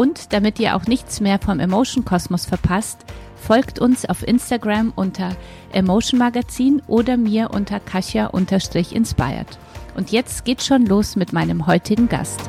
Und 0.00 0.32
damit 0.32 0.58
ihr 0.58 0.76
auch 0.76 0.86
nichts 0.86 1.20
mehr 1.20 1.38
vom 1.38 1.60
Emotion 1.60 2.06
Kosmos 2.06 2.46
verpasst, 2.46 3.04
folgt 3.36 3.78
uns 3.80 4.06
auf 4.06 4.26
Instagram 4.26 4.94
unter 4.96 5.36
Emotion 5.72 6.18
Magazin 6.18 6.80
oder 6.86 7.18
mir 7.18 7.50
unter 7.50 7.80
Kasia-inspired. 7.80 9.58
Und 9.94 10.10
jetzt 10.10 10.46
geht's 10.46 10.66
schon 10.66 10.86
los 10.86 11.16
mit 11.16 11.34
meinem 11.34 11.66
heutigen 11.66 12.08
Gast. 12.08 12.40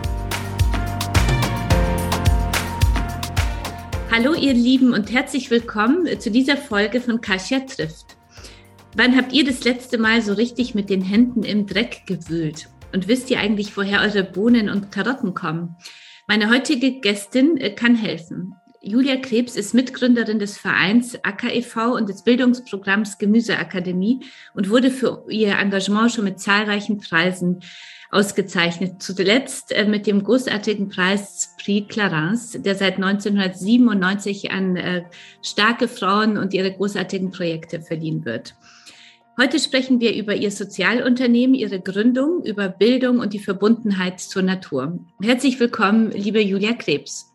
Hallo 4.09 4.34
ihr 4.34 4.54
Lieben 4.54 4.94
und 4.94 5.12
herzlich 5.12 5.52
willkommen 5.52 6.08
zu 6.22 6.31
dieser 6.31 6.56
Folge 6.56 7.02
von 7.02 7.20
Kasia 7.20 7.59
trifft. 7.59 8.16
Wann 8.95 9.18
habt 9.18 9.34
ihr 9.34 9.44
das 9.44 9.66
letzte 9.66 9.97
Mal 9.97 10.22
so 10.22 10.31
richtig 10.31 10.73
mit 10.73 10.90
den 10.90 11.02
Händen 11.02 11.44
im 11.44 11.68
Dreck 11.68 12.03
gewühlt? 12.06 12.70
Und 12.94 13.09
wisst 13.09 13.30
ihr 13.30 13.42
eigentlich, 13.42 13.75
woher 13.75 14.00
eure 14.00 14.23
Bohnen 14.23 14.70
und 14.70 14.94
Karotten 14.94 15.34
kommen? 15.34 15.75
Meine 16.32 16.50
heutige 16.50 17.02
Gästin 17.02 17.58
äh, 17.58 17.72
kann 17.72 17.94
helfen. 17.94 18.56
Julia 18.80 19.18
Krebs 19.18 19.58
ist 19.58 19.74
Mitgründerin 19.74 20.40
des 20.40 20.58
Vereins 20.58 21.22
Acker 21.26 21.54
e.V. 21.54 21.94
und 21.94 22.08
des 22.08 22.24
Bildungsprogramms 22.24 23.18
Gemüseakademie 23.18 24.22
und 24.54 24.70
wurde 24.70 24.92
für 24.92 25.26
ihr 25.28 25.59
Engagement 25.59 26.14
schon 26.14 26.24
mit 26.24 26.40
zahlreichen 26.40 27.00
Preisen 27.00 27.59
ausgezeichnet. 28.12 29.04
Zuletzt 29.04 29.74
äh, 29.74 29.86
mit 29.86 30.08
dem 30.08 30.24
großartigen 30.24 30.88
Preis 30.88 31.54
Prix 31.62 31.94
Clarence, 31.94 32.58
der 32.62 32.76
seit 32.76 32.96
1997 32.96 34.52
an 34.52 34.78
äh, 34.78 35.04
starke 35.42 35.90
Frauen 35.90 36.38
und 36.38 36.54
ihre 36.54 36.72
großartigen 36.72 37.32
Projekte 37.32 37.82
verliehen 37.82 38.24
wird. 38.24 38.56
Heute 39.42 39.58
sprechen 39.58 40.00
wir 40.00 40.14
über 40.14 40.36
Ihr 40.36 40.52
Sozialunternehmen, 40.52 41.56
Ihre 41.56 41.81
Gründung, 41.81 42.45
über 42.45 42.70
Bildung 42.70 43.17
und 43.17 43.34
die 43.34 43.39
Verbundenheit 43.39 44.20
zur 44.20 44.44
Natur. 44.44 45.00
Herzlich 45.20 45.59
willkommen, 45.59 46.11
liebe 46.11 46.39
Julia 46.39 46.73
Krebs. 46.73 47.25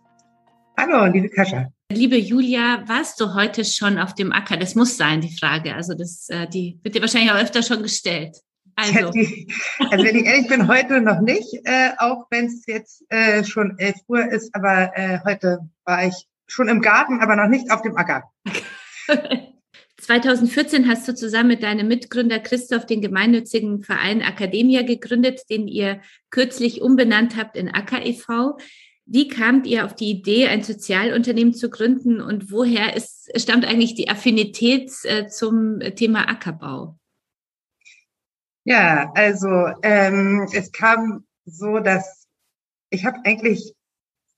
Hallo, 0.77 1.13
liebe 1.13 1.29
Kascha. 1.31 1.67
Liebe 1.91 2.17
Julia, 2.17 2.85
warst 2.87 3.21
du 3.21 3.35
heute 3.35 3.65
schon 3.65 3.99
auf 3.99 4.15
dem 4.15 4.31
Acker? 4.31 4.57
Das 4.57 4.77
muss 4.77 4.97
sein, 4.97 5.21
die 5.21 5.37
Frage. 5.37 5.75
Also 5.75 5.95
das, 5.95 6.29
äh, 6.29 6.47
die 6.47 6.79
wird 6.85 6.95
dir 6.95 7.01
wahrscheinlich 7.01 7.33
auch 7.33 7.43
öfter 7.43 7.65
schon 7.65 7.83
gestellt. 7.83 8.37
Also, 8.77 8.99
also 9.09 10.05
wenn 10.05 10.15
ich 10.15 10.27
ehrlich 10.27 10.47
bin, 10.47 10.69
heute 10.69 11.01
noch 11.01 11.21
nicht, 11.23 11.55
äh, 11.65 11.91
auch 11.99 12.27
wenn 12.31 12.47
es 12.47 12.67
jetzt 12.69 13.03
äh, 13.09 13.43
schon 13.43 13.81
11 13.81 13.97
Uhr 14.07 14.31
ist, 14.31 14.55
aber 14.55 14.97
äh, 14.97 15.19
heute 15.25 15.59
war 15.85 16.07
ich 16.07 16.29
schon 16.47 16.69
im 16.69 16.83
Garten, 16.83 17.19
aber 17.19 17.35
noch 17.35 17.49
nicht 17.49 17.73
auf 17.73 17.83
dem 17.83 17.97
Acker. 17.97 18.31
2014 20.07 20.87
hast 20.87 21.09
du 21.09 21.17
zusammen 21.17 21.49
mit 21.49 21.65
deinem 21.65 21.89
Mitgründer 21.89 22.39
Christoph 22.39 22.87
den 22.87 23.01
gemeinnützigen 23.01 23.83
Verein 23.83 24.21
Academia 24.21 24.83
gegründet, 24.83 25.41
den 25.51 25.67
ihr 25.67 26.01
kürzlich 26.31 26.81
umbenannt 26.81 27.37
habt 27.37 27.57
in 27.57 27.69
Acker 27.69 28.07
e.V. 28.07 28.57
Wie 29.05 29.27
kamt 29.27 29.67
ihr 29.67 29.85
auf 29.85 29.97
die 29.97 30.11
Idee, 30.11 30.47
ein 30.47 30.63
Sozialunternehmen 30.63 31.55
zu 31.55 31.71
gründen 31.71 32.21
und 32.21 32.53
woher 32.53 32.95
ist, 32.95 33.33
stammt 33.35 33.65
eigentlich 33.65 33.97
die 33.97 34.09
Affinität 34.09 34.93
äh, 35.03 35.27
zum 35.27 35.81
Thema 35.97 36.29
Ackerbau? 36.29 36.97
Ja, 38.63 39.11
also 39.13 39.49
ähm, 39.83 40.47
es 40.53 40.71
kam 40.71 41.27
so, 41.47 41.81
dass 41.81 42.29
ich 42.91 43.05
habe 43.05 43.19
eigentlich 43.25 43.75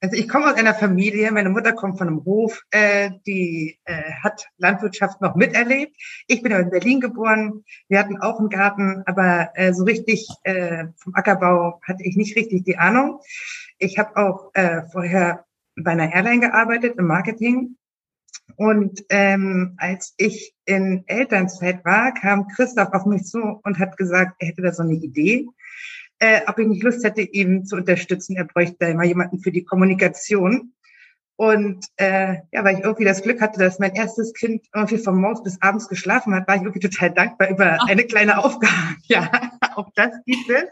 also 0.00 0.16
ich 0.16 0.28
komme 0.28 0.46
aus 0.46 0.54
einer 0.54 0.74
Familie, 0.74 1.32
meine 1.32 1.50
Mutter 1.50 1.72
kommt 1.72 1.98
von 1.98 2.06
einem 2.06 2.24
Hof, 2.24 2.62
äh, 2.70 3.10
die 3.26 3.78
äh, 3.84 4.12
hat 4.22 4.46
Landwirtschaft 4.56 5.20
noch 5.20 5.34
miterlebt. 5.34 5.96
Ich 6.28 6.42
bin 6.42 6.52
in 6.52 6.70
Berlin 6.70 7.00
geboren, 7.00 7.64
wir 7.88 7.98
hatten 7.98 8.20
auch 8.20 8.38
einen 8.38 8.48
Garten, 8.48 9.02
aber 9.06 9.50
äh, 9.54 9.72
so 9.72 9.84
richtig 9.84 10.28
äh, 10.44 10.86
vom 10.98 11.14
Ackerbau 11.14 11.80
hatte 11.82 12.04
ich 12.04 12.16
nicht 12.16 12.36
richtig 12.36 12.64
die 12.64 12.78
Ahnung. 12.78 13.20
Ich 13.78 13.98
habe 13.98 14.16
auch 14.16 14.50
äh, 14.54 14.82
vorher 14.92 15.44
bei 15.76 15.92
einer 15.92 16.12
Airline 16.12 16.40
gearbeitet 16.40 16.96
im 16.98 17.06
Marketing. 17.06 17.76
Und 18.56 19.04
ähm, 19.10 19.74
als 19.78 20.14
ich 20.16 20.54
in 20.64 21.04
Elternzeit 21.06 21.84
war, 21.84 22.12
kam 22.14 22.48
Christoph 22.48 22.92
auf 22.92 23.04
mich 23.04 23.24
zu 23.24 23.60
und 23.62 23.78
hat 23.78 23.96
gesagt, 23.96 24.36
er 24.38 24.48
hätte 24.48 24.62
da 24.62 24.72
so 24.72 24.82
eine 24.82 24.94
Idee 24.94 25.46
äh, 26.18 26.40
ob 26.46 26.58
ich 26.58 26.66
nicht 26.66 26.82
Lust 26.82 27.04
hätte, 27.04 27.22
ihn 27.22 27.64
zu 27.64 27.76
unterstützen. 27.76 28.36
Er 28.36 28.44
bräuchte 28.44 28.86
immer 28.86 29.04
jemanden 29.04 29.40
für 29.40 29.52
die 29.52 29.64
Kommunikation. 29.64 30.72
Und 31.36 31.86
äh, 31.96 32.38
ja, 32.52 32.64
weil 32.64 32.78
ich 32.78 32.84
irgendwie 32.84 33.04
das 33.04 33.22
Glück 33.22 33.40
hatte, 33.40 33.60
dass 33.60 33.78
mein 33.78 33.94
erstes 33.94 34.34
Kind 34.34 34.66
irgendwie 34.74 34.98
von 34.98 35.20
morgens 35.20 35.44
bis 35.44 35.62
abends 35.62 35.88
geschlafen 35.88 36.34
hat, 36.34 36.48
war 36.48 36.56
ich 36.56 36.62
irgendwie 36.62 36.80
total 36.80 37.12
dankbar 37.12 37.50
über 37.50 37.78
Ach. 37.80 37.88
eine 37.88 38.04
kleine 38.04 38.38
Aufgabe. 38.38 38.72
Ja, 39.06 39.30
auch 39.76 39.88
das 39.94 40.10
gibt 40.26 40.50
es. 40.50 40.64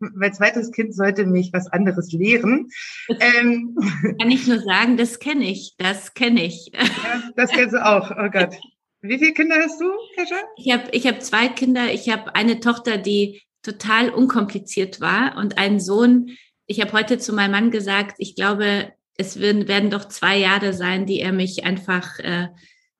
Mein 0.00 0.32
zweites 0.32 0.72
Kind 0.72 0.94
sollte 0.94 1.26
mich 1.26 1.52
was 1.52 1.68
anderes 1.68 2.10
lehren. 2.10 2.68
Ähm, 3.08 3.76
Kann 4.18 4.30
ich 4.30 4.46
nur 4.46 4.60
sagen, 4.60 4.96
das 4.96 5.18
kenne 5.18 5.44
ich, 5.44 5.74
das 5.78 6.14
kenne 6.14 6.44
ich. 6.44 6.72
Ja, 6.74 7.22
das 7.36 7.50
kennst 7.50 7.74
du 7.74 7.84
auch, 7.84 8.10
oh 8.10 8.30
Gott. 8.30 8.56
Wie 9.02 9.18
viele 9.18 9.32
Kinder 9.32 9.56
hast 9.62 9.80
du, 9.80 9.90
Kesha? 10.14 10.36
Ich 10.56 10.72
habe 10.72 10.84
ich 10.90 11.06
hab 11.06 11.22
zwei 11.22 11.48
Kinder. 11.48 11.92
Ich 11.92 12.10
habe 12.10 12.34
eine 12.34 12.60
Tochter, 12.60 12.98
die 12.98 13.42
total 13.62 14.10
unkompliziert 14.10 15.00
war 15.00 15.36
und 15.36 15.58
einen 15.58 15.80
Sohn, 15.80 16.30
ich 16.66 16.80
habe 16.80 16.92
heute 16.92 17.18
zu 17.18 17.32
meinem 17.32 17.50
Mann 17.50 17.70
gesagt, 17.70 18.16
ich 18.18 18.36
glaube, 18.36 18.92
es 19.16 19.40
werden, 19.40 19.68
werden 19.68 19.90
doch 19.90 20.06
zwei 20.06 20.38
Jahre 20.38 20.72
sein, 20.72 21.04
die 21.04 21.20
er 21.20 21.32
mich 21.32 21.64
einfach 21.64 22.18
äh, 22.20 22.48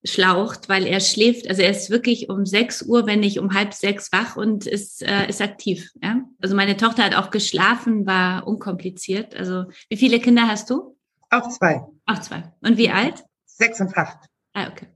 schlaucht, 0.04 0.68
weil 0.68 0.86
er 0.86 1.00
schläft. 1.00 1.48
Also 1.48 1.62
er 1.62 1.70
ist 1.70 1.90
wirklich 1.90 2.28
um 2.28 2.46
sechs 2.46 2.82
Uhr, 2.82 3.06
wenn 3.06 3.20
nicht 3.20 3.38
um 3.38 3.54
halb 3.54 3.74
sechs 3.74 4.12
wach 4.12 4.36
und 4.36 4.66
ist, 4.66 5.02
äh, 5.02 5.28
ist 5.28 5.40
aktiv. 5.40 5.90
Ja? 6.02 6.22
Also 6.40 6.56
meine 6.56 6.76
Tochter 6.76 7.04
hat 7.04 7.14
auch 7.14 7.30
geschlafen, 7.30 8.06
war 8.06 8.46
unkompliziert. 8.46 9.34
Also 9.34 9.64
wie 9.88 9.96
viele 9.96 10.20
Kinder 10.20 10.48
hast 10.48 10.70
du? 10.70 10.96
Auch 11.30 11.48
zwei. 11.48 11.82
Auch 12.06 12.18
zwei. 12.20 12.52
Und 12.60 12.76
wie 12.76 12.90
alt? 12.90 13.24
Sechs 13.46 13.80
und 13.80 13.96
acht. 13.96 14.18
Ah, 14.52 14.68
okay. 14.68 14.86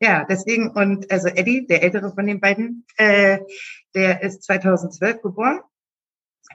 Ja, 0.00 0.24
deswegen 0.28 0.70
und 0.70 1.08
also 1.12 1.28
Eddie, 1.28 1.66
der 1.66 1.82
ältere 1.84 2.12
von 2.12 2.26
den 2.26 2.40
beiden, 2.40 2.84
äh, 2.96 3.38
der 3.94 4.22
ist 4.22 4.42
2012 4.44 5.22
geboren, 5.22 5.60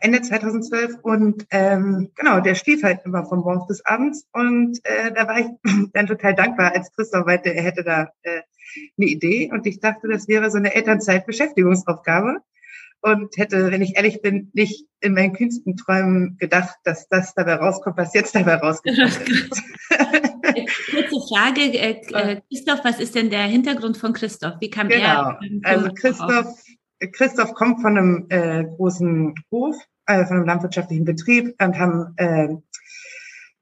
Ende 0.02 0.22
2012 0.22 0.98
und 1.02 1.46
ähm, 1.50 2.12
genau, 2.16 2.40
der 2.40 2.56
schlief 2.56 2.84
halt 2.84 3.00
immer 3.06 3.26
von 3.26 3.40
morgens 3.40 3.68
bis 3.68 3.86
abends 3.86 4.28
und 4.34 4.80
äh, 4.84 5.12
da 5.12 5.28
war 5.28 5.40
ich 5.40 5.48
dann 5.94 6.08
total 6.08 6.36
dankbar, 6.36 6.74
als 6.74 6.92
Christoph 6.94 7.26
weinte, 7.26 7.54
er 7.54 7.64
hätte 7.64 7.84
da 7.84 8.10
äh, 8.22 8.42
eine 8.98 9.08
Idee 9.08 9.50
und 9.52 9.66
ich 9.66 9.80
dachte, 9.80 10.08
das 10.08 10.28
wäre 10.28 10.52
so 10.52 10.58
eine 10.58 10.76
Elternzeitbeschäftigungsaufgabe 10.76 12.42
und 13.02 13.38
hätte, 13.38 13.72
wenn 13.72 13.82
ich 13.82 13.96
ehrlich 13.96 14.22
bin, 14.22 14.52
nicht 14.54 14.86
in 15.00 15.14
meinen 15.14 15.34
kühnsten 15.34 15.78
Träumen 15.78 16.38
gedacht, 16.40 16.76
dass 16.84 17.08
das 17.08 17.34
dabei 17.34 17.56
rauskommt, 17.56 17.98
was 17.98 18.14
jetzt 18.14 18.36
dabei 18.36 18.56
rauskommt. 18.56 18.98
Kurze 20.90 21.28
Frage, 21.30 21.62
äh, 21.62 22.02
äh, 22.14 22.42
Christoph, 22.50 22.84
was 22.84 23.00
ist 23.00 23.16
denn 23.16 23.30
der 23.30 23.44
Hintergrund 23.44 23.98
von 23.98 24.14
Christoph? 24.14 24.56
Wie 24.60 24.70
kam 24.70 24.90
genau. 24.90 25.04
er? 25.04 25.40
Also 25.64 25.90
Christoph, 25.94 26.48
Christoph 27.12 27.54
kommt 27.54 27.82
von 27.82 27.98
einem 27.98 28.26
äh, 28.30 28.64
großen 28.64 29.36
Hof, 29.52 29.76
äh, 30.06 30.26
von 30.26 30.38
einem 30.38 30.46
landwirtschaftlichen 30.46 31.06
Betrieb 31.06 31.56
und 31.62 31.78
haben 31.78 32.14
äh, 32.18 32.48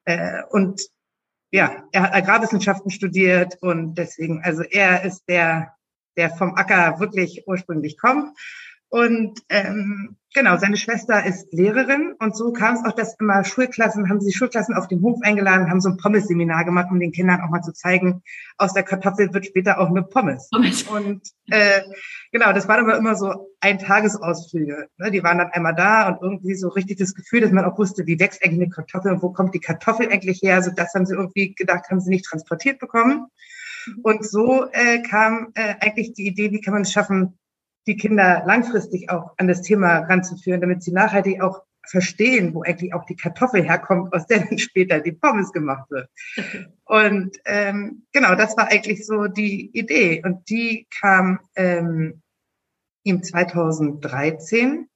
äh, 0.06 0.44
und 0.50 0.82
ja, 1.52 1.84
er 1.92 2.04
hat 2.04 2.14
Agrarwissenschaften 2.14 2.92
studiert 2.92 3.58
und 3.62 3.96
deswegen, 3.96 4.42
also 4.44 4.64
er 4.64 5.04
ist 5.04 5.24
der, 5.28 5.74
der 6.18 6.30
vom 6.32 6.56
Acker 6.56 7.00
wirklich 7.00 7.44
ursprünglich 7.48 7.98
kommt 7.98 8.38
und 8.90 9.42
ähm, 9.50 10.16
genau, 10.34 10.58
seine 10.58 10.78
Schwester 10.78 11.26
ist 11.26 11.52
Lehrerin 11.52 12.14
und 12.20 12.36
so 12.36 12.54
kam 12.54 12.76
es 12.76 12.86
auch, 12.86 12.96
dass 12.96 13.16
immer 13.20 13.44
Schulklassen, 13.44 14.10
haben 14.10 14.22
sie 14.22 14.32
Schulklassen 14.32 14.76
auf 14.76 14.88
den 14.88 15.02
Hof 15.02 15.20
eingeladen, 15.24 15.70
haben 15.70 15.82
so 15.82 15.90
ein 15.90 15.98
Pommes-Seminar 15.98 16.66
gemacht, 16.66 16.88
um 16.92 17.00
den 17.00 17.12
Kindern 17.12 17.42
auch 17.42 17.50
mal 17.50 17.62
zu 17.62 17.74
zeigen, 17.74 18.22
aus 18.58 18.74
der 18.74 18.84
Kartoffel 18.84 19.34
wird 19.34 19.48
später 19.48 19.80
auch 19.80 19.90
eine 19.90 20.04
Pommes. 20.04 20.50
Pommes. 20.50 20.84
Und 20.84 21.22
äh, 21.50 21.82
genau, 22.32 22.54
das 22.54 22.68
waren 22.68 22.86
aber 22.86 22.98
immer 22.98 23.16
so 23.16 23.56
ein 23.60 23.80
Tagesausflüge. 23.80 24.88
Ne? 24.98 25.12
Die 25.12 25.24
waren 25.24 25.40
dann 25.40 25.52
einmal 25.52 25.76
da 25.76 26.10
und 26.10 26.22
irgendwie 26.22 26.56
so 26.56 26.70
richtig 26.70 26.98
das 27.00 27.16
Gefühl, 27.16 27.42
dass 27.42 27.52
man 27.52 27.66
auch 27.66 27.78
wusste, 27.78 28.06
wie 28.06 28.20
wächst 28.20 28.44
eigentlich 28.44 28.62
eine 28.62 28.70
Kartoffel 28.70 29.14
und 29.14 29.24
wo 29.24 29.32
kommt 29.32 29.56
die 29.56 29.60
Kartoffel 29.60 30.10
eigentlich 30.10 30.42
her. 30.44 30.56
Also 30.56 30.72
das 30.72 30.94
haben 30.94 31.06
sie 31.06 31.16
irgendwie 31.16 31.56
gedacht, 31.56 31.90
haben 31.90 32.02
sie 32.02 32.12
nicht 32.12 32.26
transportiert 32.26 32.80
bekommen. 32.80 33.28
Und 34.04 34.26
so 34.26 34.66
äh, 34.72 35.02
kam 35.02 35.52
äh, 35.56 35.76
eigentlich 35.80 36.14
die 36.14 36.28
Idee, 36.28 36.52
wie 36.52 36.62
kann 36.62 36.74
man 36.74 36.84
es 36.84 36.92
schaffen, 36.92 37.38
die 37.88 37.98
Kinder 37.98 38.44
langfristig 38.46 39.10
auch 39.10 39.34
an 39.38 39.48
das 39.48 39.62
Thema 39.62 40.00
ranzuführen, 40.00 40.62
damit 40.62 40.84
sie 40.84 40.92
nachhaltig 40.92 41.42
auch 41.42 41.64
verstehen, 41.88 42.54
wo 42.54 42.64
eigentlich 42.64 42.94
auch 42.94 43.06
die 43.06 43.16
Kartoffel 43.16 43.64
herkommt, 43.64 44.14
aus 44.14 44.28
der 44.28 44.40
dann 44.40 44.58
später 44.58 45.00
die 45.00 45.12
Pommes 45.12 45.52
gemacht 45.52 45.90
wird. 45.92 46.10
Und 46.86 47.38
ähm, 47.46 48.04
genau, 48.12 48.36
das 48.36 48.58
war 48.58 48.70
eigentlich 48.72 49.06
so 49.06 49.28
die 49.28 49.70
Idee. 49.78 50.22
Und 50.24 50.50
die 50.50 50.88
kam 51.00 51.40
ähm, 51.56 52.22
ihm 53.04 53.24
2013. 53.24 54.88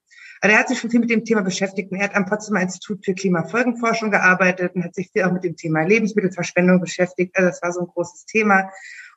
Also 0.41 0.53
er 0.53 0.59
hat 0.59 0.69
sich 0.69 0.79
schon 0.79 0.89
viel 0.89 1.01
mit 1.01 1.09
dem 1.09 1.25
Thema 1.25 1.41
beschäftigt. 1.41 1.91
Er 1.91 2.05
hat 2.05 2.15
am 2.15 2.25
Potsdamer 2.25 2.61
Institut 2.61 3.03
für 3.03 3.13
Klimafolgenforschung 3.13 4.09
gearbeitet 4.09 4.73
und 4.75 4.83
hat 4.83 4.95
sich 4.95 5.09
viel 5.11 5.23
auch 5.23 5.31
mit 5.31 5.43
dem 5.43 5.57
Thema 5.57 5.83
Lebensmittelverschwendung 5.83 6.79
beschäftigt. 6.79 7.35
Also 7.37 7.49
das 7.49 7.61
war 7.61 7.73
so 7.73 7.81
ein 7.81 7.87
großes 7.87 8.25
Thema. 8.25 8.69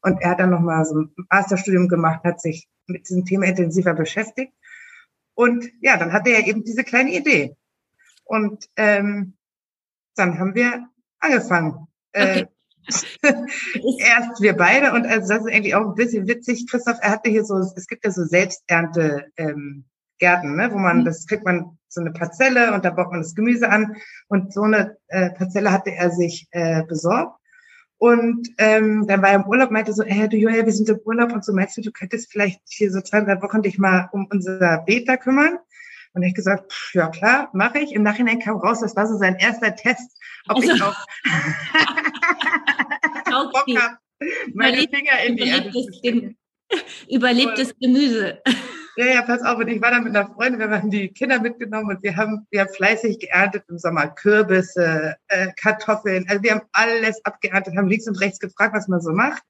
Und 0.03 0.21
er 0.21 0.31
hat 0.31 0.41
dann 0.41 0.51
nochmal 0.51 0.85
so 0.85 0.97
ein 1.01 1.15
Masterstudium 1.31 1.89
gemacht, 1.89 2.25
hat 2.25 2.41
sich 2.41 2.69
mit 2.87 3.09
diesem 3.09 3.25
Thema 3.25 3.47
intensiver 3.47 3.95
beschäftigt. 3.95 4.53
Und 5.35 5.69
ja, 5.81 5.97
dann 5.97 6.13
hatte 6.13 6.31
er 6.31 6.47
eben 6.47 6.65
diese 6.65 6.85
kleine 6.85 7.13
Idee. 7.13 7.57
Und 8.25 8.69
ähm, 8.77 9.35
dann 10.15 10.39
haben 10.39 10.55
wir 10.55 10.89
angefangen. 11.21 11.87
Äh, 12.13 12.43
okay. 12.43 12.49
Erst 13.23 14.43
wir 14.43 14.57
beide 14.57 14.93
und 14.93 15.07
also 15.07 15.29
das 15.29 15.45
ist 15.45 15.53
eigentlich 15.53 15.75
auch 15.75 15.87
ein 15.87 15.95
bisschen 15.95 16.27
witzig. 16.27 16.67
Christoph, 16.69 16.99
er 17.01 17.13
hatte 17.13 17.31
hier 17.31 17.45
so, 17.45 17.57
es 17.59 17.87
gibt 17.87 18.05
ja 18.05 18.11
so 18.11 18.25
Selbsternte 18.25 19.31
ähm, 19.37 19.85
Gärten, 20.19 20.57
ne, 20.57 20.73
wo 20.73 20.79
man, 20.79 21.01
mhm. 21.01 21.05
das 21.05 21.27
kriegt 21.27 21.45
man 21.45 21.79
so 21.89 22.01
eine 22.01 22.13
Parzelle 22.13 22.75
und 22.75 22.85
da 22.85 22.91
baut 22.91 23.11
man 23.11 23.21
das 23.21 23.35
Gemüse 23.35 23.69
an 23.69 23.97
und 24.29 24.53
so 24.53 24.63
eine 24.63 24.97
äh, 25.09 25.31
Parzelle 25.31 25.71
hatte 25.71 25.93
er 25.93 26.11
sich 26.11 26.49
äh, 26.51 26.83
besorgt. 26.85 27.39
Und 28.03 28.49
ähm, 28.59 29.07
dann 29.07 29.23
war 29.23 29.29
er 29.29 29.37
im 29.37 29.47
Urlaub, 29.47 29.71
meinte 29.71 29.93
so, 29.93 30.03
hey, 30.03 30.29
du 30.29 30.37
Julia, 30.37 30.67
wir 30.67 30.73
sind 30.73 30.89
im 30.89 30.99
Urlaub 31.05 31.33
und 31.33 31.45
so 31.45 31.53
meinst 31.53 31.77
du, 31.77 31.83
du 31.83 31.93
könntest 31.93 32.33
vielleicht 32.33 32.61
hier 32.69 32.91
so 32.91 33.01
zwei, 33.01 33.21
drei 33.21 33.41
Wochen 33.41 33.63
dich 33.63 33.79
mal 33.79 34.09
um 34.11 34.27
unser 34.29 34.83
Beta 34.85 35.17
kümmern? 35.17 35.61
Und 36.13 36.25
ich 36.25 36.35
gesagt, 36.35 36.73
pff, 36.73 36.95
ja 36.95 37.11
klar, 37.11 37.49
mache 37.53 37.79
ich. 37.79 37.93
Im 37.93 38.03
Nachhinein 38.03 38.41
kam 38.41 38.57
raus, 38.57 38.81
das 38.81 38.97
war 38.97 39.07
so 39.07 39.17
sein 39.19 39.37
erster 39.37 39.77
Test, 39.77 40.19
ob 40.49 40.57
also, 40.57 40.75
ich 40.75 40.83
auch 40.83 40.97
Bock 43.53 43.67
habe, 43.79 43.99
meine 44.53 44.79
Finger 44.79 45.23
in 45.25 45.37
die 45.37 45.47
Erde 45.47 45.71
zu 45.71 45.89
stecken. 45.97 46.37
Überlebtes 47.09 47.73
Gemüse. 47.79 48.43
Ja, 48.97 49.07
ja, 49.07 49.23
pass 49.23 49.43
auf. 49.43 49.59
Und 49.59 49.69
ich 49.69 49.81
war 49.81 49.91
da 49.91 50.01
mit 50.01 50.15
einer 50.15 50.29
Freundin, 50.29 50.61
wir 50.61 50.71
haben 50.71 50.91
die 50.91 51.09
Kinder 51.09 51.41
mitgenommen 51.41 51.97
und 51.97 52.03
wir 52.03 52.17
haben, 52.17 52.47
wir 52.51 52.61
haben 52.61 52.75
fleißig 52.75 53.21
geerntet 53.21 53.65
im 53.69 53.79
Sommer. 53.79 54.09
Kürbisse, 54.09 55.17
äh, 55.29 55.49
Kartoffeln. 55.57 56.27
Also 56.29 56.43
wir 56.43 56.53
haben 56.53 56.69
alles 56.73 57.25
abgeerntet, 57.25 57.77
haben 57.77 57.89
links 57.89 58.07
und 58.07 58.21
rechts 58.21 58.39
gefragt, 58.39 58.75
was 58.75 58.89
man 58.89 59.01
so 59.01 59.13
macht. 59.13 59.43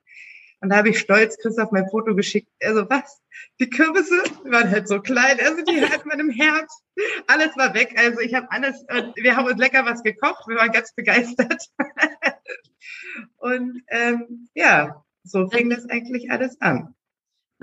Und 0.60 0.68
da 0.68 0.76
habe 0.76 0.90
ich 0.90 1.00
stolz 1.00 1.36
Christoph 1.38 1.72
mein 1.72 1.88
Foto 1.88 2.14
geschickt. 2.14 2.48
Er 2.60 2.74
so, 2.74 2.88
was? 2.88 3.20
Die 3.58 3.68
Kürbisse 3.68 4.22
waren 4.44 4.70
halt 4.70 4.86
so 4.86 5.00
klein. 5.00 5.38
Also 5.40 5.64
die 5.64 5.82
hat 5.82 6.06
man 6.06 6.20
im 6.20 6.30
Herbst. 6.30 6.84
Alles 7.26 7.56
war 7.56 7.74
weg. 7.74 7.94
Also 7.96 8.20
ich 8.20 8.32
habe 8.34 8.46
alles, 8.50 8.84
wir 9.16 9.36
haben 9.36 9.46
uns 9.46 9.58
lecker 9.58 9.84
was 9.84 10.04
gekocht. 10.04 10.46
Wir 10.46 10.56
waren 10.56 10.70
ganz 10.70 10.94
begeistert. 10.94 11.66
und 13.38 13.82
ähm, 13.88 14.48
ja, 14.54 15.04
so 15.24 15.48
fing 15.48 15.68
das 15.68 15.88
eigentlich 15.88 16.30
alles 16.30 16.60
an. 16.60 16.94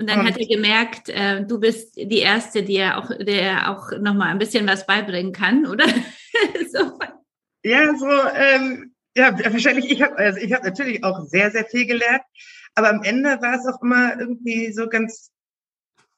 Und 0.00 0.08
dann 0.08 0.26
hat 0.26 0.38
er 0.38 0.46
gemerkt, 0.46 1.10
äh, 1.10 1.44
du 1.44 1.60
bist 1.60 1.94
die 1.96 2.20
Erste, 2.20 2.62
die 2.62 2.76
er 2.76 2.96
auch, 2.96 3.10
der 3.20 3.70
auch 3.70 3.90
noch 4.00 4.14
mal 4.14 4.28
ein 4.28 4.38
bisschen 4.38 4.66
was 4.66 4.86
beibringen 4.86 5.34
kann, 5.34 5.66
oder? 5.66 5.84
so. 6.72 6.98
Ja, 7.62 7.94
so, 7.94 8.08
ähm, 8.34 8.94
ja, 9.14 9.38
wahrscheinlich, 9.38 9.90
ich 9.90 10.00
habe 10.00 10.16
also 10.16 10.40
ich 10.40 10.54
habe 10.54 10.64
natürlich 10.64 11.04
auch 11.04 11.20
sehr, 11.26 11.50
sehr 11.50 11.66
viel 11.66 11.84
gelernt. 11.84 12.22
Aber 12.74 12.88
am 12.88 13.02
Ende 13.02 13.42
war 13.42 13.56
es 13.56 13.66
auch 13.66 13.82
immer 13.82 14.18
irgendwie 14.18 14.72
so 14.72 14.88
ganz, 14.88 15.30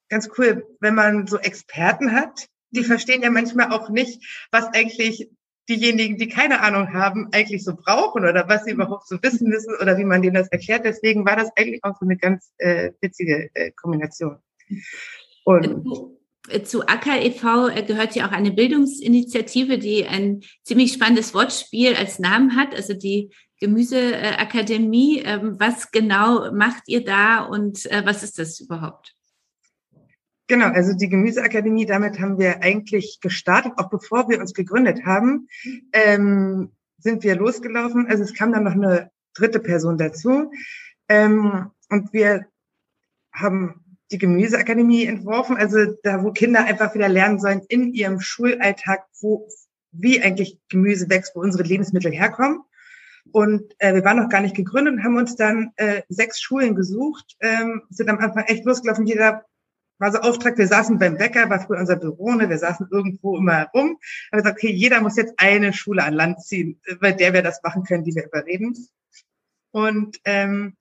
ganz 0.08 0.31
cool, 0.38 0.64
wenn 0.78 0.94
man 0.94 1.26
so 1.26 1.38
Experten 1.38 2.12
hat, 2.12 2.46
die 2.70 2.85
verstehen 2.85 3.23
ja 3.23 3.31
manchmal 3.31 3.73
auch 3.73 3.88
nicht, 3.88 4.46
was 4.52 4.67
eigentlich 4.67 5.28
diejenigen, 5.69 6.17
die 6.19 6.29
keine 6.29 6.61
Ahnung 6.61 6.93
haben, 6.93 7.29
eigentlich 7.32 7.64
so 7.64 7.75
brauchen 7.75 8.25
oder 8.25 8.49
was 8.49 8.64
sie 8.64 8.73
überhaupt 8.73 9.06
so 9.06 9.23
wissen 9.23 9.49
müssen 9.49 9.75
oder 9.81 9.97
wie 9.97 10.05
man 10.05 10.23
denen 10.23 10.35
das 10.35 10.49
erklärt. 10.49 10.85
Deswegen 10.85 11.25
war 11.25 11.37
das 11.37 11.50
eigentlich 11.56 11.82
auch 11.85 11.97
so 11.99 12.05
eine 12.05 12.17
ganz 12.17 12.53
äh, 12.59 12.91
witzige 13.00 13.50
äh, 13.55 13.70
Kombination. 13.73 14.38
Und 15.44 15.87
zu 16.64 16.87
Acker 16.87 17.20
e.V. 17.20 17.69
gehört 17.87 18.17
ja 18.17 18.26
auch 18.26 18.32
eine 18.32 18.50
Bildungsinitiative, 18.50 19.79
die 19.79 20.06
ein 20.06 20.43
ziemlich 20.64 20.93
spannendes 20.93 21.35
Wortspiel 21.35 21.94
als 21.94 22.19
Namen 22.19 22.56
hat, 22.56 22.75
also 22.75 22.94
die 22.94 23.31
Gemüseakademie. 23.61 25.23
Ähm, 25.25 25.55
was 25.61 25.93
genau 25.93 26.53
macht 26.53 26.82
ihr 26.88 27.05
da 27.05 27.44
und 27.44 27.87
äh, 27.87 28.03
was 28.05 28.25
ist 28.25 28.38
das 28.38 28.59
überhaupt? 28.59 29.14
Genau, 30.49 30.67
also 30.67 30.93
die 30.93 31.09
Gemüseakademie, 31.09 31.87
damit 31.87 32.21
haben 32.21 32.39
wir 32.39 32.62
eigentlich 32.62 33.21
gestartet, 33.21 33.73
auch 33.77 33.89
bevor 33.89 34.29
wir 34.29 34.41
uns 34.41 34.55
gegründet 34.55 35.05
haben, 35.06 35.49
ähm, 35.93 36.73
sind 36.99 37.23
wir 37.23 37.37
losgelaufen. 37.37 38.06
Also 38.09 38.25
es 38.25 38.35
kam 38.35 38.53
dann 38.53 38.65
noch 38.65 38.73
eine 38.73 39.11
dritte 39.35 39.61
Person 39.61 39.99
dazu. 39.99 40.50
Ähm, 41.09 41.71
und 41.89 42.12
wir 42.12 42.47
haben 43.33 43.83
die 44.11 44.19
Gemüseakademie 44.19 45.06
entworfen, 45.06 45.56
also 45.56 45.79
da, 46.03 46.23
wo 46.23 46.33
Kinder 46.33 46.65
einfach 46.65 46.95
wieder 46.95 47.09
lernen 47.09 47.38
sollen 47.38 47.62
in 47.69 47.93
ihrem 47.95 48.21
Schulalltag, 48.21 49.06
wo, 49.21 49.49
wie 49.91 50.23
eigentlich 50.23 50.59
Gemüse 50.69 51.09
wächst, 51.09 51.35
wo 51.35 51.41
unsere 51.41 51.65
Lebensmittel 51.65 52.12
herkommen. 52.12 52.61
Und 53.31 53.75
äh, 53.79 53.95
wir 53.95 54.05
waren 54.05 54.19
noch 54.19 54.29
gar 54.29 54.43
nicht 54.43 54.56
gegründet 54.56 54.95
und 54.95 55.05
haben 55.05 55.17
uns 55.17 55.37
dann 55.37 55.73
äh, 55.77 56.03
sechs 56.09 56.43
Schulen 56.43 56.75
gesucht, 56.75 57.37
ähm, 57.41 57.83
sind 57.88 58.11
am 58.11 58.19
Anfang 58.19 58.45
echt 58.45 58.65
losgelaufen. 58.65 59.06
Jeder 59.06 59.45
war 59.99 60.12
so 60.12 60.19
Auftrag, 60.19 60.59
wir 60.59 60.67
saßen 60.67 60.99
beim 60.99 61.17
Bäcker, 61.17 61.49
war 61.49 61.61
früher 61.61 61.79
unser 61.79 61.97
Büro, 61.97 62.33
ne? 62.33 62.49
wir 62.49 62.59
saßen 62.59 62.89
irgendwo 62.91 63.37
immer 63.37 63.69
rum. 63.75 63.99
Haben 64.33 64.39
gesagt, 64.39 64.59
okay, 64.59 64.73
jeder 64.73 65.00
muss 65.00 65.17
jetzt 65.17 65.35
eine 65.37 65.73
Schule 65.73 66.03
an 66.03 66.15
Land 66.15 66.43
ziehen, 66.43 66.81
bei 67.00 67.12
der 67.12 67.33
wir 67.33 67.43
das 67.43 67.62
machen 67.62 67.85
können, 67.85 68.05
die 68.05 68.15
wir 68.15 68.27
überreden. 68.27 68.75
Und 69.71 70.19
ähm, 70.25 70.77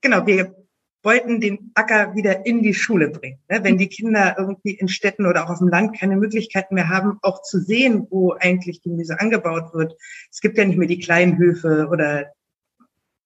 genau, 0.00 0.26
wir 0.26 0.54
wollten 1.02 1.40
den 1.40 1.72
Acker 1.74 2.14
wieder 2.14 2.46
in 2.46 2.62
die 2.62 2.74
Schule 2.74 3.10
bringen. 3.10 3.38
Ne? 3.48 3.62
Wenn 3.62 3.78
die 3.78 3.88
Kinder 3.88 4.36
irgendwie 4.38 4.72
in 4.72 4.88
Städten 4.88 5.26
oder 5.26 5.44
auch 5.44 5.50
auf 5.50 5.58
dem 5.58 5.68
Land 5.68 5.98
keine 5.98 6.16
Möglichkeiten 6.16 6.74
mehr 6.74 6.88
haben, 6.88 7.18
auch 7.22 7.42
zu 7.42 7.60
sehen, 7.60 8.06
wo 8.10 8.32
eigentlich 8.32 8.82
Gemüse 8.82 9.18
angebaut 9.18 9.74
wird. 9.74 9.96
Es 10.30 10.40
gibt 10.40 10.58
ja 10.58 10.64
nicht 10.64 10.78
mehr 10.78 10.88
die 10.88 11.00
kleinen 11.00 11.38
Höfe 11.38 11.88
oder 11.90 12.32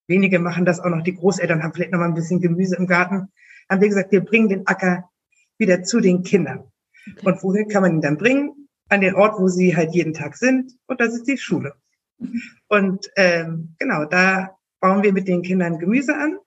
wenige 0.07 0.39
machen 0.39 0.65
das 0.65 0.79
auch 0.79 0.89
noch. 0.89 1.03
Die 1.03 1.15
Großeltern 1.15 1.61
haben 1.63 1.73
vielleicht 1.73 1.91
noch 1.91 1.99
mal 1.99 2.07
ein 2.07 2.15
bisschen 2.15 2.41
Gemüse 2.41 2.75
im 2.75 2.87
Garten. 2.87 3.31
Haben 3.69 3.81
wir 3.81 3.89
gesagt, 3.89 4.11
wir 4.11 4.21
bringen 4.21 4.49
den 4.49 4.65
Acker 4.65 5.09
wieder 5.57 5.83
zu 5.83 5.99
den 5.99 6.23
Kindern. 6.23 6.71
Okay. 7.11 7.25
Und 7.25 7.43
wohin 7.43 7.67
kann 7.67 7.81
man 7.83 7.95
ihn 7.95 8.01
dann 8.01 8.17
bringen? 8.17 8.67
An 8.89 9.01
den 9.01 9.15
Ort, 9.15 9.39
wo 9.39 9.47
sie 9.47 9.75
halt 9.75 9.93
jeden 9.93 10.13
Tag 10.13 10.37
sind. 10.37 10.73
Und 10.87 11.01
das 11.01 11.13
ist 11.13 11.27
die 11.27 11.37
Schule. 11.37 11.73
Mhm. 12.19 12.41
Und 12.67 13.11
ähm, 13.15 13.75
genau, 13.79 14.05
da 14.05 14.57
bauen 14.79 15.03
wir 15.03 15.13
mit 15.13 15.27
den 15.27 15.41
Kindern 15.41 15.79
Gemüse 15.79 16.15
an. 16.15 16.37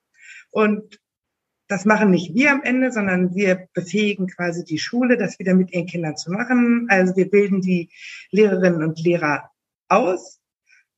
Und 0.49 0.99
das 1.67 1.85
machen 1.85 2.11
nicht 2.11 2.35
wir 2.35 2.51
am 2.51 2.63
Ende, 2.63 2.91
sondern 2.91 3.33
wir 3.33 3.67
befähigen 3.73 4.27
quasi 4.27 4.65
die 4.65 4.79
Schule, 4.79 5.17
das 5.17 5.39
wieder 5.39 5.53
mit 5.53 5.71
ihren 5.71 5.85
Kindern 5.85 6.17
zu 6.17 6.31
machen. 6.31 6.87
Also 6.89 7.15
wir 7.15 7.29
bilden 7.29 7.61
die 7.61 7.89
Lehrerinnen 8.31 8.83
und 8.83 8.99
Lehrer 8.99 9.51
aus 9.87 10.40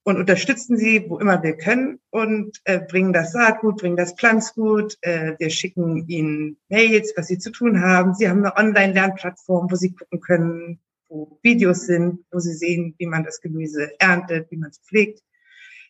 und 0.03 0.17
unterstützen 0.17 0.77
sie, 0.77 1.05
wo 1.07 1.17
immer 1.17 1.41
wir 1.43 1.55
können 1.55 1.99
und 2.09 2.59
äh, 2.65 2.79
bringen 2.79 3.13
das 3.13 3.31
Saatgut, 3.31 3.77
bringen 3.77 3.95
das 3.95 4.13
Pflanzgut. 4.13 4.97
Äh, 5.01 5.35
wir 5.39 5.49
schicken 5.49 6.07
ihnen 6.07 6.57
Mails, 6.69 7.13
was 7.15 7.27
sie 7.27 7.39
zu 7.39 7.51
tun 7.51 7.81
haben. 7.81 8.13
Sie 8.13 8.27
haben 8.27 8.45
eine 8.45 8.55
Online-Lernplattform, 8.55 9.71
wo 9.71 9.75
sie 9.75 9.93
gucken 9.95 10.19
können, 10.19 10.79
wo 11.07 11.39
Videos 11.41 11.85
sind, 11.85 12.25
wo 12.31 12.39
sie 12.39 12.53
sehen, 12.53 12.95
wie 12.97 13.05
man 13.05 13.23
das 13.23 13.39
Gemüse 13.39 13.91
erntet, 13.99 14.51
wie 14.51 14.57
man 14.57 14.71
es 14.71 14.79
pflegt. 14.79 15.23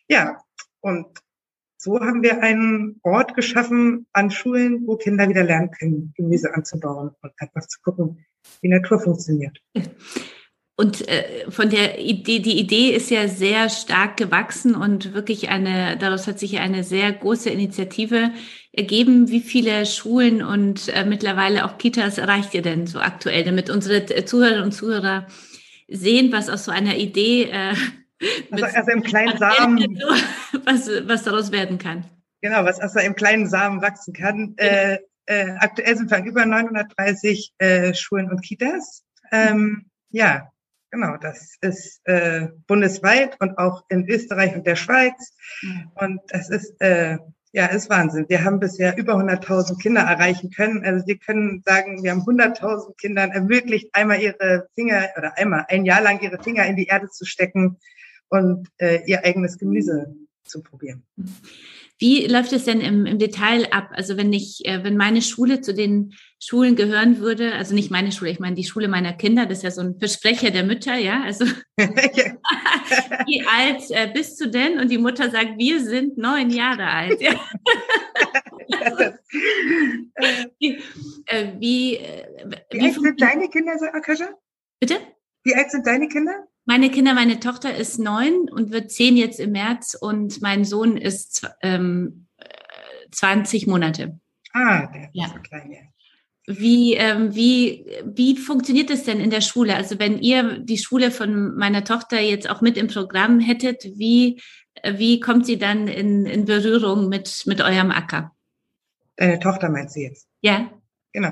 Ja, 0.08 0.38
und 0.80 1.06
so 1.76 2.00
haben 2.00 2.22
wir 2.22 2.42
einen 2.42 3.00
Ort 3.02 3.34
geschaffen 3.34 4.06
an 4.12 4.30
Schulen, 4.30 4.86
wo 4.86 4.96
Kinder 4.96 5.28
wieder 5.28 5.42
lernen 5.42 5.70
können, 5.70 6.14
Gemüse 6.16 6.54
anzubauen 6.54 7.10
und 7.20 7.32
einfach 7.38 7.66
zu 7.66 7.80
gucken, 7.82 8.24
wie 8.60 8.68
Natur 8.68 9.00
funktioniert. 9.00 9.60
Und 10.76 11.06
äh, 11.08 11.48
von 11.50 11.70
der 11.70 12.00
Idee, 12.00 12.40
die 12.40 12.58
Idee 12.58 12.90
ist 12.90 13.10
ja 13.10 13.28
sehr 13.28 13.68
stark 13.70 14.16
gewachsen 14.16 14.74
und 14.74 15.14
wirklich 15.14 15.48
eine, 15.48 15.96
daraus 15.96 16.26
hat 16.26 16.40
sich 16.40 16.58
eine 16.58 16.82
sehr 16.82 17.12
große 17.12 17.48
Initiative 17.48 18.32
ergeben. 18.72 19.28
Wie 19.28 19.40
viele 19.40 19.86
Schulen 19.86 20.42
und 20.42 20.88
äh, 20.88 21.04
mittlerweile 21.04 21.64
auch 21.64 21.78
Kitas 21.78 22.18
erreicht 22.18 22.54
ihr 22.54 22.62
denn 22.62 22.88
so 22.88 22.98
aktuell, 22.98 23.44
damit 23.44 23.70
unsere 23.70 24.04
Zuhörerinnen 24.24 24.64
und 24.64 24.72
Zuhörer 24.72 25.28
sehen, 25.86 26.32
was 26.32 26.48
aus 26.48 26.64
so 26.64 26.72
einer 26.72 26.96
Idee 26.96 27.44
äh, 27.44 27.74
also, 28.50 28.64
also 28.64 28.90
im 28.90 29.02
kleinen 29.02 29.38
Samen. 29.38 30.02
Was, 30.64 30.90
was 31.06 31.22
daraus 31.22 31.52
werden 31.52 31.78
kann. 31.78 32.04
Genau, 32.40 32.64
was 32.64 32.80
aus 32.80 32.96
einem 32.96 33.14
kleinen 33.14 33.46
Samen 33.46 33.80
wachsen 33.80 34.12
kann. 34.12 34.54
Äh, 34.56 34.98
äh, 35.26 35.52
aktuell 35.60 35.96
sind 35.96 36.10
wir 36.10 36.24
über 36.24 36.44
930 36.44 37.54
äh, 37.58 37.94
Schulen 37.94 38.28
und 38.30 38.42
Kitas. 38.42 39.04
Ähm, 39.32 39.86
ja, 40.10 40.50
genau, 40.94 41.16
das 41.16 41.56
ist 41.60 42.00
äh, 42.06 42.48
bundesweit 42.66 43.36
und 43.40 43.58
auch 43.58 43.84
in 43.88 44.08
Österreich 44.08 44.54
und 44.54 44.66
der 44.66 44.76
Schweiz. 44.76 45.34
Mhm. 45.62 45.90
Und 45.94 46.20
das 46.28 46.48
ist 46.48 46.80
äh, 46.80 47.18
Ja, 47.52 47.66
ist 47.66 47.88
Wahnsinn. 47.88 48.26
Wir 48.28 48.42
haben 48.42 48.58
bisher 48.58 48.96
über 48.96 49.14
100.000 49.14 49.78
Kinder 49.80 50.00
erreichen 50.00 50.50
können. 50.50 50.84
Also 50.84 51.06
wir 51.06 51.18
können 51.18 51.62
sagen, 51.64 52.02
wir 52.02 52.10
haben 52.10 52.22
100.000 52.22 52.96
Kindern 52.96 53.30
ermöglicht, 53.30 53.90
einmal 53.92 54.20
ihre 54.20 54.66
Finger 54.74 55.08
oder 55.16 55.38
einmal 55.38 55.64
ein 55.68 55.84
Jahr 55.84 56.00
lang 56.00 56.20
ihre 56.20 56.42
Finger 56.42 56.66
in 56.66 56.74
die 56.74 56.86
Erde 56.86 57.08
zu 57.10 57.24
stecken 57.24 57.76
und 58.28 58.68
äh, 58.78 59.02
ihr 59.06 59.24
eigenes 59.24 59.56
Gemüse 59.56 60.16
zu 60.42 60.62
probieren. 60.62 61.04
Wie 61.98 62.26
läuft 62.26 62.52
es 62.52 62.64
denn 62.64 62.80
im, 62.80 63.06
im 63.06 63.18
Detail 63.18 63.68
ab? 63.70 63.90
Also 63.92 64.16
wenn 64.16 64.32
ich, 64.32 64.64
äh, 64.66 64.82
wenn 64.82 64.96
meine 64.96 65.22
Schule 65.22 65.60
zu 65.60 65.72
den 65.72 66.14
Schulen 66.40 66.74
gehören 66.74 67.20
würde, 67.20 67.54
also 67.54 67.74
nicht 67.74 67.90
meine 67.90 68.10
Schule, 68.10 68.30
ich 68.32 68.40
meine 68.40 68.56
die 68.56 68.64
Schule 68.64 68.88
meiner 68.88 69.12
Kinder, 69.12 69.46
das 69.46 69.58
ist 69.58 69.64
ja 69.64 69.70
so 69.70 69.80
ein 69.80 69.98
Versprecher 69.98 70.50
der 70.50 70.64
Mütter, 70.64 70.96
ja. 70.96 71.22
Also 71.22 71.44
wie 71.76 73.44
alt 73.46 73.90
äh, 73.90 74.10
bist 74.12 74.40
du 74.40 74.48
denn? 74.48 74.80
Und 74.80 74.90
die 74.90 74.98
Mutter 74.98 75.30
sagt, 75.30 75.56
wir 75.56 75.80
sind 75.80 76.18
neun 76.18 76.50
Jahre 76.50 76.86
alt. 76.86 77.20
Ja. 77.20 77.40
wie, 80.58 80.72
äh, 81.26 81.52
wie, 81.58 81.96
äh, 81.96 82.26
wie, 82.70 82.78
wie 82.78 82.80
alt 82.86 82.94
sind 82.94 83.20
deine 83.20 83.48
Kinder, 83.48 83.72
Akasha? 83.94 84.28
Bitte? 84.80 84.96
Wie 85.44 85.54
alt 85.54 85.70
sind 85.70 85.86
deine 85.86 86.08
Kinder? 86.08 86.48
Meine 86.66 86.90
Kinder, 86.90 87.14
meine 87.14 87.40
Tochter 87.40 87.74
ist 87.74 87.98
neun 87.98 88.48
und 88.50 88.70
wird 88.70 88.90
zehn 88.90 89.16
jetzt 89.16 89.38
im 89.38 89.52
März 89.52 89.94
und 90.00 90.40
mein 90.40 90.64
Sohn 90.64 90.96
ist 90.96 91.46
ähm, 91.60 92.26
20 93.10 93.66
Monate. 93.66 94.18
Ah, 94.52 94.86
der 94.86 95.10
ja. 95.12 95.26
ist 95.26 95.34
so 95.34 95.40
klein, 95.40 95.70
ja. 95.72 95.80
Wie, 96.46 96.94
ähm, 96.94 97.34
wie, 97.34 97.86
wie 98.04 98.36
funktioniert 98.36 98.90
das 98.90 99.04
denn 99.04 99.18
in 99.18 99.30
der 99.30 99.40
Schule? 99.40 99.76
Also 99.76 99.98
wenn 99.98 100.18
ihr 100.18 100.58
die 100.58 100.76
Schule 100.76 101.10
von 101.10 101.56
meiner 101.56 101.84
Tochter 101.84 102.20
jetzt 102.20 102.50
auch 102.50 102.60
mit 102.60 102.76
im 102.76 102.88
Programm 102.88 103.40
hättet, 103.40 103.84
wie, 103.96 104.42
wie 104.86 105.20
kommt 105.20 105.46
sie 105.46 105.58
dann 105.58 105.88
in, 105.88 106.26
in 106.26 106.44
Berührung 106.44 107.08
mit, 107.08 107.44
mit 107.46 107.62
eurem 107.62 107.90
Acker? 107.90 108.32
Deine 109.16 109.38
Tochter 109.38 109.70
meint 109.70 109.90
sie 109.90 110.02
jetzt? 110.02 110.28
Ja. 110.42 110.70
Genau. 111.14 111.30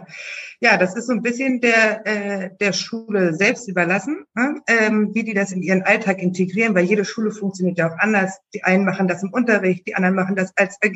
Ja, 0.60 0.76
das 0.76 0.94
ist 0.94 1.08
so 1.08 1.12
ein 1.12 1.22
bisschen 1.22 1.60
der, 1.60 2.06
äh, 2.06 2.50
der 2.60 2.72
Schule 2.72 3.34
selbst 3.34 3.66
überlassen, 3.66 4.24
ne? 4.32 4.62
ähm, 4.68 5.12
wie 5.12 5.24
die 5.24 5.34
das 5.34 5.50
in 5.50 5.60
ihren 5.60 5.82
Alltag 5.82 6.22
integrieren, 6.22 6.76
weil 6.76 6.84
jede 6.84 7.04
Schule 7.04 7.32
funktioniert 7.32 7.78
ja 7.78 7.90
auch 7.90 7.98
anders. 7.98 8.38
Die 8.54 8.62
einen 8.62 8.84
machen 8.84 9.08
das 9.08 9.24
im 9.24 9.32
Unterricht, 9.32 9.84
die 9.88 9.96
anderen 9.96 10.14
machen 10.14 10.36
das 10.36 10.56
als 10.56 10.78
AG, 10.84 10.94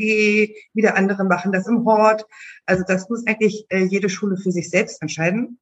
wieder 0.73 0.97
andere 0.97 1.25
machen 1.25 1.51
das 1.51 1.67
im 1.67 1.85
Hort. 1.85 2.27
Also 2.65 2.85
das 2.87 3.09
muss 3.11 3.27
eigentlich 3.27 3.67
äh, 3.71 3.83
jede 3.83 4.09
Schule 4.09 4.37
für 4.37 4.53
sich 4.53 4.71
selbst 4.71 5.03
entscheiden. 5.03 5.59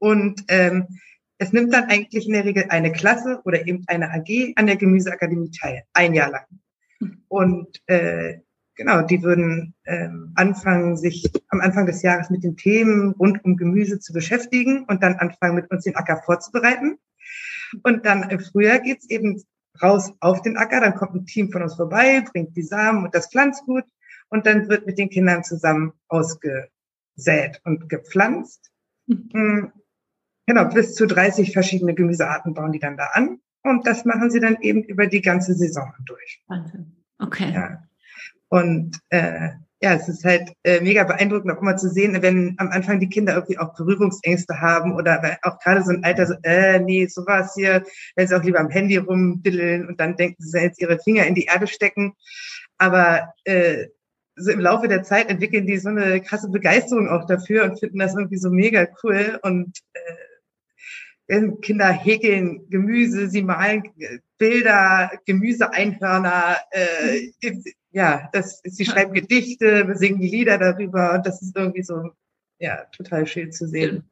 Und 0.00 0.42
ähm, 0.48 0.98
es 1.38 1.52
nimmt 1.52 1.72
dann 1.72 1.84
eigentlich 1.84 2.26
in 2.26 2.32
der 2.32 2.44
Regel 2.44 2.66
eine 2.70 2.90
Klasse 2.90 3.40
oder 3.44 3.68
eben 3.68 3.84
eine 3.86 4.10
AG 4.10 4.54
an 4.56 4.66
der 4.66 4.76
Gemüseakademie 4.76 5.52
teil, 5.52 5.84
ein 5.92 6.12
Jahr 6.14 6.32
lang. 6.32 6.46
Hm. 6.98 7.22
Und 7.28 7.80
äh, 7.86 8.40
Genau, 8.82 9.00
die 9.02 9.22
würden 9.22 9.76
ähm, 9.84 10.32
anfangen, 10.34 10.96
sich 10.96 11.30
am 11.50 11.60
Anfang 11.60 11.86
des 11.86 12.02
Jahres 12.02 12.30
mit 12.30 12.42
den 12.42 12.56
Themen 12.56 13.12
rund 13.12 13.44
um 13.44 13.56
Gemüse 13.56 14.00
zu 14.00 14.12
beschäftigen 14.12 14.86
und 14.88 15.04
dann 15.04 15.14
anfangen, 15.14 15.54
mit 15.54 15.70
uns 15.70 15.84
den 15.84 15.94
Acker 15.94 16.20
vorzubereiten. 16.24 16.98
Und 17.84 18.04
dann 18.04 18.28
im 18.28 18.40
Frühjahr 18.40 18.80
geht's 18.80 19.08
eben 19.08 19.40
raus 19.80 20.12
auf 20.18 20.42
den 20.42 20.56
Acker, 20.56 20.80
dann 20.80 20.96
kommt 20.96 21.14
ein 21.14 21.26
Team 21.26 21.52
von 21.52 21.62
uns 21.62 21.76
vorbei, 21.76 22.24
bringt 22.32 22.56
die 22.56 22.64
Samen 22.64 23.04
und 23.04 23.14
das 23.14 23.28
Pflanzgut 23.30 23.84
und 24.30 24.46
dann 24.46 24.68
wird 24.68 24.84
mit 24.84 24.98
den 24.98 25.10
Kindern 25.10 25.44
zusammen 25.44 25.92
ausgesät 26.08 27.60
und 27.62 27.88
gepflanzt. 27.88 28.72
Mhm. 29.06 29.70
Genau, 30.46 30.64
bis 30.64 30.96
zu 30.96 31.06
30 31.06 31.52
verschiedene 31.52 31.94
Gemüsearten 31.94 32.52
bauen 32.52 32.72
die 32.72 32.80
dann 32.80 32.96
da 32.96 33.10
an 33.12 33.38
und 33.62 33.86
das 33.86 34.04
machen 34.04 34.32
sie 34.32 34.40
dann 34.40 34.56
eben 34.60 34.82
über 34.82 35.06
die 35.06 35.22
ganze 35.22 35.54
Saison 35.54 35.94
durch. 36.04 36.42
Wahnsinn. 36.48 36.96
Okay. 37.20 37.52
Ja. 37.52 37.84
Und 38.52 39.00
äh, 39.08 39.48
ja, 39.80 39.94
es 39.94 40.10
ist 40.10 40.26
halt 40.26 40.52
äh, 40.62 40.82
mega 40.82 41.04
beeindruckend, 41.04 41.50
auch 41.50 41.62
immer 41.62 41.78
zu 41.78 41.88
sehen, 41.88 42.20
wenn 42.20 42.54
am 42.58 42.68
Anfang 42.68 43.00
die 43.00 43.08
Kinder 43.08 43.32
irgendwie 43.32 43.56
auch 43.56 43.74
Berührungsängste 43.74 44.60
haben 44.60 44.94
oder 44.94 45.38
auch 45.40 45.58
gerade 45.58 45.82
so 45.82 45.90
ein 45.90 46.04
Alter 46.04 46.26
so, 46.26 46.34
äh, 46.42 46.78
nee, 46.78 47.06
sowas 47.06 47.54
hier, 47.54 47.82
wenn 48.14 48.28
sie 48.28 48.36
auch 48.36 48.42
lieber 48.42 48.60
am 48.60 48.68
Handy 48.68 48.98
rumbiddeln 48.98 49.88
und 49.88 49.98
dann 49.98 50.16
denken 50.16 50.42
sie 50.42 50.60
jetzt 50.60 50.82
ihre 50.82 50.98
Finger 50.98 51.26
in 51.26 51.34
die 51.34 51.46
Erde 51.46 51.66
stecken. 51.66 52.12
Aber 52.76 53.32
äh, 53.44 53.86
so 54.36 54.50
im 54.50 54.60
Laufe 54.60 54.86
der 54.86 55.02
Zeit 55.02 55.30
entwickeln 55.30 55.66
die 55.66 55.78
so 55.78 55.88
eine 55.88 56.20
krasse 56.20 56.50
Begeisterung 56.50 57.08
auch 57.08 57.26
dafür 57.26 57.64
und 57.64 57.80
finden 57.80 58.00
das 58.00 58.14
irgendwie 58.14 58.36
so 58.36 58.50
mega 58.50 58.86
cool 59.02 59.40
und 59.40 59.78
äh, 59.94 61.48
Kinder 61.62 61.90
häkeln 61.90 62.68
Gemüse, 62.68 63.30
sie 63.30 63.42
malen 63.42 63.84
Bilder, 64.42 65.12
Gemüseeinhörner, 65.24 66.56
äh, 66.72 67.30
ja, 67.92 68.28
das, 68.32 68.60
sie 68.64 68.84
schreiben 68.84 69.12
Gedichte, 69.12 69.86
wir 69.86 69.94
singen 69.94 70.20
Lieder 70.20 70.58
darüber 70.58 71.14
und 71.14 71.24
das 71.24 71.42
ist 71.42 71.56
irgendwie 71.56 71.84
so, 71.84 72.10
ja, 72.58 72.86
total 72.86 73.24
schön 73.28 73.52
zu 73.52 73.68
sehen. 73.68 74.10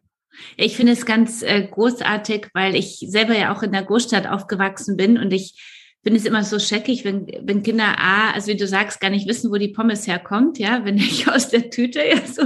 Ich 0.56 0.76
finde 0.76 0.92
es 0.92 1.04
ganz 1.04 1.42
äh, 1.42 1.66
großartig, 1.66 2.50
weil 2.54 2.76
ich 2.76 3.04
selber 3.08 3.36
ja 3.36 3.52
auch 3.52 3.64
in 3.64 3.72
der 3.72 3.82
Großstadt 3.82 4.28
aufgewachsen 4.28 4.96
bin 4.96 5.18
und 5.18 5.32
ich 5.32 5.60
finde 6.02 6.18
es 6.18 6.24
immer 6.24 6.44
so 6.44 6.58
scheckig, 6.58 7.04
wenn, 7.04 7.26
wenn 7.42 7.62
Kinder 7.62 7.98
A, 7.98 8.30
also 8.30 8.48
wie 8.48 8.56
du 8.56 8.66
sagst, 8.66 9.00
gar 9.00 9.10
nicht 9.10 9.28
wissen, 9.28 9.50
wo 9.50 9.56
die 9.56 9.68
Pommes 9.68 10.06
herkommt, 10.06 10.58
ja, 10.58 10.84
wenn 10.84 10.96
ich 10.98 11.28
aus 11.28 11.48
der 11.48 11.70
Tüte, 11.70 12.00
ja, 12.00 12.26
so, 12.26 12.44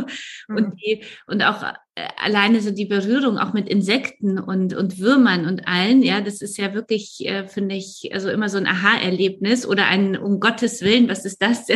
mhm. 0.49 0.56
und 0.56 0.80
die, 0.80 1.04
und 1.26 1.42
auch 1.42 1.62
äh, 1.94 2.08
alleine 2.16 2.61
so 2.61 2.73
die 2.73 2.87
Berührung 2.87 3.38
auch 3.38 3.52
mit 3.52 3.68
Insekten 3.68 4.40
und, 4.40 4.75
und 4.75 4.99
Würmern 4.99 5.46
und 5.46 5.68
allen, 5.68 6.02
ja, 6.02 6.20
das 6.20 6.42
ist 6.42 6.58
ja 6.58 6.75
wirklich, 6.75 7.25
äh, 7.26 7.46
finde 7.46 7.76
ich, 7.76 8.11
also 8.12 8.28
immer 8.28 8.49
so 8.49 8.58
ein 8.58 8.66
Aha-Erlebnis 8.66 9.66
oder 9.66 9.87
ein, 9.87 10.16
um 10.16 10.40
Gottes 10.40 10.82
Willen, 10.82 11.08
was 11.08 11.25
ist 11.25 11.40
das? 11.40 11.68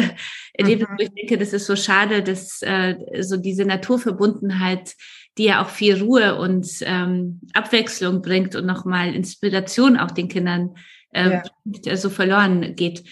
Erlebnis, 0.55 0.89
mhm. 0.89 0.97
ich 0.99 1.11
denke, 1.11 1.39
das 1.39 1.53
ist 1.53 1.67
so 1.67 1.77
schade, 1.77 2.23
dass, 2.25 2.61
äh, 2.63 2.97
so 3.21 3.37
diese 3.37 3.65
Naturverbundenheit, 3.65 4.95
die 5.37 5.45
ja 5.45 5.63
auch 5.63 5.69
viel 5.69 6.03
Ruhe 6.03 6.35
und 6.35 6.67
ähm, 6.81 7.41
Abwechslung 7.55 8.21
bringt 8.21 8.57
und 8.57 8.67
nochmal 8.67 9.15
Inspiration 9.15 9.97
auch 9.97 10.11
den 10.11 10.27
Kindern 10.27 10.75
äh, 11.13 11.41
ja. 11.85 11.97
so 11.97 12.11
verloren 12.11 12.75
geht. 12.77 13.05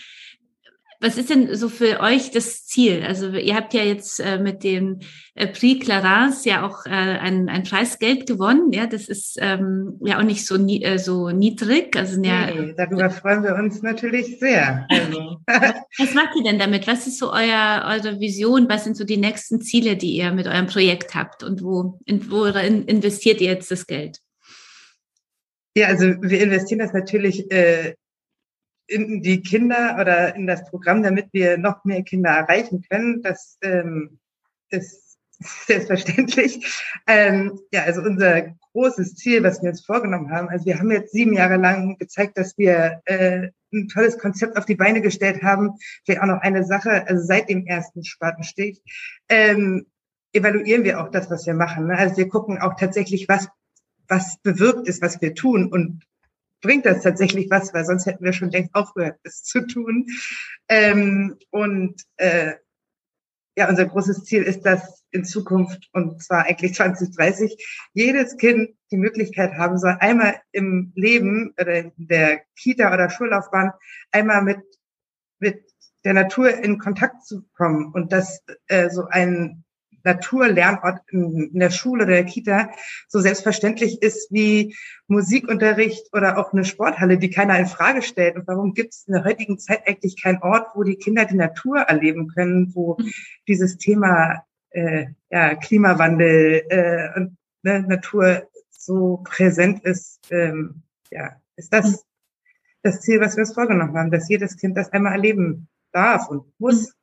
Was 1.00 1.18
ist 1.18 1.28
denn 1.28 1.54
so 1.54 1.68
für 1.68 2.00
euch 2.00 2.30
das 2.30 2.64
Ziel? 2.64 3.04
Also 3.06 3.30
ihr 3.30 3.54
habt 3.54 3.74
ja 3.74 3.82
jetzt 3.82 4.18
äh, 4.18 4.38
mit 4.38 4.64
dem 4.64 5.00
äh, 5.34 5.46
Prix 5.46 5.84
Clarence 5.84 6.44
ja 6.46 6.66
auch 6.66 6.86
äh, 6.86 6.90
ein, 6.90 7.48
ein 7.48 7.64
Preisgeld 7.64 8.26
gewonnen. 8.26 8.72
Ja, 8.72 8.86
das 8.86 9.08
ist 9.08 9.36
ähm, 9.40 10.00
ja 10.02 10.18
auch 10.18 10.22
nicht 10.22 10.46
so, 10.46 10.56
nie, 10.56 10.82
äh, 10.82 10.98
so 10.98 11.30
niedrig. 11.30 11.94
Also 11.96 12.20
ja, 12.22 12.46
nee, 12.46 12.74
darüber 12.76 13.10
freuen 13.10 13.42
wir 13.42 13.54
uns 13.56 13.82
natürlich 13.82 14.38
sehr. 14.38 14.86
Also. 14.88 15.36
Was 15.98 16.14
macht 16.14 16.34
ihr 16.36 16.44
denn 16.44 16.58
damit? 16.58 16.86
Was 16.86 17.06
ist 17.06 17.18
so 17.18 17.30
euer, 17.30 17.84
eure 17.86 18.18
Vision? 18.18 18.68
Was 18.68 18.84
sind 18.84 18.96
so 18.96 19.04
die 19.04 19.18
nächsten 19.18 19.60
Ziele, 19.60 19.96
die 19.96 20.16
ihr 20.16 20.32
mit 20.32 20.46
eurem 20.46 20.66
Projekt 20.66 21.14
habt? 21.14 21.42
Und 21.42 21.62
wo, 21.62 22.00
in, 22.06 22.30
wo 22.30 22.44
investiert 22.44 23.40
ihr 23.42 23.48
jetzt 23.48 23.70
das 23.70 23.86
Geld? 23.86 24.20
Ja, 25.76 25.88
also 25.88 26.06
wir 26.22 26.42
investieren 26.42 26.78
das 26.78 26.94
natürlich 26.94 27.50
äh, 27.52 27.96
in 28.86 29.20
die 29.20 29.42
Kinder 29.42 29.98
oder 30.00 30.34
in 30.34 30.46
das 30.46 30.64
Programm, 30.70 31.02
damit 31.02 31.28
wir 31.32 31.58
noch 31.58 31.84
mehr 31.84 32.02
Kinder 32.02 32.30
erreichen 32.30 32.82
können. 32.88 33.20
Das 33.20 33.58
ähm, 33.60 34.18
ist 34.70 35.18
selbstverständlich. 35.66 36.82
Ähm, 37.06 37.60
ja, 37.72 37.82
also 37.82 38.00
unser 38.00 38.54
großes 38.72 39.16
Ziel, 39.16 39.42
was 39.42 39.62
wir 39.62 39.68
uns 39.68 39.84
vorgenommen 39.84 40.30
haben, 40.30 40.48
also 40.48 40.64
wir 40.64 40.78
haben 40.78 40.90
jetzt 40.90 41.12
sieben 41.12 41.34
Jahre 41.34 41.58
lang 41.58 41.98
gezeigt, 41.98 42.38
dass 42.38 42.56
wir 42.56 43.02
äh, 43.04 43.50
ein 43.70 43.88
tolles 43.88 44.16
Konzept 44.16 44.56
auf 44.56 44.64
die 44.64 44.76
Beine 44.76 45.02
gestellt 45.02 45.42
haben. 45.42 45.72
Vielleicht 46.06 46.22
auch 46.22 46.26
noch 46.26 46.40
eine 46.40 46.64
Sache, 46.64 47.06
also 47.06 47.22
seit 47.22 47.50
dem 47.50 47.66
ersten 47.66 48.02
Spatenstich 48.02 48.80
ähm, 49.28 49.84
evaluieren 50.32 50.84
wir 50.84 51.02
auch 51.02 51.10
das, 51.10 51.30
was 51.30 51.46
wir 51.46 51.54
machen. 51.54 51.88
Ne? 51.88 51.98
Also 51.98 52.16
wir 52.16 52.30
gucken 52.30 52.62
auch 52.62 52.76
tatsächlich, 52.76 53.28
was 53.28 53.48
was 54.08 54.38
bewirkt 54.42 54.88
ist, 54.88 55.02
was 55.02 55.20
wir 55.20 55.34
tun 55.34 55.70
und 55.70 56.04
bringt 56.60 56.86
das 56.86 57.02
tatsächlich 57.02 57.50
was, 57.50 57.72
weil 57.74 57.84
sonst 57.84 58.06
hätten 58.06 58.24
wir 58.24 58.32
schon 58.32 58.50
längst 58.50 58.74
aufgehört, 58.74 59.18
es 59.22 59.42
zu 59.42 59.66
tun. 59.66 60.06
Ähm, 60.68 61.36
und 61.50 62.02
äh, 62.16 62.54
ja, 63.56 63.68
unser 63.68 63.86
großes 63.86 64.24
Ziel 64.24 64.42
ist, 64.42 64.62
dass 64.62 65.04
in 65.10 65.24
Zukunft, 65.24 65.88
und 65.92 66.22
zwar 66.22 66.44
eigentlich 66.44 66.74
2030, 66.74 67.88
jedes 67.94 68.36
Kind 68.36 68.76
die 68.90 68.98
Möglichkeit 68.98 69.54
haben 69.54 69.78
soll, 69.78 69.96
einmal 70.00 70.40
im 70.52 70.92
Leben 70.94 71.54
oder 71.58 71.74
in 71.74 71.92
der 71.96 72.42
Kita 72.58 72.92
oder 72.92 73.08
Schullaufbahn 73.08 73.72
einmal 74.10 74.42
mit, 74.42 74.60
mit 75.38 75.64
der 76.04 76.14
Natur 76.14 76.50
in 76.50 76.78
Kontakt 76.78 77.24
zu 77.24 77.42
kommen 77.54 77.92
und 77.92 78.12
dass 78.12 78.42
äh, 78.68 78.90
so 78.90 79.06
ein 79.06 79.64
Naturlernort 80.06 81.00
in, 81.08 81.50
der 81.52 81.70
Schule 81.70 82.04
oder 82.04 82.12
der 82.12 82.24
Kita 82.24 82.70
so 83.08 83.20
selbstverständlich 83.20 84.00
ist 84.00 84.32
wie 84.32 84.74
Musikunterricht 85.08 86.08
oder 86.14 86.38
auch 86.38 86.52
eine 86.52 86.64
Sporthalle, 86.64 87.18
die 87.18 87.28
keiner 87.28 87.58
in 87.58 87.66
Frage 87.66 88.02
stellt. 88.02 88.36
Und 88.36 88.46
warum 88.46 88.72
gibt 88.72 88.94
es 88.94 89.04
in 89.06 89.14
der 89.14 89.24
heutigen 89.24 89.58
Zeit 89.58 89.86
eigentlich 89.86 90.22
keinen 90.22 90.40
Ort, 90.42 90.68
wo 90.74 90.84
die 90.84 90.96
Kinder 90.96 91.24
die 91.24 91.34
Natur 91.34 91.78
erleben 91.78 92.28
können, 92.28 92.72
wo 92.74 92.96
dieses 93.48 93.76
Thema 93.78 94.44
äh, 94.70 95.06
ja, 95.30 95.56
Klimawandel 95.56 96.62
äh, 96.68 97.18
und 97.18 97.36
ne, 97.62 97.80
Natur 97.82 98.48
so 98.70 99.22
präsent 99.24 99.84
ist? 99.84 100.20
Ähm, 100.30 100.82
ja, 101.10 101.32
ist 101.56 101.72
das 101.72 101.90
mhm. 101.90 101.96
das 102.82 103.00
Ziel, 103.00 103.20
was 103.20 103.36
wir 103.36 103.42
uns 103.42 103.54
vorgenommen 103.54 103.96
haben, 103.98 104.12
dass 104.12 104.28
jedes 104.28 104.56
Kind 104.56 104.76
das 104.76 104.92
einmal 104.92 105.12
erleben 105.12 105.68
darf 105.92 106.28
und 106.28 106.44
muss. 106.58 106.95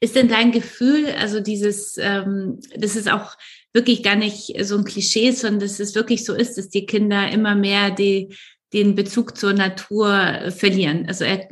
Ist 0.00 0.16
denn 0.16 0.28
dein 0.28 0.52
Gefühl, 0.52 1.06
also 1.18 1.40
dieses, 1.40 1.98
ähm, 1.98 2.60
das 2.76 2.96
ist 2.96 3.10
auch 3.10 3.36
wirklich 3.72 4.02
gar 4.02 4.16
nicht 4.16 4.54
so 4.64 4.76
ein 4.76 4.84
Klischee, 4.84 5.30
sondern 5.32 5.60
dass 5.60 5.80
es 5.80 5.94
wirklich 5.94 6.24
so 6.24 6.34
ist, 6.34 6.56
dass 6.58 6.68
die 6.68 6.86
Kinder 6.86 7.30
immer 7.30 7.54
mehr 7.54 7.90
die, 7.90 8.34
den 8.72 8.94
Bezug 8.94 9.36
zur 9.36 9.52
Natur 9.52 10.50
verlieren. 10.50 11.06
Also 11.06 11.24
äh, 11.24 11.46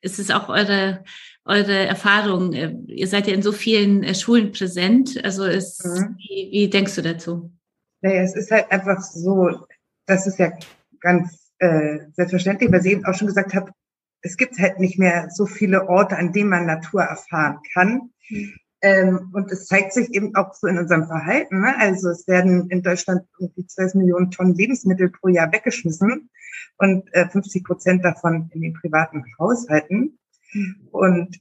ist 0.00 0.18
es 0.18 0.30
auch 0.30 0.48
eure, 0.48 1.04
eure 1.44 1.86
Erfahrung? 1.86 2.52
Ihr 2.52 3.06
seid 3.08 3.26
ja 3.26 3.34
in 3.34 3.42
so 3.42 3.52
vielen 3.52 4.02
äh, 4.02 4.14
Schulen 4.14 4.52
präsent. 4.52 5.20
Also 5.24 5.44
ist, 5.44 5.84
mhm. 5.84 6.16
wie, 6.18 6.48
wie 6.52 6.70
denkst 6.70 6.94
du 6.96 7.02
dazu? 7.02 7.52
Naja, 8.00 8.22
es 8.22 8.36
ist 8.36 8.50
halt 8.50 8.70
einfach 8.70 9.00
so, 9.00 9.66
das 10.06 10.26
ist 10.26 10.38
ja 10.38 10.52
ganz 11.00 11.50
äh, 11.58 11.98
selbstverständlich, 12.12 12.70
weil 12.70 12.82
sie 12.82 12.92
eben 12.92 13.04
auch 13.04 13.14
schon 13.14 13.26
gesagt 13.26 13.54
hat, 13.54 13.70
es 14.22 14.36
gibt 14.36 14.58
halt 14.58 14.80
nicht 14.80 14.98
mehr 14.98 15.30
so 15.30 15.46
viele 15.46 15.88
Orte, 15.88 16.16
an 16.16 16.32
denen 16.32 16.50
man 16.50 16.66
Natur 16.66 17.02
erfahren 17.02 17.58
kann. 17.72 18.10
Mhm. 18.28 18.52
Ähm, 18.80 19.30
und 19.32 19.50
es 19.50 19.66
zeigt 19.66 19.92
sich 19.92 20.14
eben 20.14 20.36
auch 20.36 20.54
so 20.54 20.68
in 20.68 20.78
unserem 20.78 21.06
Verhalten. 21.06 21.62
Ne? 21.62 21.74
Also 21.78 22.10
es 22.10 22.28
werden 22.28 22.70
in 22.70 22.82
Deutschland 22.82 23.22
irgendwie 23.38 23.66
12 23.66 23.94
Millionen 23.94 24.30
Tonnen 24.30 24.54
Lebensmittel 24.54 25.10
pro 25.10 25.28
Jahr 25.28 25.52
weggeschmissen 25.52 26.30
und 26.78 27.12
äh, 27.12 27.28
50 27.28 27.64
Prozent 27.64 28.04
davon 28.04 28.50
in 28.54 28.60
den 28.60 28.74
privaten 28.74 29.24
Haushalten. 29.38 30.18
Und 30.92 31.40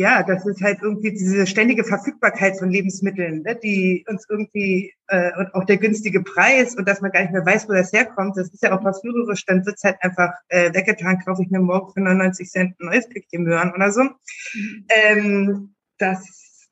ja, 0.00 0.22
das 0.22 0.46
ist 0.46 0.62
halt 0.62 0.78
irgendwie 0.80 1.12
diese 1.12 1.46
ständige 1.46 1.84
Verfügbarkeit 1.84 2.58
von 2.58 2.70
Lebensmitteln, 2.70 3.42
ne, 3.42 3.54
die 3.54 4.06
uns 4.08 4.24
irgendwie 4.30 4.94
äh, 5.08 5.30
und 5.36 5.54
auch 5.54 5.64
der 5.64 5.76
günstige 5.76 6.22
Preis 6.22 6.74
und 6.74 6.88
dass 6.88 7.02
man 7.02 7.10
gar 7.10 7.20
nicht 7.20 7.32
mehr 7.32 7.44
weiß, 7.44 7.68
wo 7.68 7.74
das 7.74 7.92
herkommt, 7.92 8.34
das 8.38 8.48
ist 8.48 8.62
ja 8.62 8.76
auch 8.76 8.80
verführerisch, 8.80 9.44
dann 9.44 9.66
wird's 9.66 9.84
halt 9.84 9.98
einfach 10.00 10.32
äh, 10.48 10.72
weggetan, 10.72 11.18
kaufe 11.18 11.42
ich 11.42 11.50
mir 11.50 11.60
morgen 11.60 11.92
für 11.92 12.00
99 12.00 12.48
Cent 12.48 12.80
ein 12.80 12.86
neues 12.86 13.10
Päckchen 13.10 13.42
Möhren 13.42 13.74
oder 13.74 13.92
so. 13.92 14.04
Mhm. 14.04 14.86
Ähm, 14.88 15.74
das 15.98 16.68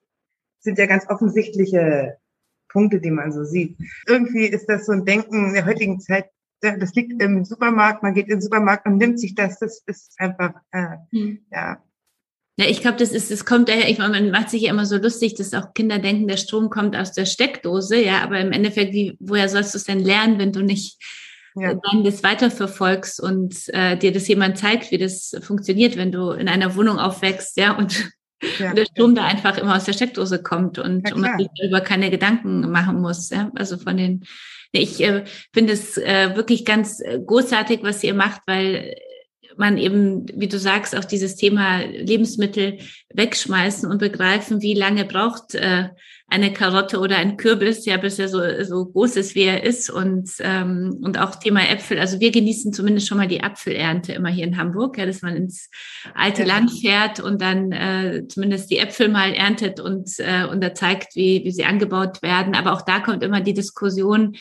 sind 0.61 0.79
ja 0.79 0.87
ganz 0.87 1.07
offensichtliche 1.11 2.17
Punkte, 2.71 2.99
die 2.99 3.11
man 3.11 3.31
so 3.31 3.45
sieht. 3.45 3.77
Irgendwie 4.07 4.47
ist 4.47 4.71
das 4.71 4.87
so 4.87 4.93
ein 4.93 5.05
Denken 5.05 5.49
in 5.49 5.55
der 5.55 5.67
heutigen 5.67 6.01
Zeit, 6.01 6.31
das 6.63 6.95
liegt 6.95 7.23
im 7.23 7.45
Supermarkt, 7.45 8.03
man 8.03 8.15
geht 8.15 8.25
in 8.29 8.37
den 8.37 8.41
Supermarkt 8.41 8.87
und 8.87 8.97
nimmt 8.97 9.21
sich 9.21 9.35
das, 9.35 9.59
das 9.59 9.83
ist 9.85 10.15
einfach, 10.19 10.55
äh, 10.73 10.97
hm. 11.13 11.41
ja. 11.51 11.83
Ja, 12.59 12.67
ich 12.67 12.81
glaube, 12.81 12.97
das 12.97 13.11
ist, 13.11 13.31
das 13.31 13.45
kommt 13.45 13.69
daher, 13.69 13.89
ich 13.89 13.99
meine, 13.99 14.21
man 14.21 14.31
macht 14.33 14.51
sich 14.51 14.63
ja 14.63 14.71
immer 14.71 14.85
so 14.85 14.97
lustig, 14.97 15.35
dass 15.37 15.55
auch 15.55 15.75
Kinder 15.75 16.01
denken, 16.01 16.27
der 16.27 16.37
Strom 16.37 16.71
kommt 16.71 16.97
aus 16.97 17.13
der 17.13 17.25
Steckdose, 17.25 18.03
ja, 18.03 18.21
aber 18.23 18.41
im 18.41 18.51
Endeffekt, 18.51 18.93
wie, 18.93 19.17
woher 19.21 19.49
sollst 19.49 19.75
du 19.75 19.79
es 19.79 19.85
denn 19.85 20.01
lernen, 20.01 20.41
wenn 20.41 20.53
du 20.53 20.63
nicht 20.63 21.01
ja. 21.55 21.75
dann 21.75 22.03
das 22.03 22.25
weiterverfolgst 22.25 23.21
und 23.21 23.55
äh, 23.69 23.97
dir 23.97 24.11
das 24.11 24.27
jemand 24.27 24.59
zeigt, 24.59 24.91
wie 24.91 24.99
das 24.99 25.37
funktioniert, 25.41 25.97
wenn 25.97 26.11
du 26.11 26.33
in 26.33 26.49
einer 26.49 26.75
Wohnung 26.75 26.99
aufwächst, 26.99 27.57
ja, 27.59 27.77
und 27.77 28.11
ja. 28.59 28.75
der 28.75 28.87
Strom 28.87 29.15
da 29.15 29.25
einfach 29.25 29.57
immer 29.57 29.77
aus 29.77 29.85
der 29.85 29.93
Steckdose 29.93 30.43
kommt 30.43 30.81
und, 30.81 31.13
und 31.13 31.21
man 31.21 31.39
sich 31.39 31.49
darüber 31.61 31.81
keine 31.81 32.11
Gedanken 32.11 32.71
machen 32.73 33.01
muss. 33.01 33.31
Ja? 33.31 33.53
Also 33.55 33.79
von 33.79 33.97
den 33.97 34.25
ich 34.73 35.03
äh, 35.03 35.25
finde 35.55 35.73
es 35.73 35.97
äh, 35.97 36.37
wirklich 36.37 36.65
ganz 36.65 37.01
äh, 37.01 37.19
großartig, 37.25 37.83
was 37.83 38.05
ihr 38.05 38.15
macht, 38.15 38.43
weil 38.47 38.95
man 39.59 39.79
eben, 39.79 40.27
wie 40.35 40.49
du 40.49 40.59
sagst, 40.59 40.97
auch 40.97 41.05
dieses 41.05 41.37
Thema 41.37 41.81
Lebensmittel 41.81 42.79
wegschmeißen 43.13 43.91
und 43.91 43.99
begreifen, 43.99 44.63
wie 44.63 44.75
lange 44.75 45.05
braucht 45.05 45.55
äh, 45.55 45.89
eine 46.31 46.53
Karotte 46.53 46.99
oder 46.99 47.17
ein 47.17 47.39
Kürbis, 47.39 47.87
ja, 47.87 47.97
bis 47.97 48.19
er 48.19 48.29
so, 48.29 48.41
so 48.63 48.85
groß 48.85 49.17
ist, 49.17 49.35
wie 49.35 49.45
er 49.45 49.65
ist. 49.65 49.89
Und, 49.89 50.31
ähm, 50.41 50.99
und 51.03 51.19
auch 51.19 51.37
Thema 51.37 51.67
Äpfel. 51.71 51.99
Also 51.99 52.21
wir 52.21 52.31
genießen 52.31 52.75
zumindest 52.75 53.09
schon 53.09 53.17
mal 53.17 53.27
die 53.27 53.43
Apfelernte 53.43 54.13
immer 54.13 54.29
hier 54.29 54.45
in 54.45 54.59
Hamburg, 54.59 54.99
ja, 54.99 55.07
dass 55.07 55.23
man 55.23 55.37
ins 55.37 55.71
alte 56.15 56.43
ja. 56.43 56.49
Land 56.49 56.71
fährt 56.71 57.21
und 57.21 57.41
dann 57.41 57.73
äh, 57.73 58.29
zumindest 58.29 58.71
die 58.71 58.79
Äpfel 58.79 59.09
mal 59.09 59.33
erntet 59.33 59.81
und, 59.81 60.11
äh, 60.19 60.45
und 60.45 60.63
da 60.63 60.75
zeigt, 60.75 61.17
wie, 61.17 61.45
wie 61.45 61.51
sie 61.51 61.65
angebaut 61.65 62.23
werden. 62.23 62.55
Aber 62.55 62.75
auch 62.75 62.83
da 62.83 63.01
kommt 63.01 63.23
immer 63.23 63.41
die 63.41 63.55
Diskussion, 63.55 64.37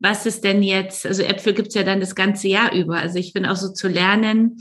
was 0.00 0.26
ist 0.26 0.44
denn 0.44 0.62
jetzt, 0.62 1.06
also 1.06 1.22
Äpfel 1.22 1.54
gibt's 1.54 1.74
ja 1.74 1.82
dann 1.82 2.00
das 2.00 2.14
ganze 2.14 2.48
Jahr 2.48 2.72
über. 2.72 2.98
Also 2.98 3.18
ich 3.18 3.32
bin 3.32 3.46
auch 3.46 3.56
so 3.56 3.72
zu 3.72 3.88
lernen, 3.88 4.58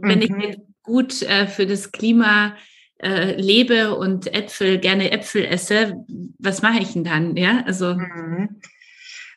wenn 0.00 0.20
mhm. 0.20 0.40
ich 0.40 0.58
gut 0.82 1.22
äh, 1.22 1.46
für 1.46 1.66
das 1.66 1.92
Klima 1.92 2.54
äh, 3.02 3.34
lebe 3.40 3.96
und 3.96 4.32
Äpfel, 4.34 4.78
gerne 4.78 5.10
Äpfel 5.10 5.44
esse, 5.44 6.04
was 6.38 6.62
mache 6.62 6.80
ich 6.80 6.92
denn 6.92 7.04
dann? 7.04 7.36
Ja, 7.36 7.62
also. 7.66 7.94
Mhm. 7.94 8.60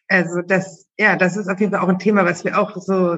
Also 0.08 0.42
das, 0.42 0.88
ja, 0.98 1.16
das 1.16 1.38
ist 1.38 1.48
auf 1.48 1.60
jeden 1.60 1.72
Fall 1.72 1.82
auch 1.82 1.88
ein 1.88 2.00
Thema, 2.00 2.26
was 2.26 2.44
wir 2.44 2.60
auch 2.60 2.76
so 2.78 3.18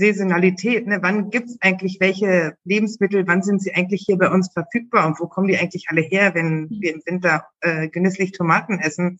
Saisonalität, 0.00 0.86
ne? 0.86 0.98
wann 1.02 1.30
gibt's 1.30 1.56
eigentlich 1.60 1.98
welche 2.00 2.56
Lebensmittel, 2.64 3.26
wann 3.26 3.42
sind 3.42 3.62
sie 3.62 3.74
eigentlich 3.74 4.02
hier 4.06 4.16
bei 4.16 4.30
uns 4.30 4.50
verfügbar 4.52 5.06
und 5.06 5.20
wo 5.20 5.26
kommen 5.28 5.46
die 5.46 5.58
eigentlich 5.58 5.86
alle 5.88 6.00
her, 6.00 6.34
wenn 6.34 6.62
mhm. 6.62 6.68
wir 6.80 6.94
im 6.94 7.02
Winter 7.06 7.44
äh, 7.60 7.88
genüsslich 7.88 8.32
Tomaten 8.32 8.78
essen 8.80 9.18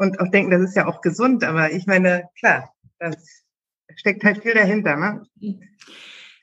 und 0.00 0.18
auch 0.18 0.28
denken, 0.30 0.50
das 0.50 0.62
ist 0.62 0.76
ja 0.76 0.86
auch 0.86 1.02
gesund, 1.02 1.44
aber 1.44 1.72
ich 1.72 1.86
meine, 1.86 2.24
klar, 2.38 2.72
das 2.98 3.16
steckt 3.96 4.24
halt 4.24 4.42
viel 4.42 4.54
dahinter. 4.54 4.96
Ne? 4.96 5.58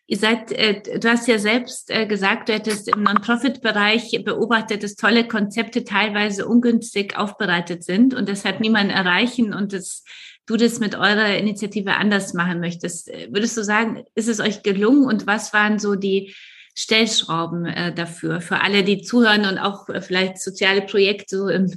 Ihr 0.06 0.18
seid, 0.18 0.52
äh, 0.52 1.00
du 1.00 1.10
hast 1.10 1.28
ja 1.28 1.40
selbst 1.40 1.90
äh, 1.90 2.06
gesagt, 2.06 2.50
du 2.50 2.54
hättest 2.54 2.88
im 2.88 3.02
Non-Profit-Bereich 3.02 4.22
beobachtet, 4.24 4.84
dass 4.84 4.96
tolle 4.96 5.28
Konzepte 5.28 5.84
teilweise 5.84 6.48
ungünstig 6.48 7.18
aufbereitet 7.18 7.84
sind 7.84 8.14
und 8.14 8.30
deshalb 8.30 8.60
niemanden 8.60 8.92
erreichen 8.92 9.56
und 9.56 9.74
dass 9.74 10.04
du 10.46 10.56
das 10.56 10.80
mit 10.80 10.94
eurer 10.94 11.36
Initiative 11.36 11.96
anders 11.96 12.36
machen 12.36 12.60
möchtest. 12.60 13.08
Würdest 13.08 13.58
du 13.58 13.64
sagen, 13.64 14.04
ist 14.14 14.30
es 14.30 14.40
euch 14.40 14.62
gelungen 14.62 15.06
und 15.06 15.26
was 15.26 15.52
waren 15.52 15.80
so 15.80 15.96
die 15.96 16.36
Stellschrauben 16.76 17.66
äh, 17.66 17.92
dafür, 17.92 18.40
für 18.40 18.62
alle, 18.62 18.84
die 18.84 19.02
zuhören 19.02 19.46
und 19.46 19.58
auch 19.58 19.88
vielleicht 20.02 20.38
soziale 20.38 20.84
Projekte 20.84 21.38
so 21.40 21.48
im 21.50 21.72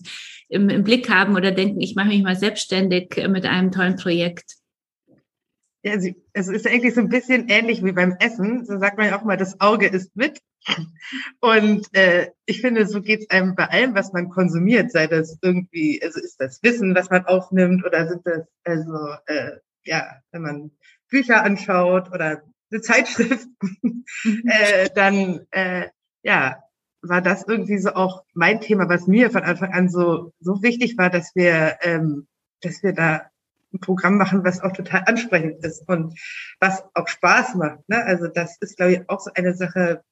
im, 0.51 0.69
im 0.69 0.85
Blick 0.85 1.09
haben 1.09 1.37
oder 1.37 1.53
denken, 1.53 1.81
ich 1.81 1.95
mache 1.95 2.09
mich 2.09 2.23
mal 2.23 2.37
selbstständig 2.37 3.17
mit 3.29 3.47
einem 3.47 3.73
tollen 3.73 3.97
Projekt? 3.97 4.57
Ja, 5.83 5.95
es 6.35 6.49
ist 6.49 6.67
eigentlich 6.67 6.95
so 6.95 7.01
ein 7.01 7.09
bisschen 7.09 7.49
ähnlich 7.49 7.83
wie 7.83 7.93
beim 7.93 8.15
Essen. 8.21 8.67
So 8.67 8.79
sagt 8.79 8.99
man 8.99 9.07
ja 9.07 9.19
auch 9.19 9.25
mal, 9.25 9.39
das 9.39 9.61
Auge 9.61 9.87
ist 9.87 10.15
mit. 10.15 10.41
Und 11.41 11.87
äh, 11.97 12.29
ich 12.45 12.61
finde, 12.61 12.87
so 12.87 13.01
geht 13.01 13.21
es 13.21 13.31
einem 13.31 13.55
bei 13.55 13.65
allem, 13.67 13.95
was 13.95 14.13
man 14.13 14.29
konsumiert, 14.29 14.93
sei 14.93 15.07
das 15.07 15.39
irgendwie, 15.41 16.03
also 16.03 16.21
ist 16.21 16.39
das 16.39 16.63
Wissen, 16.63 16.95
was 16.95 17.09
man 17.09 17.25
aufnimmt, 17.25 17.83
oder 17.87 18.07
sind 18.07 18.27
das, 18.27 18.47
also 18.65 19.15
äh, 19.25 19.53
ja, 19.85 20.21
wenn 20.33 20.43
man 20.43 20.71
Bücher 21.09 21.43
anschaut 21.43 22.09
oder 22.13 22.43
eine 22.71 22.81
Zeitschrift, 22.83 23.49
mhm. 23.83 24.05
äh, 24.47 24.91
dann 24.95 25.47
äh, 25.51 25.89
ja, 26.23 26.63
war 27.03 27.23
das 27.23 27.45
irgendwie 27.47 27.79
so 27.79 27.95
auch 27.95 28.25
mein 28.35 28.61
Thema, 28.61 28.89
was 28.89 29.07
mir 29.07 29.31
von 29.31 29.43
Anfang 29.43 29.73
an 29.73 29.89
so, 29.89 30.33
so 30.41 30.63
wichtig 30.63 30.99
war, 30.99 31.11
dass 31.11 31.35
wir, 31.35 31.79
ähm, 31.83 32.27
dass 32.61 32.83
wir 32.83 32.93
da 32.93 33.31
ein 33.73 33.81
Programm 33.81 34.19
machen, 34.19 34.45
was 34.45 34.61
auch 34.61 34.73
total 34.73 35.05
ansprechend 35.07 35.65
ist 35.65 35.89
und 35.89 36.19
was 36.59 36.83
auch 36.95 37.09
Spaß 37.09 37.55
macht. 37.55 37.89
Ne? 37.89 38.05
Also 38.05 38.27
das 38.27 38.57
ist, 38.61 38.77
glaube 38.77 38.93
ich, 38.93 39.09
auch 39.09 39.21
so 39.21 39.31
eine 39.35 39.55
Sache. 39.55 40.03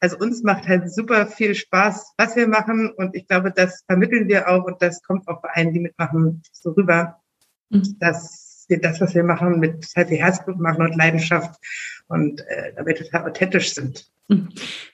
Also 0.00 0.18
uns 0.18 0.42
macht 0.42 0.68
halt 0.68 0.92
super 0.92 1.26
viel 1.26 1.54
Spaß, 1.54 2.14
was 2.18 2.36
wir 2.36 2.48
machen 2.48 2.90
und 2.90 3.14
ich 3.14 3.26
glaube, 3.26 3.52
das 3.52 3.82
vermitteln 3.86 4.28
wir 4.28 4.48
auch 4.48 4.64
und 4.64 4.82
das 4.82 5.02
kommt 5.02 5.26
auch 5.28 5.40
bei 5.40 5.50
allen, 5.50 5.72
die 5.72 5.80
mitmachen, 5.80 6.42
so 6.52 6.72
rüber, 6.72 7.20
mhm. 7.70 7.96
dass 7.98 8.66
wir 8.68 8.80
das, 8.80 9.00
was 9.00 9.14
wir 9.14 9.24
machen, 9.24 9.60
mit 9.60 9.86
halt 9.96 10.10
Herzblut 10.10 10.58
machen 10.58 10.82
und 10.82 10.96
Leidenschaft 10.96 11.60
und 12.12 12.40
äh, 12.46 12.72
dabei 12.76 12.92
total 12.92 13.28
authentisch 13.28 13.74
sind. 13.74 14.06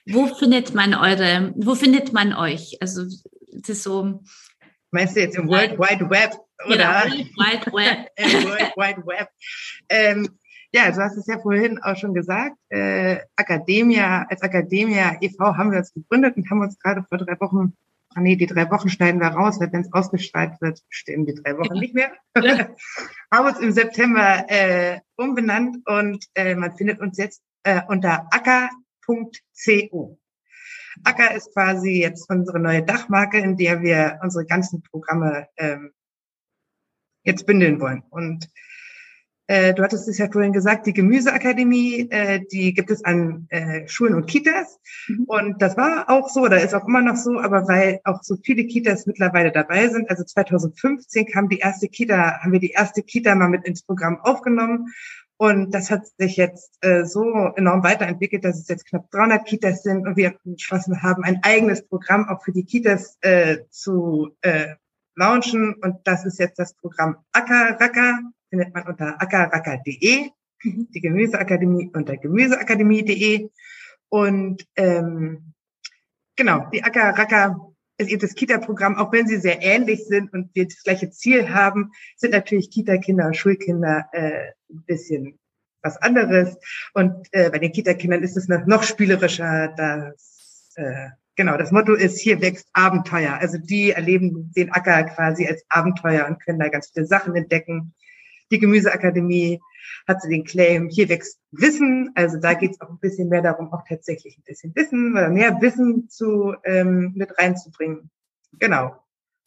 Wo 0.05 0.27
findet 0.27 0.73
man 0.73 0.93
eure, 0.93 1.53
wo 1.55 1.75
findet 1.75 2.13
man 2.13 2.33
euch? 2.33 2.77
Also 2.81 3.03
es 3.03 3.69
ist 3.69 3.83
so. 3.83 4.23
Meinst 4.91 5.15
du 5.15 5.21
jetzt 5.21 5.37
im 5.37 5.47
World 5.47 5.77
Wide 5.77 6.09
Web? 6.09 6.33
Oder? 6.65 7.03
Genau, 7.05 7.27
World 7.37 7.67
Wide 7.67 7.73
Web. 7.73 8.09
World 8.47 8.77
Wide 8.77 9.05
Web. 9.05 9.27
Ähm, 9.89 10.29
ja, 10.71 10.91
du 10.91 10.97
hast 10.97 11.17
es 11.17 11.27
ja 11.27 11.39
vorhin 11.39 11.81
auch 11.81 11.97
schon 11.97 12.13
gesagt. 12.13 12.55
Äh, 12.69 13.17
Academia, 13.35 14.25
als 14.29 14.41
Academia 14.41 15.17
e.V. 15.19 15.57
haben 15.57 15.71
wir 15.71 15.79
uns 15.79 15.93
gegründet 15.93 16.37
und 16.37 16.49
haben 16.49 16.61
uns 16.61 16.77
gerade 16.79 17.03
vor 17.07 17.17
drei 17.17 17.39
Wochen, 17.39 17.75
ah 18.15 18.21
nee, 18.21 18.35
die 18.35 18.47
drei 18.47 18.69
Wochen 18.71 18.89
schneiden 18.89 19.21
wir 19.21 19.27
raus, 19.27 19.59
weil 19.59 19.71
wenn 19.71 19.81
es 19.81 19.93
ausgestrahlt 19.93 20.59
wird, 20.61 20.81
stehen 20.89 21.25
die 21.25 21.35
drei 21.35 21.57
Wochen 21.57 21.79
nicht 21.79 21.93
mehr. 21.93 22.11
Haben 23.31 23.47
uns 23.47 23.59
im 23.59 23.71
September 23.71 24.45
äh, 24.47 24.99
umbenannt 25.15 25.77
und 25.85 26.25
äh, 26.35 26.55
man 26.55 26.75
findet 26.75 26.99
uns 26.99 27.17
jetzt 27.17 27.41
äh, 27.63 27.81
unter 27.87 28.27
Acker 28.31 28.69
Acker.co. 29.09 30.19
Acker 31.03 31.35
ist 31.35 31.53
quasi 31.53 32.01
jetzt 32.01 32.29
unsere 32.29 32.59
neue 32.59 32.83
Dachmarke, 32.83 33.39
in 33.39 33.57
der 33.57 33.81
wir 33.81 34.19
unsere 34.21 34.45
ganzen 34.45 34.83
Programme 34.83 35.47
ähm, 35.57 35.93
jetzt 37.23 37.45
bündeln 37.45 37.79
wollen. 37.79 38.03
Und 38.09 38.49
äh, 39.49 39.73
du 39.73 39.81
hattest 39.81 40.07
es 40.07 40.19
ja 40.19 40.29
vorhin 40.31 40.53
gesagt, 40.53 40.85
die 40.85 40.93
Gemüseakademie, 40.93 42.07
äh, 42.11 42.45
die 42.51 42.71
gibt 42.71 42.91
es 42.91 43.03
an 43.03 43.47
äh, 43.49 43.87
Schulen 43.87 44.13
und 44.13 44.27
Kitas. 44.27 44.79
Mhm. 45.07 45.23
Und 45.25 45.61
das 45.63 45.75
war 45.75 46.07
auch 46.07 46.29
so, 46.29 46.47
da 46.47 46.57
ist 46.57 46.75
auch 46.75 46.87
immer 46.87 47.01
noch 47.01 47.15
so, 47.15 47.39
aber 47.39 47.67
weil 47.67 47.99
auch 48.03 48.21
so 48.21 48.37
viele 48.43 48.65
Kitas 48.65 49.07
mittlerweile 49.07 49.51
dabei 49.51 49.87
sind, 49.87 50.07
also 50.11 50.23
2015 50.23 51.25
kam 51.25 51.49
die 51.49 51.57
erste 51.57 51.87
Kita, 51.87 52.41
haben 52.41 52.51
wir 52.51 52.59
die 52.59 52.69
erste 52.69 53.01
Kita 53.01 53.33
mal 53.33 53.49
mit 53.49 53.65
ins 53.65 53.81
Programm 53.81 54.19
aufgenommen. 54.21 54.93
Und 55.37 55.73
das 55.73 55.89
hat 55.89 56.05
sich 56.19 56.37
jetzt 56.37 56.77
äh, 56.81 57.05
so 57.05 57.51
enorm 57.55 57.81
weiterentwickelt, 57.81 58.45
dass 58.45 58.59
es 58.59 58.67
jetzt 58.67 58.85
knapp 58.85 59.09
300 59.09 59.45
Kitas 59.45 59.81
sind 59.81 60.05
und 60.05 60.15
wir 60.15 60.35
beschlossen 60.43 61.01
haben, 61.01 61.23
ein 61.23 61.39
eigenes 61.41 61.87
Programm 61.87 62.29
auch 62.29 62.43
für 62.43 62.51
die 62.51 62.65
Kitas 62.65 63.17
äh, 63.21 63.61
zu 63.71 64.29
äh, 64.41 64.75
launchen. 65.15 65.73
Und 65.73 65.95
das 66.03 66.23
ist 66.25 66.37
jetzt 66.37 66.59
das 66.59 66.75
Programm 66.75 67.17
Ackerracker, 67.31 68.19
findet 68.49 68.73
man 68.73 68.87
unter 68.87 69.21
ackerracker.de, 69.21 70.29
mhm. 70.63 70.87
die 70.93 71.01
Gemüseakademie 71.01 71.91
unter 71.93 72.17
gemüseakademie.de. 72.17 73.49
Und 74.09 74.67
ähm, 74.75 75.53
genau, 76.35 76.67
die 76.73 76.83
Ackerracker 76.83 77.69
ist 77.97 78.09
eben 78.09 78.21
das 78.21 78.33
Kita-Programm, 78.33 78.95
auch 78.95 79.11
wenn 79.11 79.27
sie 79.27 79.37
sehr 79.37 79.61
ähnlich 79.61 80.05
sind 80.05 80.33
und 80.33 80.49
wir 80.55 80.65
das 80.65 80.83
gleiche 80.83 81.11
Ziel 81.11 81.49
haben, 81.49 81.91
sind 82.15 82.31
natürlich 82.31 82.71
Kita-Kinder 82.71 83.27
und 83.27 83.37
Schulkinder 83.37 84.07
äh, 84.13 84.51
ein 84.69 84.83
bisschen 84.85 85.37
was 85.81 85.97
anderes. 85.97 86.57
Und 86.93 87.27
äh, 87.31 87.49
bei 87.49 87.59
den 87.59 87.71
Kita-Kindern 87.71 88.23
ist 88.23 88.37
es 88.37 88.47
noch, 88.47 88.65
noch 88.65 88.83
spielerischer. 88.83 89.73
Das, 89.75 90.71
äh, 90.75 91.09
genau, 91.35 91.57
das 91.57 91.71
Motto 91.71 91.93
ist, 91.93 92.19
hier 92.19 92.41
wächst 92.41 92.67
Abenteuer. 92.73 93.33
Also 93.33 93.57
die 93.57 93.91
erleben 93.91 94.51
den 94.55 94.71
Acker 94.71 95.03
quasi 95.03 95.45
als 95.45 95.63
Abenteuer 95.69 96.25
und 96.27 96.43
können 96.43 96.59
da 96.59 96.69
ganz 96.69 96.91
viele 96.93 97.05
Sachen 97.05 97.35
entdecken. 97.35 97.93
Die 98.51 98.59
Gemüseakademie 98.59 99.59
hat 100.07 100.21
sie 100.21 100.29
den 100.29 100.43
Claim, 100.43 100.89
hier 100.89 101.09
wächst 101.09 101.39
Wissen. 101.51 102.11
Also 102.15 102.37
da 102.39 102.53
geht 102.53 102.71
es 102.71 102.81
auch 102.81 102.89
ein 102.89 102.99
bisschen 102.99 103.29
mehr 103.29 103.41
darum, 103.41 103.71
auch 103.73 103.83
tatsächlich 103.87 104.37
ein 104.37 104.43
bisschen 104.43 104.75
Wissen 104.75 105.11
oder 105.13 105.29
mehr 105.29 105.61
Wissen 105.61 106.09
zu 106.09 106.55
ähm, 106.63 107.13
mit 107.15 107.37
reinzubringen. 107.37 108.09
Genau. 108.53 108.95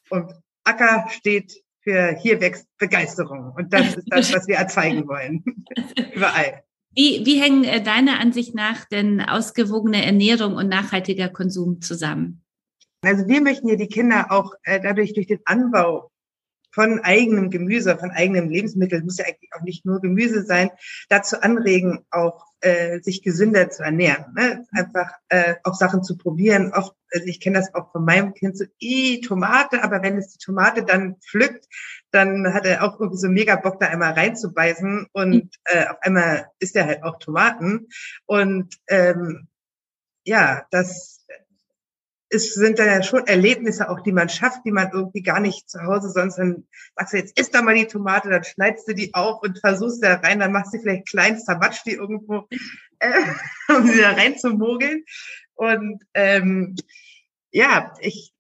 Und 0.09 0.33
Acker 0.65 1.07
steht 1.11 1.63
für 1.81 2.15
hier 2.17 2.41
wächst 2.41 2.69
Begeisterung. 2.79 3.53
Und 3.57 3.73
das 3.73 3.97
ist 3.97 4.07
das, 4.09 4.33
was 4.33 4.47
wir 4.47 4.57
erzeigen 4.57 5.09
wollen. 5.09 5.43
Überall. 6.15 6.63
Wie, 6.95 7.25
wie 7.25 7.41
hängen 7.41 7.65
äh, 7.65 7.83
deiner 7.83 8.21
Ansicht 8.21 8.55
nach 8.55 8.85
denn 8.85 9.21
ausgewogene 9.21 10.05
Ernährung 10.05 10.55
und 10.55 10.69
nachhaltiger 10.69 11.29
Konsum 11.29 11.81
zusammen? 11.81 12.45
Also 13.03 13.27
wir 13.27 13.41
möchten 13.41 13.69
ja 13.69 13.77
die 13.77 13.89
Kinder 13.89 14.27
auch 14.31 14.53
äh, 14.63 14.81
dadurch 14.81 15.15
durch 15.15 15.27
den 15.27 15.41
Anbau 15.45 16.12
von 16.73 17.01
eigenem 17.01 17.51
Gemüse, 17.51 17.97
von 17.97 18.11
eigenem 18.11 18.49
Lebensmittel, 18.49 19.03
muss 19.03 19.19
ja 19.19 19.27
eigentlich 19.27 19.51
auch 19.55 19.63
nicht 19.63 19.85
nur 19.85 20.01
Gemüse 20.01 20.45
sein, 20.45 20.71
dazu 21.09 21.41
anregen, 21.41 22.05
auch 22.11 22.47
äh, 22.61 23.01
sich 23.01 23.23
gesünder 23.23 23.71
zu 23.71 23.83
ernähren. 23.83 24.33
Ne? 24.35 24.67
Einfach 24.73 25.11
äh, 25.29 25.57
auch 25.65 25.75
Sachen 25.75 26.03
zu 26.03 26.17
probieren. 26.17 26.73
Oft, 26.73 26.95
also 27.13 27.27
ich 27.27 27.41
kenne 27.41 27.59
das 27.59 27.75
auch 27.75 27.93
von 27.93 28.05
meinem 28.05 28.35
Kind 28.35 28.57
so, 28.57 28.65
eh, 28.81 29.21
Tomate, 29.21 29.85
aber 29.85 30.03
wenn 30.03 30.17
es 30.17 30.29
die 30.29 30.39
Tomate 30.39 30.85
dann 30.85 31.17
pflückt, 31.17 31.67
dann 32.11 32.53
hat 32.55 32.65
er 32.65 32.85
auch 32.85 32.99
irgendwie 33.01 33.19
so 33.19 33.29
mega 33.29 33.57
Bock, 33.57 33.81
da 33.81 33.89
einmal 33.89 34.13
reinzubeißen 34.13 35.07
und 35.13 35.55
äh, 35.65 35.87
auf 35.87 35.97
einmal 36.01 36.47
isst 36.59 36.77
er 36.77 36.87
halt 36.87 37.03
auch 37.03 37.19
Tomaten. 37.19 37.89
Und 38.27 38.77
ähm, 38.89 39.49
ja, 40.25 40.67
das 40.71 41.27
es 42.33 42.55
sind 42.55 42.79
dann 42.79 42.87
ja 42.87 43.03
schon 43.03 43.27
Erlebnisse 43.27 43.91
auch, 43.91 44.01
die 44.01 44.13
man 44.13 44.29
schafft, 44.29 44.65
die 44.65 44.73
man 44.73 44.91
irgendwie 44.93 45.23
gar 45.23 45.39
nicht 45.39 45.69
zu 45.69 45.83
Hause 45.83 46.09
sonst 46.11 46.37
dann 46.37 46.67
sagst 46.97 47.13
du, 47.13 47.17
jetzt 47.19 47.39
isst 47.39 47.55
da 47.55 47.63
mal 47.63 47.75
die 47.75 47.87
Tomate, 47.87 48.31
dann 48.31 48.45
schneidest 48.45 48.89
du 48.89 48.95
die 48.95 49.13
auf 49.15 49.43
und 49.43 49.59
versuchst 49.59 50.03
da 50.03 50.15
rein, 50.15 50.41
dann 50.41 50.53
machst 50.53 50.73
du 50.73 50.81
vielleicht 50.81 51.09
klein, 51.09 51.39
zermatscht 51.39 51.87
die 51.87 51.93
irgendwo, 51.93 52.49
äh, 53.01 53.13
um 53.69 53.87
sie 53.87 54.01
da 54.01 54.13
reinzumogeln. 54.13 55.05
Und 55.55 56.03
ähm, 56.15 56.75
ja, 57.51 57.93
ich 58.01 58.33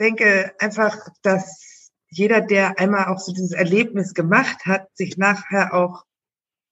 denke 0.00 0.52
einfach, 0.58 1.08
dass 1.22 1.92
jeder, 2.10 2.40
der 2.40 2.80
einmal 2.80 3.06
auch 3.06 3.20
so 3.20 3.32
dieses 3.32 3.52
Erlebnis 3.52 4.14
gemacht 4.14 4.66
hat, 4.66 4.88
sich 4.94 5.16
nachher 5.18 5.72
auch 5.72 6.04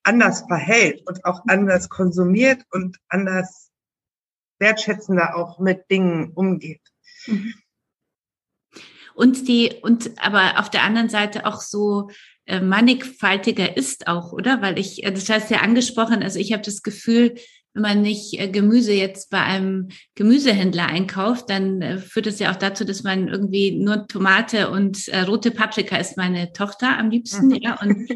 anders 0.02 0.44
verhält 0.48 1.06
und 1.06 1.24
auch 1.24 1.42
anders 1.46 1.88
konsumiert 1.88 2.64
und 2.70 2.98
anders 3.08 3.70
wertschätzender 4.58 5.36
auch 5.36 5.58
mit 5.58 5.90
Dingen 5.90 6.32
umgeht. 6.34 6.82
Mhm. 7.26 7.54
Und 9.14 9.48
die, 9.48 9.72
und 9.80 10.10
aber 10.22 10.60
auf 10.60 10.70
der 10.70 10.82
anderen 10.82 11.08
Seite 11.08 11.46
auch 11.46 11.60
so 11.62 12.10
äh, 12.44 12.60
mannigfaltiger 12.60 13.76
ist 13.76 14.06
auch, 14.06 14.32
oder? 14.32 14.60
Weil 14.60 14.78
ich, 14.78 15.02
äh, 15.04 15.10
das 15.10 15.24
du 15.24 15.54
ja 15.54 15.62
angesprochen, 15.62 16.22
also 16.22 16.38
ich 16.38 16.52
habe 16.52 16.62
das 16.62 16.82
Gefühl, 16.82 17.34
wenn 17.72 17.82
man 17.82 18.02
nicht 18.02 18.38
äh, 18.38 18.48
Gemüse 18.48 18.92
jetzt 18.92 19.30
bei 19.30 19.42
einem 19.42 19.88
Gemüsehändler 20.14 20.86
einkauft, 20.86 21.48
dann 21.48 21.80
äh, 21.80 21.98
führt 21.98 22.26
es 22.26 22.38
ja 22.38 22.52
auch 22.52 22.56
dazu, 22.56 22.84
dass 22.84 23.02
man 23.02 23.28
irgendwie 23.28 23.72
nur 23.72 24.06
Tomate 24.06 24.70
und 24.70 25.10
rote 25.26 25.50
Paprika 25.50 25.96
ist 25.96 26.16
meine 26.16 26.52
Tochter 26.52 26.98
am 26.98 27.10
liebsten. 27.10 27.48
Mhm. 27.48 27.58
Ja, 27.62 27.80
und 27.80 28.08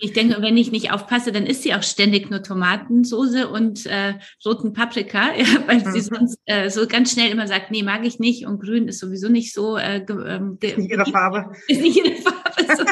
ich 0.00 0.12
denke, 0.12 0.42
wenn 0.42 0.56
ich 0.56 0.72
nicht 0.72 0.92
aufpasse, 0.92 1.32
dann 1.32 1.46
isst 1.46 1.62
sie 1.62 1.74
auch 1.74 1.82
ständig 1.82 2.30
nur 2.30 2.42
Tomatensoße 2.42 3.48
und 3.48 3.86
äh, 3.86 4.14
roten 4.44 4.72
Paprika, 4.72 5.34
ja, 5.36 5.46
weil 5.66 5.78
mhm. 5.78 5.92
sie 5.92 6.00
sonst 6.00 6.38
äh, 6.46 6.70
so 6.70 6.86
ganz 6.86 7.12
schnell 7.12 7.30
immer 7.30 7.46
sagt, 7.46 7.70
nee, 7.70 7.82
mag 7.82 8.04
ich 8.04 8.18
nicht 8.18 8.46
und 8.46 8.60
grün 8.60 8.88
ist 8.88 8.98
sowieso 8.98 9.28
nicht 9.28 9.52
so. 9.52 9.76
Äh, 9.76 10.04
ähm, 10.08 10.58
ist 10.60 10.78
nicht 10.78 10.90
ihre 10.90 11.06
Farbe. 11.06 11.52
Ist 11.68 11.80
nicht 11.80 11.96
ihre 11.96 12.16
Farbe. 12.16 12.76
So. 12.76 12.84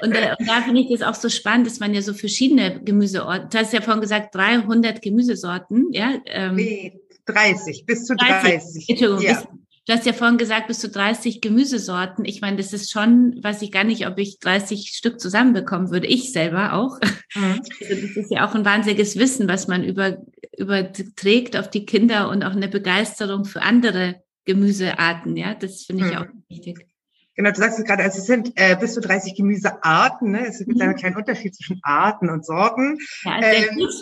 Und, 0.00 0.16
und 0.16 0.48
da 0.48 0.62
finde 0.62 0.80
ich 0.80 0.90
das 0.90 1.02
auch 1.02 1.14
so 1.14 1.28
spannend, 1.28 1.66
dass 1.66 1.78
man 1.78 1.94
ja 1.94 2.02
so 2.02 2.12
verschiedene 2.12 2.82
Gemüseorte, 2.82 3.48
du 3.52 3.58
hast 3.58 3.72
ja 3.72 3.80
vorhin 3.80 4.00
gesagt, 4.00 4.34
300 4.34 5.00
Gemüsesorten, 5.00 5.92
ja? 5.92 6.14
Ähm, 6.26 6.56
nee, 6.56 7.00
30, 7.26 7.84
bis 7.86 8.06
zu 8.06 8.16
30. 8.16 8.50
30. 8.50 8.88
Entschuldigung, 8.88 9.22
ja. 9.22 9.34
bis, 9.34 9.48
du 9.86 9.92
hast 9.92 10.06
ja 10.06 10.12
vorhin 10.12 10.38
gesagt, 10.38 10.68
bis 10.68 10.78
zu 10.78 10.88
30 10.88 11.40
Gemüsesorten. 11.40 12.24
Ich 12.24 12.40
meine, 12.40 12.56
das 12.56 12.72
ist 12.72 12.90
schon, 12.90 13.42
weiß 13.42 13.62
ich 13.62 13.72
gar 13.72 13.84
nicht, 13.84 14.06
ob 14.06 14.18
ich 14.18 14.38
30 14.38 14.92
Stück 14.94 15.20
zusammenbekommen 15.20 15.90
würde. 15.90 16.06
Ich 16.06 16.32
selber 16.32 16.74
auch. 16.74 16.98
Mhm. 17.34 17.60
Also 17.80 18.06
das 18.06 18.16
ist 18.16 18.30
ja 18.30 18.46
auch 18.46 18.54
ein 18.54 18.64
wahnsinniges 18.64 19.16
Wissen, 19.16 19.48
was 19.48 19.66
man 19.66 19.82
über, 19.84 20.18
überträgt 20.56 21.56
auf 21.56 21.68
die 21.68 21.84
Kinder 21.84 22.28
und 22.28 22.44
auch 22.44 22.52
eine 22.52 22.68
Begeisterung 22.68 23.44
für 23.44 23.62
andere 23.62 24.22
Gemüsearten. 24.44 25.36
Ja, 25.36 25.54
das 25.54 25.84
finde 25.84 26.06
ich 26.06 26.12
mhm. 26.12 26.18
auch 26.18 26.26
wichtig. 26.48 26.86
Genau, 27.34 27.50
du 27.50 27.56
sagst 27.56 27.78
es 27.78 27.84
gerade, 27.84 28.02
also 28.02 28.18
es 28.18 28.26
sind 28.26 28.52
äh, 28.56 28.76
bis 28.76 28.94
zu 28.94 29.00
30 29.00 29.34
Gemüsearten. 29.34 30.32
Ne? 30.32 30.46
Es 30.46 30.58
gibt 30.58 30.76
mhm. 30.76 30.82
einen 30.82 30.96
kleinen 30.96 31.16
Unterschied 31.16 31.54
zwischen 31.54 31.80
Arten 31.82 32.28
und 32.28 32.44
Sorten. 32.44 32.98
Ja, 33.24 33.40
sehr 33.40 33.70
ähm, 33.70 33.76
gut. 33.76 33.94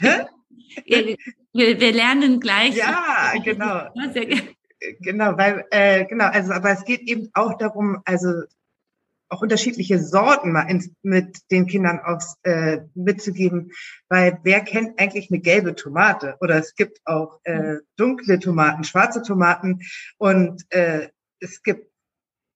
wir, 0.86 1.16
wir, 1.52 1.80
wir, 1.80 1.92
lernen 1.92 2.40
gleich. 2.40 2.74
Ja, 2.76 3.32
genau. 3.44 3.88
Genau, 5.00 5.36
weil 5.36 5.64
äh, 5.70 6.04
genau, 6.06 6.26
also 6.26 6.52
aber 6.52 6.70
es 6.70 6.84
geht 6.84 7.02
eben 7.02 7.30
auch 7.34 7.56
darum, 7.58 8.00
also 8.04 8.44
auch 9.28 9.42
unterschiedliche 9.42 9.98
Sorten 9.98 10.52
mal 10.52 10.68
ins, 10.70 10.90
mit 11.02 11.38
den 11.50 11.66
Kindern 11.66 12.00
aufs, 12.00 12.36
äh, 12.42 12.82
mitzugeben, 12.94 13.72
weil 14.08 14.38
wer 14.42 14.60
kennt 14.60 14.98
eigentlich 15.00 15.30
eine 15.30 15.40
gelbe 15.40 15.74
Tomate? 15.74 16.36
Oder 16.40 16.56
es 16.56 16.74
gibt 16.74 17.00
auch 17.04 17.40
äh, 17.44 17.76
dunkle 17.96 18.38
Tomaten, 18.38 18.84
schwarze 18.84 19.22
Tomaten 19.22 19.80
und 20.18 20.62
äh, 20.70 21.08
es 21.40 21.62
gibt 21.62 21.93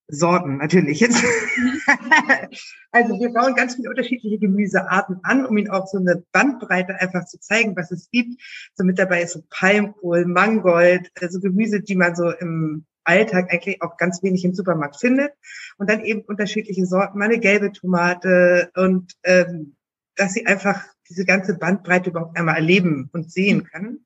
Sorten 0.09 0.57
natürlich 0.57 1.01
jetzt. 1.01 1.23
also 2.93 3.21
wir 3.21 3.33
bauen 3.33 3.55
ganz 3.55 3.77
viele 3.77 3.91
unterschiedliche 3.91 4.39
Gemüsearten 4.39 5.21
an, 5.23 5.45
um 5.45 5.57
ihnen 5.59 5.71
auch 5.71 5.87
so 5.87 5.99
eine 5.99 6.25
Bandbreite 6.33 6.99
einfach 7.01 7.27
zu 7.27 7.39
zeigen, 7.39 7.77
was 7.77 7.91
es 7.91 8.11
gibt. 8.11 8.41
So 8.75 8.85
mit 8.85 8.99
dabei 8.99 9.23
ist 9.23 9.35
so 9.35 9.43
Palmkohl, 9.51 10.25
Mangold, 10.25 11.11
also 11.21 11.41
Gemüse, 11.41 11.81
die 11.83 11.97
man 11.97 12.17
so 12.17 12.31
im 12.31 12.87
Alltag 13.05 13.53
eigentlich 13.53 13.83
auch 13.83 13.97
ganz 13.97 14.23
wenig 14.23 14.45
im 14.45 14.55
Supermarkt 14.55 14.99
findet. 14.99 15.33
Und 15.77 15.91
dann 15.91 16.05
eben 16.05 16.23
unterschiedliche 16.23 16.87
Sorten, 16.87 17.19
mal 17.19 17.27
eine 17.27 17.39
gelbe 17.39 17.73
Tomate 17.73 18.71
und 18.75 19.13
ähm, 19.25 19.77
dass 20.17 20.33
sie 20.33 20.47
einfach 20.47 20.85
diese 21.09 21.25
ganze 21.25 21.57
Bandbreite 21.57 22.11
überhaupt 22.11 22.37
einmal 22.37 22.57
erleben 22.57 23.09
und 23.13 23.31
sehen 23.31 23.65
können. 23.65 24.05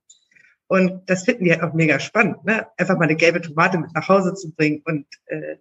Und 0.72 1.02
das 1.10 1.24
finden 1.24 1.44
die 1.44 1.52
halt 1.52 1.62
auch 1.62 1.74
mega 1.74 2.00
spannend, 2.00 2.46
ne? 2.46 2.66
Einfach 2.78 2.96
mal 2.96 3.04
eine 3.04 3.14
gelbe 3.14 3.42
Tomate 3.42 3.76
mit 3.76 3.92
nach 3.92 4.08
Hause 4.08 4.32
zu 4.32 4.54
bringen 4.54 4.80
und 4.86 5.04
äh, 5.26 5.56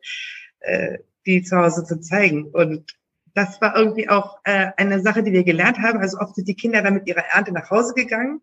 äh, 0.62 1.00
die 1.26 1.43
zu 1.43 1.58
Hause 1.58 1.84
zu 1.84 2.00
zeigen. 2.00 2.45
Und 2.45 2.95
das 3.34 3.60
war 3.60 3.76
irgendwie 3.76 4.08
auch 4.08 4.39
äh, 4.45 4.71
eine 4.78 5.02
Sache, 5.02 5.21
die 5.21 5.34
wir 5.34 5.43
gelernt 5.43 5.80
haben. 5.80 6.00
Also 6.00 6.17
oft 6.17 6.36
sind 6.36 6.47
die 6.47 6.56
Kinder 6.56 6.82
dann 6.82 6.93
mit 6.93 7.08
ihrer 7.08 7.26
Ernte 7.34 7.52
nach 7.52 7.69
Hause 7.69 7.93
gegangen 7.93 8.39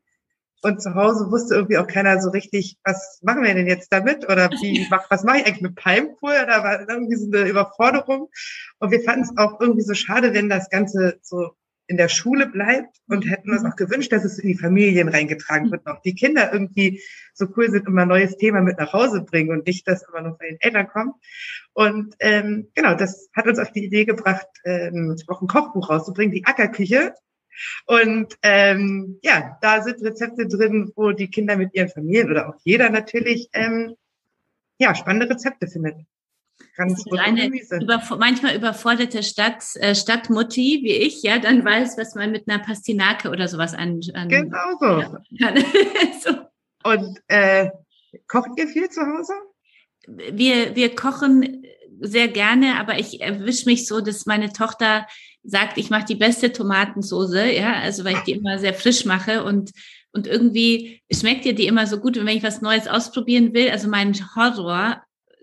und 0.60 0.82
zu 0.82 0.94
Hause 0.94 1.30
wusste 1.30 1.54
irgendwie 1.54 1.78
auch 1.78 1.86
keiner 1.86 2.20
so 2.20 2.28
richtig, 2.28 2.76
was 2.84 3.20
machen 3.22 3.44
wir 3.44 3.54
denn 3.54 3.66
jetzt 3.66 3.90
damit? 3.90 4.28
Oder 4.28 4.50
wie, 4.50 4.86
was 5.08 5.24
mache 5.24 5.38
ich 5.38 5.46
eigentlich 5.46 5.62
mit 5.62 5.74
Palmkohl? 5.74 6.44
Da 6.46 6.62
war 6.64 6.86
irgendwie 6.86 7.16
so 7.16 7.28
eine 7.32 7.48
Überforderung. 7.48 8.28
Und 8.78 8.90
wir 8.90 9.00
fanden 9.00 9.22
es 9.22 9.38
auch 9.38 9.58
irgendwie 9.58 9.84
so 9.84 9.94
schade, 9.94 10.34
wenn 10.34 10.50
das 10.50 10.68
Ganze 10.68 11.18
so 11.22 11.52
in 11.88 11.96
der 11.96 12.08
Schule 12.08 12.46
bleibt 12.46 12.98
und 13.08 13.28
hätten 13.28 13.50
uns 13.50 13.64
auch 13.64 13.74
gewünscht, 13.74 14.12
dass 14.12 14.24
es 14.24 14.38
in 14.38 14.48
die 14.48 14.58
Familien 14.58 15.08
reingetragen 15.08 15.70
wird. 15.70 15.86
Auch 15.86 16.00
die 16.02 16.14
Kinder 16.14 16.52
irgendwie 16.52 17.02
so 17.32 17.46
cool 17.56 17.70
sind, 17.70 17.86
immer 17.86 18.02
ein 18.02 18.08
neues 18.08 18.36
Thema 18.36 18.60
mit 18.60 18.78
nach 18.78 18.92
Hause 18.92 19.22
bringen 19.22 19.50
und 19.50 19.66
nicht, 19.66 19.88
dass 19.88 20.06
immer 20.06 20.20
nur 20.20 20.36
von 20.36 20.46
den 20.46 20.60
Eltern 20.60 20.86
kommt. 20.88 21.14
Und 21.72 22.14
ähm, 22.20 22.68
genau, 22.74 22.94
das 22.94 23.30
hat 23.34 23.46
uns 23.46 23.58
auf 23.58 23.72
die 23.72 23.86
Idee 23.86 24.04
gebracht, 24.04 24.46
ähm, 24.64 25.16
auch 25.28 25.40
ein 25.40 25.48
Kochbuch 25.48 25.88
rauszubringen, 25.88 26.34
die 26.34 26.44
Ackerküche. 26.44 27.14
Und 27.86 28.36
ähm, 28.42 29.18
ja, 29.22 29.58
da 29.62 29.82
sind 29.82 30.02
Rezepte 30.02 30.46
drin, 30.46 30.92
wo 30.94 31.12
die 31.12 31.30
Kinder 31.30 31.56
mit 31.56 31.74
ihren 31.74 31.88
Familien 31.88 32.30
oder 32.30 32.50
auch 32.50 32.56
jeder 32.64 32.90
natürlich 32.90 33.48
ähm, 33.54 33.94
ja 34.78 34.94
spannende 34.94 35.30
Rezepte 35.30 35.66
findet. 35.66 35.96
Ganz 36.76 37.04
eine 37.10 37.50
über, 37.80 38.02
manchmal 38.18 38.54
überforderte 38.54 39.22
Stadt, 39.22 39.64
äh, 39.76 39.94
Stadtmutti 39.94 40.80
wie 40.82 40.92
ich, 40.92 41.22
ja, 41.22 41.38
dann 41.38 41.64
weiß, 41.64 41.98
was 41.98 42.14
man 42.14 42.30
mit 42.30 42.48
einer 42.48 42.62
Pastinake 42.62 43.30
oder 43.30 43.48
sowas 43.48 43.74
an. 43.74 44.00
an 44.14 44.28
genau 44.28 44.78
so. 44.78 45.18
so. 46.30 46.38
Und 46.84 47.18
äh, 47.26 47.70
kocht 48.28 48.50
ihr 48.56 48.68
viel 48.68 48.88
zu 48.88 49.00
Hause? 49.00 49.32
Wir, 50.06 50.76
wir 50.76 50.94
kochen 50.94 51.64
sehr 52.00 52.28
gerne, 52.28 52.78
aber 52.78 52.98
ich 52.98 53.20
erwische 53.20 53.66
mich 53.66 53.86
so, 53.86 54.00
dass 54.00 54.26
meine 54.26 54.52
Tochter 54.52 55.06
sagt, 55.42 55.78
ich 55.78 55.90
mache 55.90 56.06
die 56.06 56.14
beste 56.14 56.52
Tomatensoße, 56.52 57.50
ja, 57.50 57.74
also 57.74 58.04
weil 58.04 58.14
ich 58.14 58.20
die 58.20 58.32
immer 58.32 58.58
sehr 58.58 58.74
frisch 58.74 59.04
mache 59.04 59.42
und 59.44 59.72
und 60.12 60.26
irgendwie 60.26 61.02
schmeckt 61.12 61.44
ihr 61.44 61.54
die 61.54 61.66
immer 61.66 61.86
so 61.86 61.98
gut, 62.00 62.16
wenn 62.16 62.26
ich 62.28 62.42
was 62.42 62.62
Neues 62.62 62.88
ausprobieren 62.88 63.52
will. 63.52 63.70
Also 63.70 63.88
mein 63.88 64.14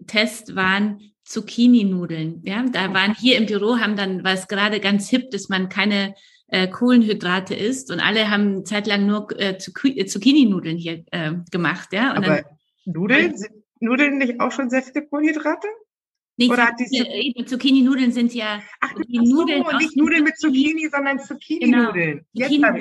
Horror-Test 0.05 0.55
waren 0.55 0.99
Zucchini-Nudeln. 1.23 2.41
Ja, 2.43 2.65
da 2.71 2.93
waren 2.93 3.15
hier 3.15 3.37
im 3.37 3.45
Büro, 3.45 3.77
haben 3.77 3.95
dann, 3.95 4.23
weil 4.23 4.35
es 4.35 4.47
gerade 4.47 4.79
ganz 4.79 5.09
hip, 5.09 5.31
dass 5.31 5.49
man 5.49 5.69
keine 5.69 6.13
äh, 6.47 6.67
Kohlenhydrate 6.67 7.55
isst 7.55 7.91
und 7.91 7.99
alle 7.99 8.29
haben 8.29 8.65
zeitlang 8.65 9.07
nur 9.07 9.27
äh, 9.39 9.57
Zucchini-Nudeln 9.57 10.77
hier 10.77 11.03
äh, 11.11 11.33
gemacht. 11.51 11.93
Ja, 11.93 12.11
und 12.11 12.17
Aber 12.17 12.27
dann, 12.27 12.45
Nudeln, 12.85 13.35
sind 13.35 13.51
Nudeln 13.79 14.17
nicht 14.19 14.39
auch 14.39 14.51
schon 14.51 14.69
sehr 14.69 14.83
viele 14.83 15.07
Kohlenhydrate? 15.07 15.67
Nee, 16.37 16.49
Oder 16.49 16.75
diese 16.77 17.45
Zucchini-Nudeln 17.45 18.11
sind 18.11 18.33
ja 18.33 18.61
Ach, 18.81 18.93
die 19.07 19.19
Nudeln 19.19 19.63
so, 19.63 19.77
nicht 19.77 19.95
Nudeln 19.95 20.23
mit 20.25 20.37
Zucchini, 20.37 20.89
sondern 20.91 21.17
Zucchini-Nudeln. 21.19 22.25
Genau, 22.33 22.75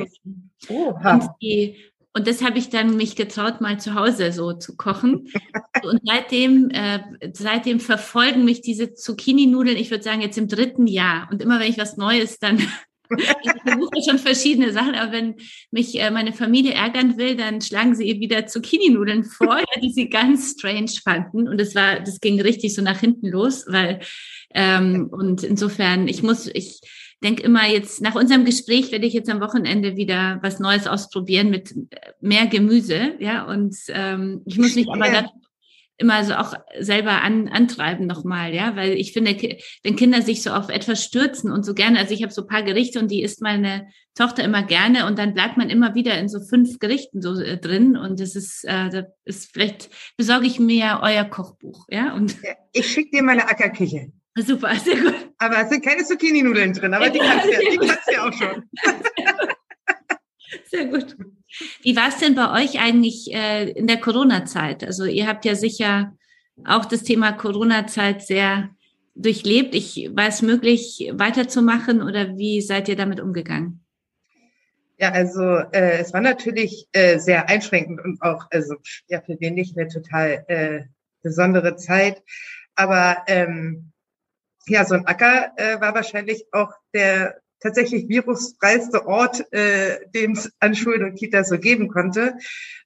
Zucchini 0.58 0.90
und, 1.04 1.30
die, 1.40 1.76
und 2.16 2.28
das 2.28 2.42
habe 2.42 2.58
ich 2.58 2.70
dann 2.70 2.96
mich 2.96 3.16
getraut, 3.16 3.60
mal 3.60 3.80
zu 3.80 3.94
Hause 3.94 4.32
so 4.32 4.52
zu 4.52 4.76
kochen. 4.76 5.28
und 5.82 6.00
seitdem, 6.04 6.70
äh, 6.70 7.00
seitdem 7.32 7.80
verfolgen 7.80 8.44
mich 8.44 8.60
diese 8.60 8.94
Zucchini-Nudeln, 8.94 9.76
ich 9.76 9.90
würde 9.90 10.04
sagen, 10.04 10.20
jetzt 10.20 10.38
im 10.38 10.48
dritten 10.48 10.86
Jahr. 10.86 11.28
Und 11.30 11.42
immer 11.42 11.58
wenn 11.58 11.70
ich 11.70 11.78
was 11.78 11.96
Neues 11.96 12.38
dann 12.38 12.58
ich 13.10 13.50
versuche 13.62 14.02
schon 14.08 14.18
verschiedene 14.18 14.72
Sachen, 14.72 14.94
aber 14.94 15.12
wenn 15.12 15.34
mich 15.70 16.00
äh, 16.00 16.10
meine 16.10 16.32
Familie 16.32 16.72
ärgern 16.72 17.18
will, 17.18 17.36
dann 17.36 17.60
schlagen 17.60 17.94
sie 17.94 18.08
ihr 18.08 18.20
wieder 18.20 18.46
Zucchini-Nudeln 18.46 19.24
vor, 19.24 19.58
die 19.82 19.92
sie 19.92 20.08
ganz 20.08 20.52
strange 20.52 20.92
fanden. 21.02 21.48
Und 21.48 21.60
das 21.60 21.74
war, 21.74 22.00
das 22.00 22.20
ging 22.20 22.40
richtig 22.40 22.74
so 22.74 22.82
nach 22.82 23.00
hinten 23.00 23.28
los, 23.28 23.64
weil 23.68 24.00
ähm, 24.54 25.08
und 25.10 25.42
insofern, 25.42 26.08
ich 26.08 26.22
muss, 26.22 26.46
ich 26.46 26.80
denke 27.22 27.42
immer 27.42 27.66
jetzt, 27.66 28.02
nach 28.02 28.14
unserem 28.14 28.44
Gespräch 28.44 28.92
werde 28.92 29.06
ich 29.06 29.12
jetzt 29.12 29.30
am 29.30 29.40
Wochenende 29.40 29.96
wieder 29.96 30.38
was 30.42 30.60
Neues 30.60 30.86
ausprobieren 30.86 31.50
mit 31.50 31.74
mehr 32.20 32.46
Gemüse, 32.46 33.14
ja, 33.18 33.44
und 33.44 33.76
ähm, 33.88 34.42
ich 34.46 34.58
muss 34.58 34.74
mich 34.74 34.88
aber 34.88 35.12
ja 35.12 35.26
immer 35.96 36.24
so 36.24 36.34
auch 36.34 36.54
selber 36.78 37.22
an, 37.22 37.48
antreiben 37.48 38.06
nochmal, 38.06 38.52
ja, 38.52 38.74
weil 38.74 38.92
ich 38.92 39.12
finde, 39.12 39.36
wenn 39.82 39.96
Kinder 39.96 40.22
sich 40.22 40.42
so 40.42 40.50
auf 40.50 40.68
etwas 40.68 41.04
stürzen 41.04 41.52
und 41.52 41.64
so 41.64 41.72
gerne, 41.72 41.98
also 41.98 42.12
ich 42.12 42.22
habe 42.22 42.32
so 42.32 42.46
paar 42.46 42.64
Gerichte 42.64 42.98
und 42.98 43.10
die 43.10 43.22
isst 43.22 43.40
meine 43.40 43.88
Tochter 44.14 44.42
immer 44.42 44.64
gerne 44.64 45.06
und 45.06 45.18
dann 45.18 45.34
bleibt 45.34 45.56
man 45.56 45.70
immer 45.70 45.94
wieder 45.94 46.18
in 46.18 46.28
so 46.28 46.40
fünf 46.40 46.78
Gerichten 46.80 47.22
so 47.22 47.40
äh, 47.40 47.58
drin 47.58 47.96
und 47.96 48.18
das 48.18 48.34
ist, 48.34 48.64
äh, 48.64 48.90
das 48.90 49.04
ist 49.24 49.52
vielleicht 49.52 49.88
besorge 50.16 50.46
ich 50.46 50.58
mir 50.58 51.00
euer 51.02 51.24
Kochbuch, 51.24 51.86
ja, 51.88 52.14
und 52.14 52.36
ich 52.72 52.90
schicke 52.90 53.10
dir 53.16 53.22
meine 53.22 53.48
Ackerküche. 53.48 54.12
Super, 54.36 54.74
sehr 54.76 54.96
gut. 54.96 55.14
Aber 55.38 55.62
es 55.62 55.68
sind 55.68 55.84
keine 55.84 56.04
Zucchini-Nudeln 56.04 56.72
drin, 56.72 56.94
aber 56.94 57.10
die 57.10 57.20
kannst 57.20 57.46
du 57.46 57.52
ja, 57.52 57.58
die 57.60 57.76
kannst 57.76 58.08
du 58.08 58.12
ja 58.12 58.28
auch 58.28 58.32
schon. 58.32 58.68
Sehr 60.70 60.86
gut. 60.86 61.16
Wie 61.82 61.96
war 61.96 62.08
es 62.08 62.18
denn 62.18 62.34
bei 62.34 62.62
euch 62.62 62.80
eigentlich 62.80 63.32
äh, 63.32 63.70
in 63.70 63.86
der 63.86 64.00
Corona-Zeit? 64.00 64.84
Also 64.84 65.04
ihr 65.04 65.26
habt 65.26 65.44
ja 65.44 65.54
sicher 65.54 66.16
auch 66.64 66.84
das 66.84 67.02
Thema 67.02 67.32
Corona-Zeit 67.32 68.22
sehr 68.22 68.70
durchlebt. 69.14 69.74
Ich, 69.74 70.10
war 70.14 70.28
es 70.28 70.42
möglich, 70.42 71.10
weiterzumachen 71.12 72.02
oder 72.02 72.36
wie 72.36 72.60
seid 72.60 72.88
ihr 72.88 72.96
damit 72.96 73.20
umgegangen? 73.20 73.84
Ja, 74.98 75.10
also 75.10 75.42
äh, 75.42 75.98
es 75.98 76.12
war 76.12 76.20
natürlich 76.20 76.88
äh, 76.92 77.18
sehr 77.18 77.48
einschränkend 77.48 78.00
und 78.00 78.22
auch 78.22 78.46
also 78.50 78.76
ja 79.08 79.20
für 79.20 79.36
den 79.36 79.54
nicht 79.54 79.76
eine 79.76 79.88
total 79.88 80.44
äh, 80.48 80.82
besondere 81.22 81.76
Zeit. 81.76 82.22
Aber 82.76 83.18
ähm, 83.26 83.92
ja, 84.66 84.84
so 84.84 84.94
ein 84.94 85.06
Acker 85.06 85.52
äh, 85.56 85.80
war 85.80 85.94
wahrscheinlich 85.94 86.46
auch 86.52 86.72
der 86.92 87.40
tatsächlich 87.60 88.08
virusfreiste 88.08 89.06
Ort, 89.06 89.52
äh, 89.52 89.98
den 90.14 90.32
es 90.32 90.52
an 90.60 90.74
Schulen 90.74 91.04
und 91.04 91.16
Kitas 91.16 91.48
so 91.48 91.58
geben 91.58 91.88
konnte. 91.88 92.34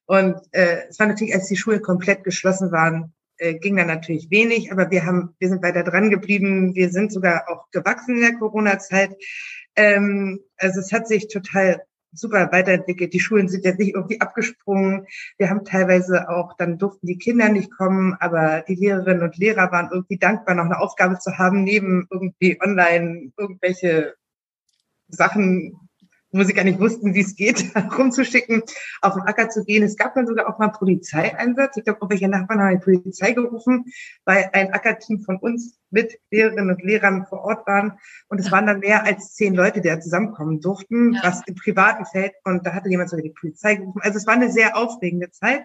Und 0.07 0.37
äh, 0.53 0.87
es 0.89 0.99
war 0.99 1.07
natürlich, 1.07 1.35
als 1.35 1.49
die 1.49 1.57
Schulen 1.57 1.83
komplett 1.83 2.25
geschlossen 2.25 2.71
waren, 2.73 3.13
äh, 3.39 3.55
ging 3.55 3.77
da 3.77 3.85
natürlich 3.85 4.31
wenig, 4.31 4.73
aber 4.73 4.91
wir 4.91 5.05
haben, 5.05 5.35
wir 5.39 5.49
sind 5.49 5.63
weiter 5.63 5.83
dran 5.83 6.11
geblieben. 6.11 6.75
Wir 6.75 6.91
sind 6.91 7.13
sogar 7.13 7.49
auch 7.49 7.71
gewachsen 7.71 8.17
in 8.17 8.21
der 8.23 8.39
Corona-Zeit. 8.39 9.11
Ähm, 9.77 10.41
also 10.57 10.81
es 10.81 10.93
hat 10.93 11.07
sich 11.07 11.29
total 11.29 11.83
super 12.13 12.51
weiterentwickelt. 12.53 13.13
Die 13.13 13.21
Schulen 13.21 13.49
sind 13.49 13.65
jetzt 13.65 13.79
nicht 13.79 13.95
irgendwie 13.95 14.21
abgesprungen. 14.21 15.07
Wir 15.37 15.51
haben 15.51 15.65
teilweise 15.65 16.29
auch, 16.29 16.55
dann 16.57 16.79
durften 16.79 17.07
die 17.07 17.19
Kinder 17.19 17.49
nicht 17.49 17.71
kommen, 17.71 18.15
aber 18.21 18.63
die 18.63 18.75
Lehrerinnen 18.75 19.23
und 19.23 19.37
Lehrer 19.37 19.71
waren 19.73 19.91
irgendwie 19.93 20.19
dankbar, 20.19 20.55
noch 20.55 20.65
eine 20.65 20.81
Aufgabe 20.81 21.19
zu 21.19 21.39
haben, 21.39 21.65
neben 21.65 22.07
irgendwie 22.11 22.59
online 22.63 23.33
irgendwelche 23.37 24.15
Sachen, 25.09 25.88
wo 26.31 26.43
sie 26.43 26.53
gar 26.53 26.65
nicht 26.65 26.79
wussten, 26.79 27.15
wie 27.15 27.21
es 27.21 27.37
geht, 27.37 27.65
rumzuschicken, 27.99 28.63
auf 29.01 29.15
den 29.15 29.23
Acker 29.23 29.49
zu 29.49 29.65
gehen. 29.65 29.83
Es 29.83 29.97
gab 29.97 30.15
dann 30.15 30.27
sogar 30.27 30.49
auch 30.49 30.59
mal 30.59 30.67
einen 30.67 30.75
Polizeieinsatz. 30.75 31.77
Ich 31.77 31.85
glaube, 31.85 32.01
irgendwelche 32.01 32.29
Nachbarn 32.29 32.61
haben 32.61 32.79
die 32.79 32.85
Polizei 32.85 33.33
gerufen, 33.33 33.87
weil 34.25 34.51
ein 34.53 34.73
Ackerteam 34.73 35.21
von 35.21 35.39
uns 35.39 35.79
mit 35.91 36.19
Lehrerinnen 36.31 36.71
und 36.71 36.83
Lehrern 36.83 37.27
vor 37.27 37.41
Ort 37.41 37.67
waren. 37.67 37.99
Und 38.29 38.39
es 38.39 38.51
waren 38.51 38.67
dann 38.67 38.81
mehr 38.81 39.05
als 39.05 39.35
zehn 39.35 39.55
Leute, 39.55 39.81
die 39.81 39.89
da 39.89 40.01
zusammenkommen 40.01 40.61
durften, 40.61 41.15
ja. 41.15 41.23
was 41.23 41.43
im 41.47 41.55
privaten 41.55 42.05
Feld. 42.05 42.33
Und 42.45 42.67
da 42.67 42.75
hatte 42.75 42.91
jemand 42.91 43.11
sogar 43.11 43.23
die 43.23 43.35
Polizei 43.39 43.77
gerufen. 43.77 44.01
Also 44.03 44.19
es 44.19 44.27
war 44.27 44.35
eine 44.35 44.53
sehr 44.53 44.77
aufregende 44.77 45.31
Zeit. 45.31 45.65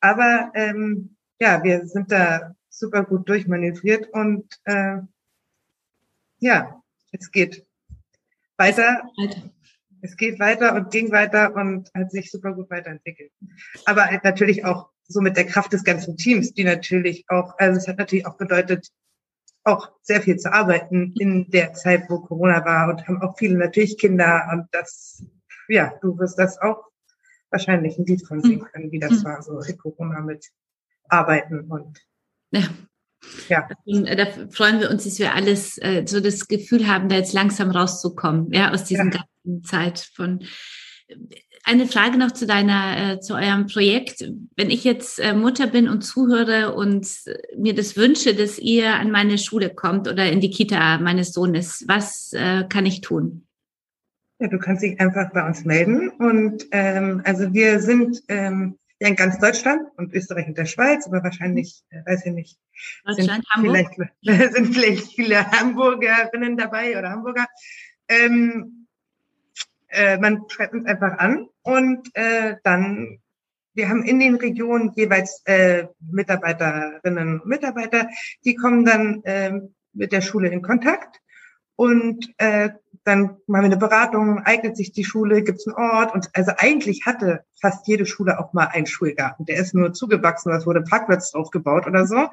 Aber 0.00 0.50
ähm, 0.54 1.16
ja, 1.40 1.62
wir 1.64 1.86
sind 1.86 2.12
da 2.12 2.54
super 2.68 3.04
gut 3.04 3.28
durchmanövriert 3.28 4.08
und 4.12 4.46
äh, 4.64 4.98
ja, 6.38 6.82
es 7.12 7.30
geht 7.30 7.66
weiter. 8.56 9.02
Es 10.02 10.16
geht 10.16 10.38
weiter 10.40 10.74
und 10.74 10.90
ging 10.90 11.10
weiter 11.12 11.54
und 11.54 11.90
hat 11.94 12.10
sich 12.10 12.30
super 12.30 12.52
gut 12.54 12.70
weiterentwickelt. 12.70 13.32
Aber 13.84 14.06
halt 14.06 14.24
natürlich 14.24 14.64
auch 14.64 14.90
so 15.06 15.20
mit 15.20 15.36
der 15.36 15.46
Kraft 15.46 15.72
des 15.72 15.84
ganzen 15.84 16.16
Teams, 16.16 16.54
die 16.54 16.64
natürlich 16.64 17.24
auch, 17.28 17.58
also 17.58 17.78
es 17.78 17.88
hat 17.88 17.98
natürlich 17.98 18.26
auch 18.26 18.36
bedeutet, 18.36 18.88
auch 19.64 19.90
sehr 20.02 20.22
viel 20.22 20.36
zu 20.36 20.52
arbeiten 20.52 21.14
in 21.18 21.50
der 21.50 21.74
Zeit, 21.74 22.04
wo 22.08 22.20
Corona 22.20 22.64
war 22.64 22.88
und 22.88 23.06
haben 23.06 23.20
auch 23.20 23.36
viele 23.36 23.58
natürlich 23.58 23.98
Kinder 23.98 24.48
und 24.52 24.66
das, 24.72 25.24
ja, 25.68 25.92
du 26.00 26.18
wirst 26.18 26.38
das 26.38 26.58
auch 26.58 26.84
wahrscheinlich 27.50 27.98
ein 27.98 28.06
Lied 28.06 28.26
von 28.26 28.40
singen 28.42 28.64
können, 28.72 28.90
wie 28.90 29.00
das 29.00 29.20
mhm. 29.20 29.24
war, 29.24 29.42
so 29.42 29.60
in 29.60 29.76
Corona 29.76 30.20
mit 30.20 30.46
Arbeiten 31.08 31.70
und 31.70 31.98
ja. 32.52 32.62
Ja. 33.48 33.68
Äh, 33.86 34.16
da 34.16 34.26
freuen 34.50 34.80
wir 34.80 34.90
uns, 34.90 35.04
dass 35.04 35.18
wir 35.18 35.34
alles 35.34 35.78
äh, 35.78 36.04
so 36.06 36.20
das 36.20 36.48
Gefühl 36.48 36.86
haben, 36.86 37.08
da 37.08 37.16
jetzt 37.16 37.32
langsam 37.32 37.70
rauszukommen, 37.70 38.52
ja, 38.52 38.72
aus 38.72 38.84
dieser 38.84 39.04
ja. 39.04 39.10
ganzen 39.10 39.64
Zeit 39.64 40.10
von. 40.14 40.44
Eine 41.62 41.86
Frage 41.86 42.16
noch 42.16 42.30
zu 42.30 42.46
deiner, 42.46 43.14
äh, 43.14 43.20
zu 43.20 43.34
eurem 43.34 43.66
Projekt. 43.66 44.24
Wenn 44.56 44.70
ich 44.70 44.84
jetzt 44.84 45.18
äh, 45.18 45.34
Mutter 45.34 45.66
bin 45.66 45.88
und 45.88 46.02
zuhöre 46.02 46.74
und 46.74 47.06
mir 47.56 47.74
das 47.74 47.96
wünsche, 47.96 48.34
dass 48.34 48.58
ihr 48.58 48.94
an 48.94 49.10
meine 49.10 49.36
Schule 49.36 49.70
kommt 49.70 50.08
oder 50.08 50.30
in 50.30 50.40
die 50.40 50.50
Kita 50.50 50.98
meines 50.98 51.32
Sohnes, 51.32 51.84
was 51.86 52.32
äh, 52.32 52.64
kann 52.68 52.86
ich 52.86 53.02
tun? 53.02 53.46
Ja, 54.38 54.48
du 54.48 54.58
kannst 54.58 54.82
dich 54.82 54.98
einfach 54.98 55.30
bei 55.34 55.46
uns 55.46 55.66
melden 55.66 56.08
und 56.08 56.64
ähm, 56.70 57.20
also 57.24 57.52
wir 57.52 57.80
sind 57.80 58.22
ähm, 58.28 58.78
ja 59.00 59.08
in 59.08 59.16
ganz 59.16 59.38
Deutschland 59.38 59.88
und 59.96 60.12
Österreich 60.12 60.46
und 60.46 60.58
der 60.58 60.66
Schweiz, 60.66 61.06
aber 61.06 61.24
wahrscheinlich, 61.24 61.82
äh, 61.90 62.04
weiß 62.04 62.26
ich 62.26 62.32
nicht, 62.32 62.58
sind 63.06 63.44
vielleicht, 63.60 63.94
sind 64.54 64.74
vielleicht 64.74 65.12
viele 65.14 65.50
Hamburgerinnen 65.50 66.56
dabei 66.56 66.98
oder 66.98 67.10
Hamburger. 67.10 67.46
Ähm, 68.08 68.86
äh, 69.88 70.18
man 70.18 70.44
schreibt 70.48 70.74
uns 70.74 70.86
einfach 70.86 71.18
an 71.18 71.48
und 71.62 72.14
äh, 72.14 72.56
dann, 72.62 73.20
wir 73.74 73.88
haben 73.88 74.04
in 74.04 74.20
den 74.20 74.36
Regionen 74.36 74.92
jeweils 74.94 75.42
äh, 75.46 75.86
Mitarbeiterinnen 76.00 77.40
und 77.40 77.46
Mitarbeiter, 77.46 78.08
die 78.44 78.54
kommen 78.54 78.84
dann 78.84 79.22
äh, 79.24 79.60
mit 79.94 80.12
der 80.12 80.20
Schule 80.20 80.48
in 80.48 80.62
Kontakt 80.62 81.20
und 81.74 82.32
äh, 82.36 82.70
dann 83.10 83.36
machen 83.46 83.62
wir 83.62 83.64
eine 83.64 83.76
Beratung, 83.76 84.38
eignet 84.44 84.76
sich 84.76 84.92
die 84.92 85.04
Schule, 85.04 85.42
gibt 85.42 85.58
es 85.58 85.66
einen 85.66 85.76
Ort 85.76 86.14
und 86.14 86.30
also 86.32 86.52
eigentlich 86.56 87.06
hatte 87.06 87.44
fast 87.60 87.86
jede 87.88 88.06
Schule 88.06 88.38
auch 88.38 88.52
mal 88.52 88.66
einen 88.66 88.86
Schulgarten. 88.86 89.44
Der 89.44 89.56
ist 89.56 89.74
nur 89.74 89.92
zugewachsen, 89.92 90.52
es 90.52 90.64
wurde 90.64 90.82
Parkplatz 90.82 91.32
draufgebaut 91.32 91.86
oder 91.86 92.06
so. 92.06 92.28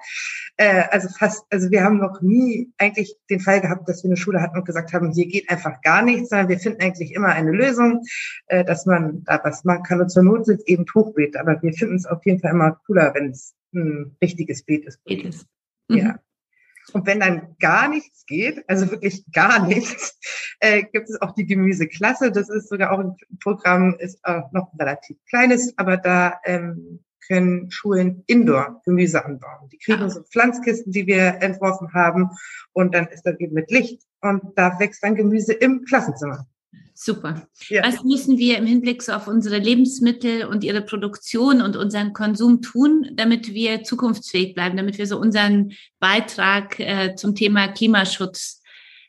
Äh, 0.55 0.83
also 0.91 1.09
fast, 1.09 1.45
also 1.49 1.71
wir 1.71 1.83
haben 1.83 1.97
noch 1.97 2.21
nie 2.21 2.71
eigentlich 2.77 3.15
den 3.29 3.39
Fall 3.39 3.59
gehabt, 3.59 3.89
dass 3.89 4.03
wir 4.03 4.09
eine 4.09 4.17
Schule 4.17 4.41
hatten 4.41 4.57
und 4.57 4.65
gesagt 4.65 4.93
haben, 4.93 5.11
hier 5.11 5.25
geht 5.25 5.49
einfach 5.49 5.81
gar 5.81 6.03
nichts, 6.03 6.29
sondern 6.29 6.49
wir 6.49 6.59
finden 6.59 6.81
eigentlich 6.81 7.13
immer 7.13 7.29
eine 7.29 7.51
Lösung, 7.51 8.03
äh, 8.45 8.63
dass 8.63 8.85
man 8.85 9.23
da 9.23 9.41
was 9.43 9.63
machen 9.63 9.83
kann. 9.83 9.99
Und 9.99 10.09
zur 10.09 10.23
Not 10.23 10.45
sind 10.45 10.61
eben 10.67 10.85
Hochbeet, 10.93 11.37
aber 11.37 11.61
wir 11.61 11.73
finden 11.73 11.95
es 11.95 12.05
auf 12.05 12.25
jeden 12.25 12.39
Fall 12.39 12.51
immer 12.51 12.79
cooler, 12.85 13.13
wenn 13.15 13.31
es 13.31 13.55
ein 13.73 14.15
richtiges 14.21 14.63
Beet 14.63 14.85
ist. 14.85 15.03
Beet 15.03 15.25
ist. 15.25 15.47
Mhm. 15.89 15.97
Ja. 15.97 16.19
Und 16.97 17.05
wenn 17.05 17.19
dann 17.19 17.55
gar 17.59 17.87
nichts 17.89 18.25
geht, 18.25 18.67
also 18.67 18.89
wirklich 18.89 19.23
gar 19.31 19.67
nichts, 19.67 20.17
äh, 20.59 20.81
gibt 20.81 21.07
es 21.11 21.21
auch 21.21 21.35
die 21.35 21.45
Gemüseklasse. 21.45 22.31
Das 22.31 22.49
ist 22.49 22.69
sogar 22.69 22.91
auch 22.91 22.97
ein 22.97 23.15
Programm, 23.39 23.95
ist 23.99 24.17
auch 24.25 24.51
noch 24.51 24.71
relativ 24.79 25.15
kleines, 25.29 25.77
aber 25.77 25.97
da 25.97 26.39
ähm, 26.43 27.03
können 27.27 27.69
Schulen 27.69 28.23
Indoor 28.25 28.81
Gemüse 28.83 29.23
anbauen. 29.23 29.69
Die 29.71 29.77
kriegen 29.77 30.01
ja. 30.01 30.09
so 30.09 30.23
Pflanzkisten, 30.23 30.91
die 30.91 31.05
wir 31.05 31.39
entworfen 31.43 31.93
haben, 31.93 32.31
und 32.73 32.95
dann 32.95 33.05
ist 33.09 33.27
das 33.27 33.39
eben 33.39 33.53
mit 33.53 33.69
Licht 33.69 34.01
und 34.21 34.41
da 34.55 34.79
wächst 34.79 35.03
dann 35.03 35.13
Gemüse 35.13 35.53
im 35.53 35.85
Klassenzimmer. 35.85 36.47
Super. 36.99 37.47
Ja. 37.69 37.83
Was 37.83 38.03
müssen 38.03 38.39
wir 38.39 38.57
im 38.57 38.65
Hinblick 38.65 39.03
so 39.03 39.11
auf 39.11 39.27
unsere 39.27 39.59
Lebensmittel 39.59 40.45
und 40.45 40.63
ihre 40.63 40.81
Produktion 40.81 41.61
und 41.61 41.77
unseren 41.77 42.11
Konsum 42.11 42.63
tun, 42.63 43.11
damit 43.13 43.53
wir 43.53 43.83
zukunftsfähig 43.83 44.55
bleiben, 44.55 44.77
damit 44.77 44.97
wir 44.97 45.05
so 45.05 45.19
unseren 45.19 45.73
Beitrag 45.99 46.79
äh, 46.79 47.13
zum 47.13 47.35
Thema 47.35 47.67
Klimaschutz 47.67 48.63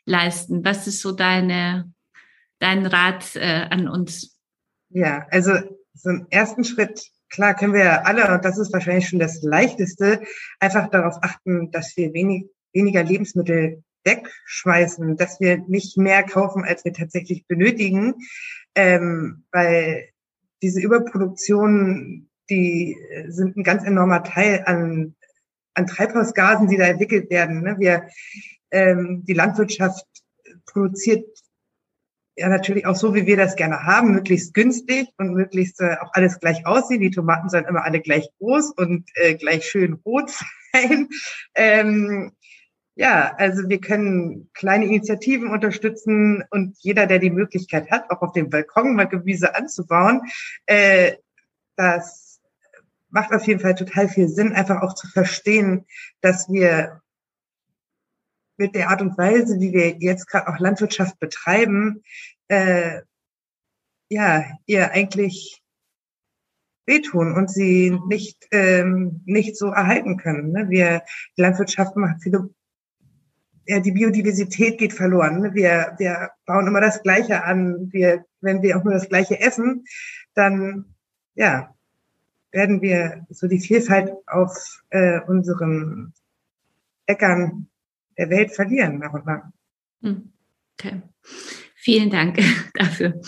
leisten? 0.05 0.63
Was 0.63 0.85
ist 0.85 1.01
so 1.01 1.13
deine, 1.13 1.91
dein 2.59 2.85
Rat 2.85 3.35
äh, 3.35 3.65
an 3.71 3.89
uns? 3.89 4.37
Ja, 4.89 5.25
also 5.31 5.53
so 5.95 6.11
im 6.11 6.27
ersten 6.29 6.65
Schritt, 6.65 7.01
klar 7.31 7.55
können 7.55 7.73
wir 7.73 8.05
alle, 8.05 8.31
und 8.31 8.45
das 8.45 8.59
ist 8.59 8.71
wahrscheinlich 8.71 9.09
schon 9.09 9.17
das 9.17 9.41
Leichteste, 9.41 10.21
einfach 10.59 10.91
darauf 10.91 11.15
achten, 11.23 11.71
dass 11.71 11.97
wir 11.97 12.13
wenig, 12.13 12.45
weniger 12.71 13.03
Lebensmittel 13.03 13.83
wegschmeißen, 14.03 15.17
dass 15.17 15.39
wir 15.39 15.57
nicht 15.67 15.97
mehr 15.97 16.23
kaufen, 16.23 16.63
als 16.63 16.85
wir 16.85 16.93
tatsächlich 16.93 17.45
benötigen, 17.47 18.15
ähm, 18.75 19.43
weil 19.51 20.09
diese 20.61 20.81
Überproduktion, 20.81 22.29
die 22.49 22.97
sind 23.27 23.55
ein 23.55 23.63
ganz 23.63 23.83
enormer 23.83 24.23
Teil 24.23 24.63
an, 24.65 25.15
an 25.73 25.87
Treibhausgasen, 25.87 26.67
die 26.67 26.77
da 26.77 26.85
entwickelt 26.85 27.29
werden. 27.29 27.61
Ne? 27.61 27.75
Wir, 27.79 28.07
ähm, 28.71 29.23
die 29.25 29.33
Landwirtschaft 29.33 30.05
produziert 30.65 31.25
ja 32.39 32.49
natürlich 32.49 32.85
auch 32.85 32.95
so, 32.95 33.13
wie 33.13 33.25
wir 33.25 33.37
das 33.37 33.55
gerne 33.55 33.83
haben, 33.83 34.11
möglichst 34.11 34.53
günstig 34.53 35.09
und 35.17 35.33
möglichst 35.33 35.81
äh, 35.81 35.97
auch 36.01 36.11
alles 36.13 36.39
gleich 36.39 36.65
aussehen. 36.65 37.01
Die 37.01 37.11
Tomaten 37.11 37.49
sollen 37.49 37.65
immer 37.65 37.83
alle 37.83 37.99
gleich 37.99 38.29
groß 38.39 38.71
und 38.71 39.09
äh, 39.15 39.35
gleich 39.35 39.65
schön 39.65 39.93
rot 40.05 40.31
sein. 40.73 41.09
Ähm, 41.55 42.31
ja, 42.99 43.33
also 43.37 43.69
wir 43.69 43.79
können 43.79 44.49
kleine 44.53 44.83
Initiativen 44.83 45.51
unterstützen 45.51 46.43
und 46.49 46.75
jeder, 46.79 47.07
der 47.07 47.19
die 47.19 47.29
Möglichkeit 47.29 47.89
hat, 47.89 48.11
auch 48.11 48.21
auf 48.21 48.33
dem 48.33 48.49
Balkon 48.49 48.93
mal 48.93 49.05
Gemüse 49.05 49.55
anzubauen, 49.55 50.23
äh, 50.65 51.15
das 51.77 52.41
macht 53.09 53.31
auf 53.31 53.47
jeden 53.47 53.61
Fall 53.61 53.75
total 53.75 54.09
viel 54.09 54.27
Sinn, 54.27 54.51
einfach 54.51 54.81
auch 54.81 54.95
zu 54.95 55.07
verstehen, 55.07 55.85
dass 56.19 56.49
wir 56.49 57.01
mit 58.57 58.75
der 58.75 58.89
Art 58.89 59.01
und 59.01 59.17
Weise, 59.17 59.61
wie 59.61 59.71
wir 59.71 59.95
jetzt 59.99 60.27
gerade 60.27 60.49
auch 60.49 60.59
Landwirtschaft 60.59 61.17
betreiben, 61.19 62.03
äh, 62.49 62.99
ja, 64.09 64.43
ihr 64.65 64.91
eigentlich 64.91 65.63
wehtun 66.85 67.33
und 67.33 67.49
sie 67.49 67.97
nicht 68.09 68.45
ähm, 68.51 69.21
nicht 69.25 69.55
so 69.55 69.67
erhalten 69.67 70.17
können. 70.17 70.51
Ne? 70.51 70.69
Wir 70.69 71.03
die 71.37 71.41
Landwirtschaft 71.43 71.95
macht 71.95 72.23
viele 72.23 72.49
ja, 73.69 73.79
die 73.79 73.91
Biodiversität 73.91 74.79
geht 74.79 74.93
verloren. 74.93 75.53
Wir, 75.53 75.93
wir 75.99 76.31
bauen 76.47 76.65
immer 76.65 76.81
das 76.81 77.03
Gleiche 77.03 77.43
an. 77.43 77.89
Wir, 77.91 78.25
wenn 78.41 78.63
wir 78.63 78.75
auch 78.75 78.83
nur 78.83 78.93
das 78.93 79.07
Gleiche 79.07 79.39
essen, 79.39 79.85
dann 80.33 80.95
ja, 81.35 81.75
werden 82.51 82.81
wir 82.81 83.27
so 83.29 83.47
die 83.47 83.59
Vielfalt 83.59 84.11
auf 84.25 84.81
äh, 84.89 85.19
unseren 85.27 86.15
Äckern 87.05 87.67
der 88.17 88.31
Welt 88.31 88.55
verlieren 88.55 88.97
nach 88.97 89.13
und 89.13 89.27
nach. 89.27 89.43
Hm. 90.01 90.33
Okay. 90.73 91.03
Vielen 91.75 92.09
Dank 92.09 92.39
dafür. 92.73 93.21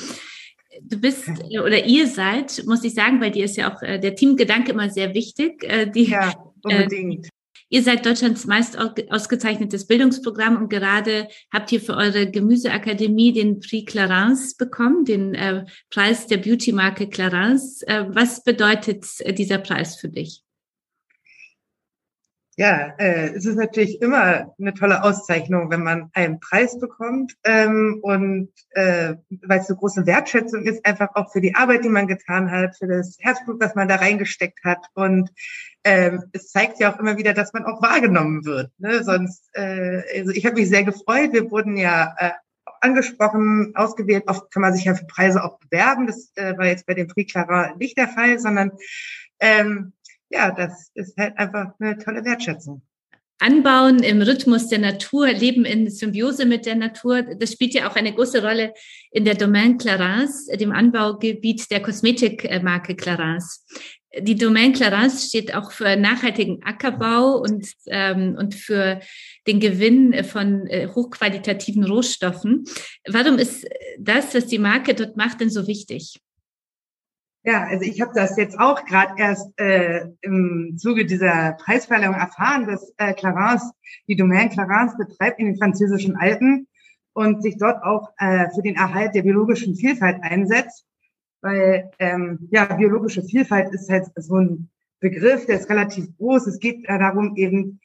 Du 0.82 1.00
bist 1.00 1.30
oder 1.30 1.86
ihr 1.86 2.08
seid, 2.08 2.64
muss 2.66 2.84
ich 2.84 2.96
sagen, 2.96 3.20
bei 3.20 3.30
dir 3.30 3.46
ist 3.46 3.58
ja 3.58 3.72
auch 3.72 3.84
äh, 3.84 4.00
der 4.00 4.16
Teamgedanke 4.16 4.72
immer 4.72 4.90
sehr 4.90 5.14
wichtig. 5.14 5.64
Äh, 5.66 5.86
die, 5.86 6.06
ja, 6.06 6.34
unbedingt. 6.64 7.30
Ihr 7.74 7.84
seid 7.84 8.06
Deutschlands 8.06 8.46
meist 8.46 8.78
ausgezeichnetes 8.78 9.88
Bildungsprogramm 9.88 10.58
und 10.58 10.68
gerade 10.68 11.30
habt 11.54 11.72
ihr 11.72 11.80
für 11.80 11.96
eure 11.96 12.30
Gemüseakademie 12.30 13.32
den 13.32 13.62
Prix 13.62 13.90
Clarence 13.90 14.58
bekommen, 14.58 15.06
den 15.06 15.34
äh, 15.36 15.64
Preis 15.90 16.28
der 16.28 16.36
Beauty-Marke 16.36 17.08
Clarence. 17.08 17.82
Äh, 17.84 18.04
was 18.10 18.44
bedeutet 18.44 19.06
äh, 19.20 19.32
dieser 19.34 19.58
Preis 19.58 19.96
für 19.96 20.10
dich? 20.10 20.44
Ja, 22.62 22.94
äh, 23.00 23.34
es 23.34 23.48
ist 23.48 23.56
natürlich 23.56 24.04
immer 24.04 24.54
eine 24.60 24.76
tolle 24.76 25.04
Auszeichnung, 25.04 25.72
wenn 25.72 25.82
man 25.82 26.12
einen 26.14 26.40
Preis 26.40 26.80
bekommt 26.80 27.36
ähm, 27.44 27.98
und 28.04 28.50
äh, 28.76 29.16
weil 29.48 29.62
es 29.62 29.68
eine 29.68 29.80
große 29.80 30.06
Wertschätzung 30.06 30.62
ist, 30.66 30.86
einfach 30.86 31.10
auch 31.16 31.32
für 31.32 31.42
die 31.42 31.56
Arbeit, 31.56 31.84
die 31.84 31.90
man 31.90 32.06
getan 32.06 32.52
hat, 32.52 32.78
für 32.78 32.86
das 32.86 33.18
Herzblut, 33.20 33.60
was 33.60 33.74
man 33.74 33.88
da 33.88 33.96
reingesteckt 33.96 34.64
hat 34.64 34.78
und 34.94 35.32
ähm, 35.84 36.26
es 36.34 36.52
zeigt 36.52 36.80
ja 36.80 36.94
auch 36.94 37.00
immer 37.00 37.18
wieder, 37.18 37.34
dass 37.34 37.52
man 37.52 37.66
auch 37.66 37.82
wahrgenommen 37.82 38.46
wird. 38.46 38.70
Ne? 38.78 39.04
Sonst, 39.04 39.50
äh, 39.54 40.04
also 40.20 40.30
ich 40.30 40.46
habe 40.46 40.58
mich 40.58 40.70
sehr 40.70 40.84
gefreut. 40.84 41.34
Wir 41.34 41.50
wurden 41.50 41.78
ja 41.78 42.14
äh, 42.20 42.30
angesprochen, 42.80 43.72
ausgewählt. 43.74 44.26
Oft 44.28 44.52
kann 44.52 44.62
man 44.62 44.76
sich 44.76 44.86
ja 44.86 44.94
für 44.94 45.06
Preise 45.06 45.44
auch 45.44 45.58
bewerben. 45.58 46.06
Das 46.06 46.32
äh, 46.36 46.56
war 46.60 46.68
jetzt 46.68 46.86
bei 46.86 46.94
dem 46.94 47.08
Prix 47.08 47.32
Clara 47.32 47.74
nicht 47.80 47.98
der 47.98 48.08
Fall, 48.08 48.38
sondern 48.38 48.74
ähm, 49.40 49.94
ja, 50.32 50.52
das 50.52 50.92
ist 50.94 51.18
halt 51.18 51.38
einfach 51.38 51.74
eine 51.80 51.98
tolle 51.98 52.24
Wertschätzung. 52.24 52.82
Anbauen 53.42 54.04
im 54.04 54.22
Rhythmus 54.22 54.68
der 54.68 54.78
Natur, 54.78 55.32
Leben 55.32 55.66
in 55.66 55.90
Symbiose 55.90 56.46
mit 56.46 56.68
der 56.68 56.76
Natur, 56.76 57.24
das 57.24 57.54
spielt 57.54 57.74
ja 57.74 57.90
auch 57.90 57.96
eine 57.96 58.14
große 58.14 58.44
Rolle 58.44 58.74
in 59.12 59.26
der 59.26 59.34
Domaine 59.34 59.78
Clarins, 59.78 60.46
dem 60.46 60.72
Anbaugebiet 60.72 61.72
der 61.72 61.82
Kosmetikmarke 61.82 62.96
Clarins. 62.96 63.66
Die 64.20 64.36
Domaine 64.36 64.74
Clarins 64.74 65.30
steht 65.30 65.56
auch 65.56 65.72
für 65.72 65.96
nachhaltigen 65.96 66.62
Ackerbau 66.64 67.38
und, 67.38 67.68
ähm, 67.88 68.36
und 68.38 68.54
für 68.54 69.00
den 69.48 69.60
Gewinn 69.60 70.24
von 70.24 70.68
äh, 70.68 70.88
hochqualitativen 70.88 71.86
Rohstoffen. 71.86 72.66
Warum 73.08 73.40
ist 73.40 73.66
das, 73.98 74.36
was 74.36 74.46
die 74.48 74.60
Marke 74.60 74.94
dort 74.94 75.18
macht, 75.18 75.42
denn 75.42 75.50
so 75.50 75.66
wichtig? 75.66 76.20
Ja, 77.44 77.64
also 77.64 77.84
ich 77.84 78.00
habe 78.02 78.12
das 78.14 78.38
jetzt 78.38 78.60
auch 78.60 78.86
gerade 78.86 79.14
erst 79.18 79.60
äh, 79.60 80.06
im 80.22 80.76
Zuge 80.78 81.06
dieser 81.06 81.54
Preisverleihung 81.54 82.14
erfahren, 82.14 82.68
dass 82.68 82.94
äh, 82.98 83.14
Clarence, 83.14 83.72
die 84.08 84.16
Domaine 84.16 84.50
Clarence 84.50 84.96
betreibt 84.96 85.40
in 85.40 85.48
den 85.48 85.58
französischen 85.58 86.16
Alpen 86.16 86.68
und 87.14 87.42
sich 87.42 87.58
dort 87.58 87.84
auch 87.84 88.12
äh, 88.20 88.48
für 88.54 88.62
den 88.62 88.76
Erhalt 88.76 89.16
der 89.16 89.24
biologischen 89.24 89.76
Vielfalt 89.76 90.22
einsetzt. 90.22 90.86
Weil 91.42 91.90
ähm, 91.98 92.48
ja, 92.52 92.66
biologische 92.66 93.24
Vielfalt 93.24 93.74
ist 93.74 93.90
halt 93.90 94.06
so 94.16 94.36
ein 94.36 94.70
Begriff, 95.00 95.48
der 95.48 95.60
ist 95.60 95.70
relativ 95.70 96.16
groß. 96.18 96.46
Es 96.46 96.60
geht 96.60 96.86
äh, 96.88 97.00
darum, 97.00 97.36
eben 97.38 97.80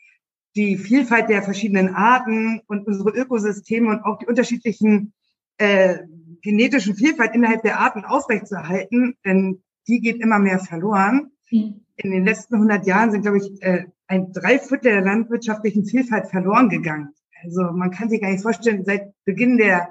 die 0.55 0.77
Vielfalt 0.77 1.31
der 1.31 1.43
verschiedenen 1.43 1.95
Arten 1.95 2.61
und 2.67 2.87
unsere 2.87 3.11
Ökosysteme 3.11 3.89
und 3.89 4.05
auch 4.05 4.19
die 4.19 4.27
unterschiedlichen 4.27 5.15
äh, 5.57 5.99
genetischen 6.47 6.95
Vielfalt 6.95 7.35
innerhalb 7.35 7.63
der 7.63 7.81
Arten 7.81 8.05
aufrechtzuerhalten, 8.05 9.17
denn 9.25 9.63
die 9.89 10.01
geht 10.01 10.21
immer 10.21 10.39
mehr 10.39 10.61
verloren. 10.61 11.33
Mhm. 11.51 11.81
In 11.97 12.11
den 12.13 12.25
letzten 12.25 12.55
100 12.55 12.87
Jahren 12.87 13.11
sind, 13.11 13.23
glaube 13.23 13.39
ich, 13.39 13.63
äh, 13.63 13.87
ein 14.07 14.33
Dreiviertel 14.33 14.93
der 14.93 15.01
landwirtschaftlichen 15.03 15.85
Vielfalt 15.85 16.29
verloren 16.29 16.69
gegangen. 16.69 17.13
Also 17.43 17.63
man 17.73 17.91
kann 17.91 18.09
sich 18.09 18.21
gar 18.21 18.31
nicht 18.31 18.43
vorstellen, 18.43 18.85
seit 18.85 19.13
Beginn 19.25 19.57
der, 19.57 19.89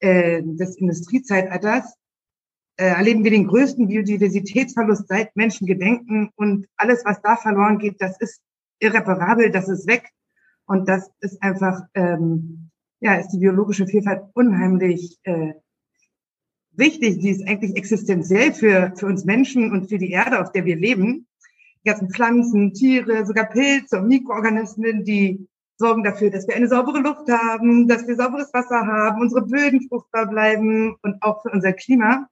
äh, 0.00 0.42
des 0.42 0.76
Industriezeitalters 0.76 1.94
äh, 2.76 2.86
erleben 2.86 3.24
wir 3.24 3.30
den 3.32 3.48
größten 3.48 3.88
Biodiversitätsverlust 3.88 5.08
seit 5.08 5.34
Menschen 5.34 5.66
gedenken 5.66 6.30
und 6.36 6.66
alles, 6.76 7.04
was 7.04 7.20
da 7.22 7.36
verloren 7.36 7.78
geht, 7.78 8.00
das 8.00 8.20
ist 8.20 8.40
irreparabel, 8.78 9.50
das 9.50 9.68
ist 9.68 9.88
weg 9.88 10.10
und 10.66 10.88
das 10.88 11.10
ist 11.20 11.42
einfach 11.42 11.80
ähm, 11.94 12.70
ja 13.00 13.14
ist 13.14 13.30
die 13.30 13.38
biologische 13.38 13.86
Vielfalt 13.86 14.22
unheimlich 14.34 15.18
äh, 15.24 15.54
wichtig, 16.78 17.18
die 17.18 17.30
ist 17.30 17.46
eigentlich 17.46 17.76
existenziell 17.76 18.52
für, 18.52 18.92
für 18.96 19.06
uns 19.06 19.24
Menschen 19.24 19.72
und 19.72 19.88
für 19.88 19.98
die 19.98 20.10
Erde, 20.10 20.40
auf 20.40 20.52
der 20.52 20.64
wir 20.64 20.76
leben. 20.76 21.26
Die 21.84 21.88
ganzen 21.88 22.10
Pflanzen, 22.10 22.74
Tiere, 22.74 23.26
sogar 23.26 23.46
Pilze 23.46 23.98
und 23.98 24.08
Mikroorganismen, 24.08 25.04
die 25.04 25.46
sorgen 25.78 26.02
dafür, 26.02 26.30
dass 26.30 26.48
wir 26.48 26.56
eine 26.56 26.68
saubere 26.68 27.00
Luft 27.00 27.30
haben, 27.30 27.86
dass 27.86 28.06
wir 28.06 28.16
sauberes 28.16 28.52
Wasser 28.52 28.86
haben, 28.86 29.20
unsere 29.20 29.42
Böden 29.42 29.86
fruchtbar 29.88 30.26
bleiben 30.26 30.96
und 31.02 31.22
auch 31.22 31.42
für 31.42 31.50
unser 31.50 31.72
Klima. 31.72 32.28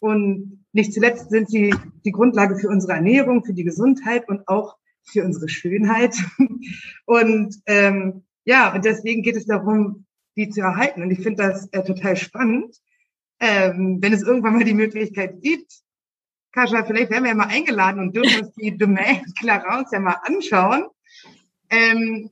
Und 0.00 0.64
nicht 0.72 0.92
zuletzt 0.92 1.30
sind 1.30 1.48
sie 1.48 1.74
die 2.04 2.12
Grundlage 2.12 2.56
für 2.56 2.68
unsere 2.68 2.94
Ernährung, 2.94 3.44
für 3.44 3.54
die 3.54 3.64
Gesundheit 3.64 4.28
und 4.28 4.46
auch 4.48 4.76
für 5.04 5.24
unsere 5.24 5.48
Schönheit. 5.48 6.16
Und 7.06 7.56
ähm, 7.66 8.24
ja, 8.44 8.74
und 8.74 8.84
deswegen 8.84 9.22
geht 9.22 9.36
es 9.36 9.46
darum, 9.46 10.04
die 10.36 10.48
zu 10.50 10.60
erhalten. 10.60 11.02
Und 11.02 11.12
ich 11.12 11.20
finde 11.20 11.44
das 11.44 11.68
äh, 11.72 11.84
total 11.84 12.16
spannend 12.16 12.76
ähm, 13.40 13.98
wenn 14.00 14.12
es 14.12 14.22
irgendwann 14.22 14.54
mal 14.54 14.64
die 14.64 14.74
Möglichkeit 14.74 15.40
gibt, 15.42 15.72
Kascha, 16.52 16.84
vielleicht 16.84 17.10
werden 17.10 17.24
wir 17.24 17.30
ja 17.30 17.36
mal 17.36 17.48
eingeladen 17.48 18.00
und 18.00 18.16
dürfen 18.16 18.44
uns 18.44 18.54
die 18.54 18.76
Domain 18.76 19.22
Clarence 19.38 19.90
ja 19.92 20.00
mal 20.00 20.16
anschauen. 20.24 20.86
Ähm, 21.70 22.30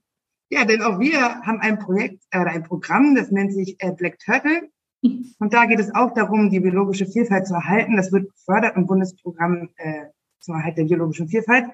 Ja, 0.50 0.64
denn 0.64 0.82
auch 0.82 1.00
wir 1.00 1.40
haben 1.42 1.60
ein 1.60 1.78
Projekt, 1.78 2.22
äh, 2.30 2.38
ein 2.38 2.62
Programm, 2.62 3.14
das 3.16 3.30
nennt 3.30 3.52
sich 3.52 3.76
äh, 3.80 3.92
Black 3.92 4.18
Turtle. 4.20 4.68
Und 5.02 5.52
da 5.52 5.66
geht 5.66 5.80
es 5.80 5.94
auch 5.94 6.14
darum, 6.14 6.48
die 6.48 6.60
biologische 6.60 7.06
Vielfalt 7.06 7.46
zu 7.46 7.54
erhalten. 7.54 7.96
Das 7.96 8.12
wird 8.12 8.30
gefördert 8.30 8.76
im 8.76 8.86
Bundesprogramm 8.86 9.70
äh, 9.76 10.04
zum 10.40 10.54
Erhalt 10.54 10.78
der 10.78 10.84
biologischen 10.84 11.28
Vielfalt. 11.28 11.66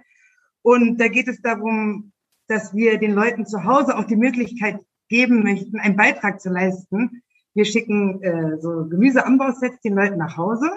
Und 0.62 0.98
da 0.98 1.08
geht 1.08 1.28
es 1.28 1.42
darum, 1.42 2.12
dass 2.48 2.74
wir 2.74 2.98
den 2.98 3.12
Leuten 3.12 3.44
zu 3.44 3.64
Hause 3.64 3.98
auch 3.98 4.04
die 4.04 4.16
Möglichkeit 4.16 4.80
geben 5.08 5.42
möchten, 5.42 5.78
einen 5.78 5.96
Beitrag 5.96 6.40
zu 6.40 6.48
leisten. 6.48 7.22
Wir 7.55 7.64
schicken 7.64 8.22
äh, 8.22 8.59
so 8.61 8.86
Gemüseanbausets 8.88 9.80
den 9.80 9.94
Leuten 9.94 10.18
nach 10.18 10.36
Hause 10.36 10.70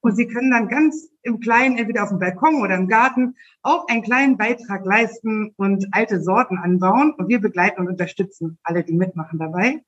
und 0.00 0.16
sie 0.16 0.26
können 0.26 0.50
dann 0.50 0.68
ganz 0.68 1.10
im 1.22 1.40
Kleinen, 1.40 1.76
entweder 1.76 2.04
auf 2.04 2.08
dem 2.08 2.18
Balkon 2.18 2.62
oder 2.62 2.74
im 2.74 2.88
Garten, 2.88 3.36
auch 3.62 3.86
einen 3.88 4.02
kleinen 4.02 4.38
Beitrag 4.38 4.84
leisten 4.84 5.52
und 5.56 5.88
alte 5.92 6.22
Sorten 6.22 6.56
anbauen. 6.56 7.12
Und 7.12 7.28
wir 7.28 7.40
begleiten 7.40 7.80
und 7.80 7.88
unterstützen 7.88 8.58
alle, 8.62 8.82
die 8.82 8.94
mitmachen 8.94 9.38
dabei, 9.38 9.82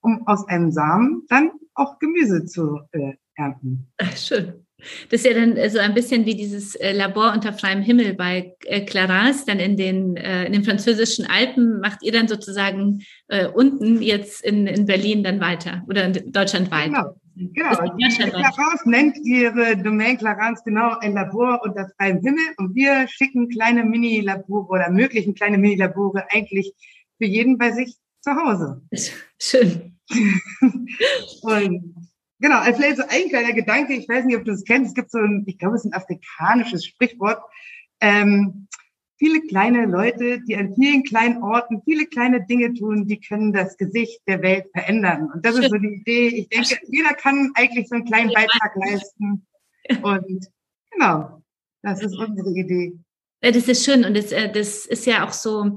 um 0.00 0.26
aus 0.26 0.46
einem 0.46 0.70
Samen 0.70 1.24
dann 1.28 1.50
auch 1.74 1.98
Gemüse 1.98 2.44
zu 2.46 2.80
äh, 2.92 3.14
ernten. 3.34 3.88
Schön. 4.14 4.65
Das 5.10 5.24
ist 5.24 5.26
ja 5.26 5.34
dann 5.34 5.56
so 5.70 5.78
ein 5.78 5.94
bisschen 5.94 6.26
wie 6.26 6.34
dieses 6.34 6.74
äh, 6.74 6.92
Labor 6.92 7.32
unter 7.32 7.52
freiem 7.52 7.82
Himmel 7.82 8.14
bei 8.14 8.54
äh, 8.64 8.84
Clarence, 8.84 9.44
dann 9.44 9.58
in 9.58 9.76
den, 9.76 10.16
äh, 10.16 10.44
in 10.44 10.52
den 10.52 10.64
französischen 10.64 11.26
Alpen. 11.26 11.80
Macht 11.80 12.02
ihr 12.02 12.12
dann 12.12 12.28
sozusagen 12.28 13.02
äh, 13.28 13.46
unten 13.46 14.02
jetzt 14.02 14.44
in, 14.44 14.66
in 14.66 14.86
Berlin 14.86 15.24
dann 15.24 15.40
weiter 15.40 15.82
oder 15.88 16.04
in 16.04 16.32
Deutschland 16.32 16.70
weiter? 16.70 16.86
Genau. 16.86 17.20
Genau. 17.36 17.76
Clarence 17.76 18.86
nennt 18.86 19.18
ihre 19.22 19.76
Domain 19.76 20.16
Clarence 20.16 20.64
genau 20.64 20.96
ein 21.00 21.12
Labor 21.12 21.60
unter 21.62 21.86
freiem 21.98 22.20
Himmel 22.20 22.44
und 22.56 22.74
wir 22.74 23.06
schicken 23.08 23.50
kleine 23.50 23.84
Mini-Labore 23.84 24.68
oder 24.68 24.90
möglichen 24.90 25.34
kleine 25.34 25.58
Mini-Labore 25.58 26.24
eigentlich 26.30 26.72
für 27.18 27.26
jeden 27.26 27.58
bei 27.58 27.72
sich 27.72 27.96
zu 28.22 28.34
Hause. 28.34 28.80
Schön. 29.38 29.98
und 31.42 31.94
Genau, 32.38 32.58
also 32.58 32.78
vielleicht 32.78 32.98
so 32.98 33.04
ein 33.08 33.28
kleiner 33.28 33.52
Gedanke, 33.52 33.94
ich 33.94 34.08
weiß 34.08 34.24
nicht, 34.26 34.36
ob 34.36 34.44
du 34.44 34.52
es 34.52 34.64
kennst, 34.64 34.90
es 34.90 34.94
gibt 34.94 35.10
so 35.10 35.18
ein, 35.18 35.44
ich 35.46 35.58
glaube, 35.58 35.76
es 35.76 35.84
ist 35.84 35.92
ein 35.92 35.98
afrikanisches 35.98 36.84
Sprichwort. 36.84 37.40
Ähm, 38.00 38.68
viele 39.18 39.40
kleine 39.42 39.86
Leute, 39.86 40.40
die 40.42 40.56
an 40.56 40.74
vielen 40.74 41.02
kleinen 41.02 41.42
Orten 41.42 41.82
viele 41.84 42.06
kleine 42.06 42.44
Dinge 42.44 42.74
tun, 42.74 43.06
die 43.06 43.20
können 43.20 43.52
das 43.52 43.76
Gesicht 43.76 44.20
der 44.26 44.42
Welt 44.42 44.66
verändern. 44.72 45.30
Und 45.32 45.44
das 45.46 45.54
Schön. 45.54 45.64
ist 45.64 45.70
so 45.70 45.78
die 45.78 45.94
Idee. 45.94 46.28
Ich 46.28 46.48
denke, 46.48 46.78
jeder 46.88 47.14
kann 47.14 47.52
eigentlich 47.54 47.88
so 47.88 47.94
einen 47.94 48.04
kleinen 48.04 48.32
Beitrag 48.32 48.72
leisten. 48.76 49.46
Und 50.02 50.46
genau, 50.90 51.42
das 51.82 52.02
ist 52.02 52.18
unsere 52.18 52.50
Idee. 52.50 52.98
Das 53.40 53.68
ist 53.68 53.84
schön 53.84 54.04
und 54.04 54.16
das, 54.16 54.32
äh, 54.32 54.50
das 54.50 54.86
ist 54.86 55.06
ja 55.06 55.26
auch 55.26 55.32
so, 55.32 55.76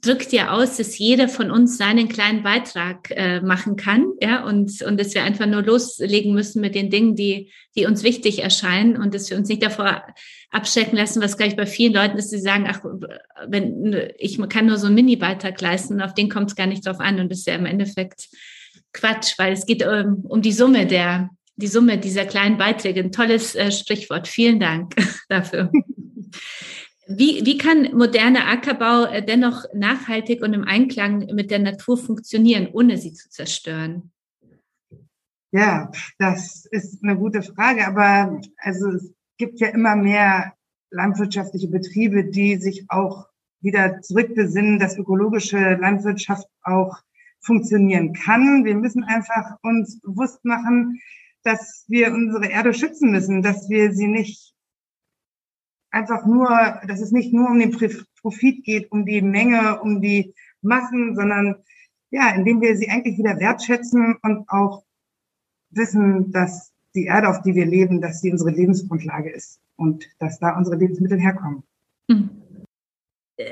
drückt 0.00 0.32
ja 0.32 0.52
aus, 0.52 0.76
dass 0.76 0.98
jeder 0.98 1.28
von 1.28 1.50
uns 1.50 1.78
seinen 1.78 2.08
kleinen 2.08 2.42
Beitrag 2.42 3.10
äh, 3.10 3.40
machen 3.40 3.76
kann, 3.76 4.12
ja, 4.20 4.44
und, 4.44 4.82
und 4.82 4.98
dass 4.98 5.14
wir 5.14 5.22
einfach 5.22 5.46
nur 5.46 5.62
loslegen 5.62 6.34
müssen 6.34 6.60
mit 6.60 6.74
den 6.74 6.90
Dingen, 6.90 7.16
die, 7.16 7.52
die 7.76 7.86
uns 7.86 8.02
wichtig 8.02 8.42
erscheinen 8.42 8.96
und 8.96 9.14
dass 9.14 9.30
wir 9.30 9.36
uns 9.36 9.48
nicht 9.48 9.62
davor 9.62 10.04
abschrecken 10.50 10.96
lassen, 10.96 11.22
was 11.22 11.36
gleich 11.36 11.56
bei 11.56 11.66
vielen 11.66 11.92
Leuten 11.92 12.18
ist, 12.18 12.30
die 12.32 12.38
sagen, 12.38 12.66
ach, 12.68 12.80
wenn, 13.46 14.12
ich 14.18 14.38
kann 14.48 14.66
nur 14.66 14.78
so 14.78 14.86
einen 14.86 14.94
Mini-Beitrag 14.94 15.60
leisten 15.60 16.00
auf 16.00 16.14
den 16.14 16.28
kommt 16.28 16.50
es 16.50 16.56
gar 16.56 16.66
nicht 16.66 16.86
drauf 16.86 17.00
an 17.00 17.20
und 17.20 17.30
das 17.30 17.40
ist 17.40 17.46
ja 17.46 17.54
im 17.54 17.66
Endeffekt 17.66 18.28
Quatsch, 18.92 19.34
weil 19.38 19.52
es 19.52 19.66
geht 19.66 19.86
um, 19.86 20.24
um 20.24 20.42
die 20.42 20.52
Summe 20.52 20.86
der, 20.86 21.30
die 21.56 21.66
Summe 21.66 21.98
dieser 21.98 22.24
kleinen 22.24 22.56
Beiträge. 22.56 23.00
Ein 23.00 23.12
tolles 23.12 23.54
äh, 23.54 23.70
Sprichwort. 23.70 24.28
Vielen 24.28 24.60
Dank 24.60 24.94
dafür. 25.28 25.70
Wie, 27.10 27.46
wie 27.46 27.56
kann 27.56 27.96
moderner 27.96 28.48
Ackerbau 28.48 29.04
äh, 29.06 29.24
dennoch 29.24 29.64
nachhaltig 29.72 30.42
und 30.42 30.52
im 30.52 30.64
Einklang 30.64 31.34
mit 31.34 31.50
der 31.50 31.58
Natur 31.58 31.96
funktionieren, 31.96 32.68
ohne 32.70 32.98
sie 32.98 33.14
zu 33.14 33.30
zerstören? 33.30 34.12
Ja, 35.50 35.90
das 36.18 36.66
ist 36.70 37.02
eine 37.02 37.16
gute 37.16 37.42
Frage, 37.42 37.86
aber 37.86 38.38
also 38.58 38.90
es 38.90 39.10
gibt 39.38 39.58
ja 39.58 39.68
immer 39.68 39.96
mehr 39.96 40.52
landwirtschaftliche 40.90 41.68
Betriebe, 41.68 42.24
die 42.24 42.56
sich 42.56 42.84
auch 42.90 43.26
wieder 43.62 44.02
zurückbesinnen, 44.02 44.78
dass 44.78 44.98
ökologische 44.98 45.76
Landwirtschaft 45.76 46.46
auch 46.62 46.98
funktionieren 47.40 48.12
kann. 48.12 48.66
Wir 48.66 48.74
müssen 48.74 49.02
einfach 49.04 49.56
uns 49.62 49.98
bewusst 50.00 50.44
machen, 50.44 51.00
dass 51.42 51.86
wir 51.88 52.12
unsere 52.12 52.48
Erde 52.48 52.74
schützen 52.74 53.10
müssen, 53.10 53.40
dass 53.40 53.70
wir 53.70 53.92
sie 53.92 54.08
nicht 54.08 54.47
einfach 55.90 56.26
nur, 56.26 56.48
dass 56.86 57.00
es 57.00 57.12
nicht 57.12 57.32
nur 57.32 57.48
um 57.48 57.58
den 57.58 57.76
Profit 58.20 58.64
geht, 58.64 58.90
um 58.92 59.06
die 59.06 59.22
Menge, 59.22 59.80
um 59.80 60.00
die 60.00 60.34
Massen, 60.60 61.14
sondern 61.14 61.56
ja, 62.10 62.30
indem 62.34 62.60
wir 62.60 62.76
sie 62.76 62.88
eigentlich 62.88 63.18
wieder 63.18 63.38
wertschätzen 63.38 64.16
und 64.22 64.48
auch 64.48 64.84
wissen, 65.70 66.32
dass 66.32 66.72
die 66.94 67.04
Erde, 67.04 67.28
auf 67.28 67.42
die 67.42 67.54
wir 67.54 67.66
leben, 67.66 68.00
dass 68.00 68.20
sie 68.20 68.32
unsere 68.32 68.50
Lebensgrundlage 68.50 69.30
ist 69.30 69.60
und 69.76 70.08
dass 70.18 70.38
da 70.38 70.56
unsere 70.56 70.76
Lebensmittel 70.76 71.20
herkommen. 71.20 71.62
Hm. 72.10 72.30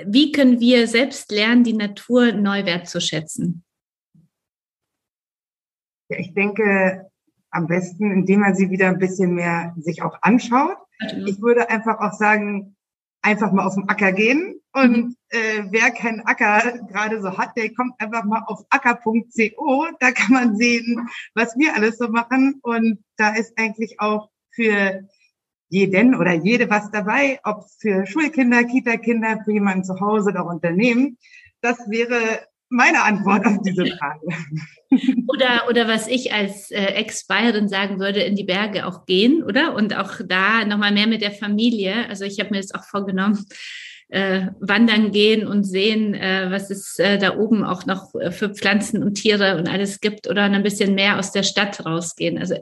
Wie 0.06 0.32
können 0.32 0.58
wir 0.58 0.88
selbst 0.88 1.30
lernen, 1.30 1.62
die 1.62 1.74
Natur 1.74 2.32
neu 2.32 2.64
wertzuschätzen? 2.64 3.62
Ja, 6.08 6.18
ich 6.18 6.34
denke, 6.34 7.10
am 7.56 7.66
besten, 7.66 8.12
indem 8.12 8.40
man 8.40 8.54
sie 8.54 8.70
wieder 8.70 8.88
ein 8.88 8.98
bisschen 8.98 9.34
mehr 9.34 9.74
sich 9.78 10.02
auch 10.02 10.16
anschaut 10.22 10.78
ich 11.00 11.40
würde 11.40 11.68
einfach 11.68 12.00
auch 12.00 12.12
sagen, 12.12 12.76
einfach 13.22 13.52
mal 13.52 13.66
auf 13.66 13.74
den 13.74 13.88
Acker 13.88 14.12
gehen. 14.12 14.60
Und 14.72 14.96
mhm. 14.96 15.16
äh, 15.30 15.64
wer 15.70 15.90
keinen 15.90 16.20
Acker 16.20 16.78
gerade 16.88 17.20
so 17.20 17.36
hat, 17.36 17.56
der 17.56 17.72
kommt 17.74 17.94
einfach 17.98 18.24
mal 18.24 18.42
auf 18.46 18.64
acker.co. 18.70 19.86
Da 20.00 20.12
kann 20.12 20.32
man 20.32 20.56
sehen, 20.56 21.08
was 21.34 21.56
wir 21.56 21.74
alles 21.74 21.98
so 21.98 22.08
machen. 22.08 22.60
Und 22.62 23.02
da 23.16 23.34
ist 23.34 23.58
eigentlich 23.58 24.00
auch 24.00 24.30
für 24.50 25.06
jeden 25.68 26.14
oder 26.14 26.32
jede 26.32 26.70
was 26.70 26.90
dabei, 26.90 27.40
ob 27.42 27.66
für 27.80 28.06
Schulkinder, 28.06 28.64
Kita-Kinder, 28.64 29.42
für 29.44 29.52
jemanden 29.52 29.84
zu 29.84 29.98
Hause 30.00 30.30
oder 30.30 30.46
Unternehmen. 30.46 31.18
Das 31.60 31.78
wäre 31.90 32.46
meine 32.68 33.02
Antwort 33.02 33.46
auf 33.46 33.58
diese 33.62 33.86
Frage. 33.86 34.20
Oder, 35.26 35.68
oder 35.68 35.88
was 35.88 36.06
ich 36.06 36.32
als 36.32 36.70
äh, 36.70 36.76
Ex-Bayerin 36.80 37.68
sagen 37.68 37.98
würde, 37.98 38.20
in 38.20 38.36
die 38.36 38.44
Berge 38.44 38.86
auch 38.86 39.04
gehen, 39.04 39.42
oder? 39.42 39.74
Und 39.74 39.96
auch 39.96 40.20
da 40.24 40.64
nochmal 40.64 40.92
mehr 40.92 41.08
mit 41.08 41.22
der 41.22 41.32
Familie. 41.32 42.08
Also 42.08 42.24
ich 42.24 42.38
habe 42.38 42.50
mir 42.50 42.60
das 42.60 42.72
auch 42.72 42.84
vorgenommen, 42.84 43.44
äh, 44.08 44.46
wandern 44.60 45.10
gehen 45.10 45.44
und 45.44 45.64
sehen, 45.64 46.14
äh, 46.14 46.52
was 46.52 46.70
es 46.70 47.00
äh, 47.00 47.18
da 47.18 47.36
oben 47.36 47.64
auch 47.64 47.84
noch 47.84 48.12
für 48.30 48.54
Pflanzen 48.54 49.02
und 49.02 49.14
Tiere 49.14 49.56
und 49.56 49.68
alles 49.68 49.98
gibt 50.00 50.28
oder 50.28 50.44
ein 50.44 50.62
bisschen 50.62 50.94
mehr 50.94 51.18
aus 51.18 51.32
der 51.32 51.42
Stadt 51.42 51.84
rausgehen. 51.84 52.38
Also 52.38 52.54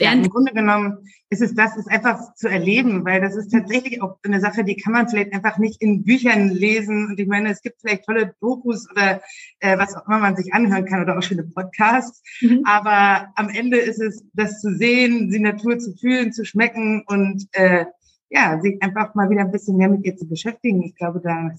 ja, 0.00 0.12
im 0.12 0.28
Grunde 0.28 0.52
genommen 0.52 0.98
ist 1.30 1.42
es 1.42 1.54
das, 1.54 1.76
ist 1.76 1.90
einfach 1.90 2.34
zu 2.34 2.48
erleben, 2.48 3.04
weil 3.04 3.20
das 3.20 3.36
ist 3.36 3.50
tatsächlich 3.50 4.00
auch 4.00 4.18
eine 4.22 4.40
Sache, 4.40 4.64
die 4.64 4.76
kann 4.76 4.92
man 4.92 5.08
vielleicht 5.08 5.32
einfach 5.32 5.58
nicht 5.58 5.82
in 5.82 6.04
Büchern 6.04 6.50
lesen. 6.50 7.08
Und 7.08 7.20
ich 7.20 7.26
meine, 7.26 7.50
es 7.50 7.60
gibt 7.62 7.80
vielleicht 7.80 8.04
tolle 8.04 8.34
Dokus 8.40 8.88
oder 8.90 9.20
äh, 9.60 9.76
was 9.76 9.94
auch 9.94 10.06
immer 10.06 10.18
man 10.18 10.36
sich 10.36 10.52
anhören 10.54 10.86
kann 10.86 11.02
oder 11.02 11.18
auch 11.18 11.22
schöne 11.22 11.44
Podcasts. 11.44 12.22
Mhm. 12.40 12.62
Aber 12.64 13.28
am 13.34 13.48
Ende 13.48 13.76
ist 13.76 14.00
es, 14.00 14.24
das 14.32 14.60
zu 14.60 14.74
sehen, 14.74 15.30
die 15.30 15.40
Natur 15.40 15.78
zu 15.78 15.94
fühlen, 15.96 16.32
zu 16.32 16.44
schmecken 16.44 17.02
und 17.06 17.46
äh, 17.52 17.84
ja, 18.30 18.60
sich 18.60 18.82
einfach 18.82 19.14
mal 19.14 19.30
wieder 19.30 19.42
ein 19.42 19.52
bisschen 19.52 19.76
mehr 19.76 19.88
mit 19.88 20.04
ihr 20.04 20.16
zu 20.16 20.28
beschäftigen. 20.28 20.82
Ich 20.82 20.94
glaube, 20.94 21.20
da 21.22 21.50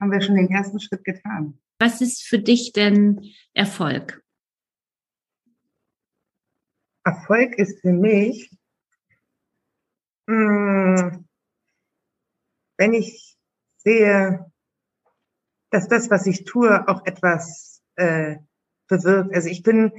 haben 0.00 0.12
wir 0.12 0.20
schon 0.20 0.36
den 0.36 0.50
ersten 0.50 0.80
Schritt 0.80 1.04
getan. 1.04 1.58
Was 1.78 2.00
ist 2.00 2.22
für 2.22 2.38
dich 2.38 2.72
denn 2.72 3.20
Erfolg? 3.54 4.22
Erfolg 7.06 7.54
ist 7.56 7.80
für 7.80 7.92
mich, 7.92 8.50
hm, 10.28 11.24
wenn 12.78 12.92
ich 12.94 13.38
sehe, 13.76 14.50
dass 15.70 15.86
das, 15.86 16.10
was 16.10 16.26
ich 16.26 16.44
tue, 16.44 16.88
auch 16.88 17.06
etwas 17.06 17.80
äh, 17.94 18.36
bewirkt. 18.88 19.32
Also 19.34 19.48
ich 19.48 19.62
bin 19.62 19.92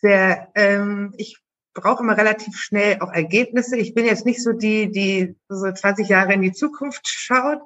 sehr, 0.00 0.50
ähm, 0.56 1.14
ich 1.16 1.38
brauche 1.74 2.02
immer 2.02 2.16
relativ 2.16 2.56
schnell 2.56 3.00
auch 3.00 3.12
Ergebnisse. 3.12 3.76
Ich 3.76 3.94
bin 3.94 4.04
jetzt 4.04 4.26
nicht 4.26 4.42
so 4.42 4.52
die, 4.52 4.90
die 4.90 5.36
so 5.48 5.70
20 5.70 6.08
Jahre 6.08 6.32
in 6.32 6.42
die 6.42 6.52
Zukunft 6.52 7.06
schaut, 7.06 7.60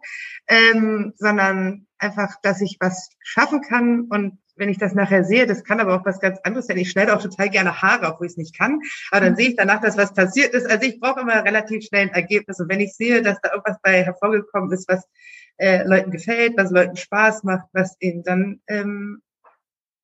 ähm, 0.49 1.15
sondern 1.17 1.87
einfach, 1.97 2.39
dass 2.43 2.61
ich 2.61 2.77
was 2.79 3.09
schaffen 3.21 3.63
kann 3.63 4.03
und 4.03 4.42
wenn 4.57 4.69
ich 4.69 4.79
das 4.79 4.95
nachher 4.95 5.25
sehe, 5.25 5.47
das 5.47 5.65
kann 5.65 5.81
aber 5.81 5.95
auch 5.97 6.05
was 6.05 6.21
ganz 6.21 6.39
anderes 6.43 6.67
sein. 6.67 6.77
Ich 6.77 6.91
schneide 6.91 7.15
auch 7.15 7.23
total 7.23 7.49
gerne 7.49 7.81
Haare, 7.83 8.07
obwohl 8.07 8.27
ich 8.27 8.33
es 8.33 8.37
nicht 8.37 8.57
kann. 8.57 8.81
Aber 9.11 9.25
dann 9.25 9.37
sehe 9.37 9.49
ich 9.49 9.57
danach, 9.57 9.81
dass 9.81 9.97
was 9.97 10.13
passiert 10.13 10.53
ist. 10.55 10.71
Also 10.71 10.87
ich 10.87 11.01
brauche 11.01 11.21
immer 11.21 11.45
relativ 11.45 11.85
schnell 11.85 12.09
ein 12.09 12.15
Ergebnis. 12.15 12.61
Und 12.61 12.69
wenn 12.69 12.81
ich 12.81 12.95
sehe, 12.95 13.23
dass 13.23 13.41
da 13.41 13.51
irgendwas 13.51 13.79
bei 13.83 14.03
hervorgekommen 14.03 14.71
ist, 14.73 14.89
was 14.89 15.09
äh, 15.57 15.85
Leuten 15.85 16.11
gefällt, 16.11 16.57
was 16.57 16.71
Leuten 16.71 16.97
Spaß 16.97 17.45
macht, 17.45 17.69
was 17.73 17.97
eben 18.01 18.23
dann, 18.25 18.61
ähm, 18.69 19.23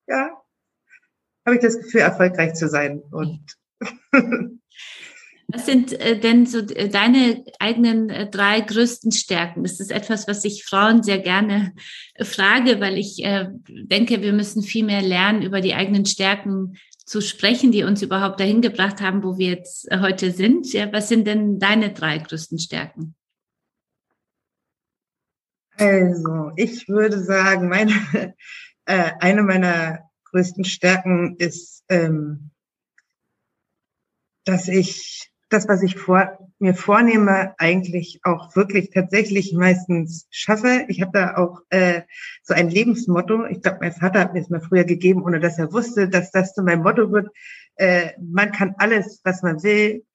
ja, 0.07 0.31
habe 1.45 1.55
ich 1.55 1.61
das 1.61 1.77
Gefühl, 1.77 2.01
erfolgreich 2.01 2.53
zu 2.53 2.67
sein. 2.67 3.01
Und 3.11 3.45
Was 5.51 5.65
sind 5.65 5.93
äh, 5.93 6.19
denn 6.19 6.45
so 6.45 6.59
äh, 6.59 6.89
deine 6.89 7.43
eigenen 7.57 8.11
äh, 8.11 8.29
drei 8.29 8.61
größten 8.61 9.11
Stärken? 9.11 9.63
Das 9.63 9.79
ist 9.79 9.91
etwas, 9.91 10.27
was 10.27 10.45
ich 10.45 10.63
Frauen 10.63 11.01
sehr 11.01 11.17
gerne 11.17 11.73
frage, 12.21 12.79
weil 12.79 12.97
ich 12.97 13.23
denke, 13.67 14.21
wir 14.21 14.33
müssen 14.33 14.61
viel 14.61 14.85
mehr 14.85 15.01
lernen, 15.01 15.41
über 15.41 15.61
die 15.61 15.73
eigenen 15.73 16.05
Stärken 16.05 16.77
zu 17.05 17.21
sprechen, 17.21 17.71
die 17.71 17.83
uns 17.83 18.01
überhaupt 18.01 18.39
dahin 18.39 18.61
gebracht 18.61 19.01
haben, 19.01 19.23
wo 19.23 19.37
wir 19.37 19.47
jetzt 19.47 19.87
heute 19.91 20.31
sind. 20.31 20.71
Ja, 20.73 20.91
was 20.91 21.07
sind 21.07 21.25
denn 21.25 21.57
deine 21.57 21.93
drei 21.93 22.17
größten 22.17 22.59
Stärken? 22.59 23.15
Also, 25.77 26.51
ich 26.57 26.89
würde 26.89 27.23
sagen, 27.23 27.69
meine, 27.69 27.93
äh, 28.85 29.11
eine 29.19 29.43
meiner 29.43 30.09
größten 30.25 30.65
Stärken 30.65 31.37
ist, 31.37 31.85
ähm, 31.87 32.51
dass 34.43 34.67
ich 34.67 35.28
das, 35.49 35.67
was 35.67 35.81
ich 35.81 35.95
vor, 35.95 36.37
mir 36.59 36.75
vornehme, 36.75 37.55
eigentlich 37.57 38.19
auch 38.23 38.55
wirklich 38.55 38.91
tatsächlich 38.91 39.53
meistens 39.53 40.27
schaffe. 40.29 40.85
Ich 40.87 41.01
habe 41.01 41.11
da 41.11 41.37
auch 41.37 41.61
äh, 41.69 42.03
so 42.43 42.53
ein 42.53 42.69
Lebensmotto. 42.69 43.45
Ich 43.45 43.61
glaube, 43.61 43.79
mein 43.81 43.91
Vater 43.91 44.19
hat 44.19 44.33
mir 44.33 44.41
es 44.41 44.49
mal 44.49 44.61
früher 44.61 44.83
gegeben, 44.83 45.23
ohne 45.23 45.39
dass 45.39 45.57
er 45.57 45.73
wusste, 45.73 46.07
dass 46.07 46.31
das 46.31 46.53
so 46.53 46.61
mein 46.63 46.83
Motto 46.83 47.11
wird. 47.11 47.29
Äh, 47.75 48.11
man 48.21 48.51
kann 48.51 48.75
alles, 48.77 49.21
was 49.23 49.41
man 49.41 49.63
will. 49.63 50.05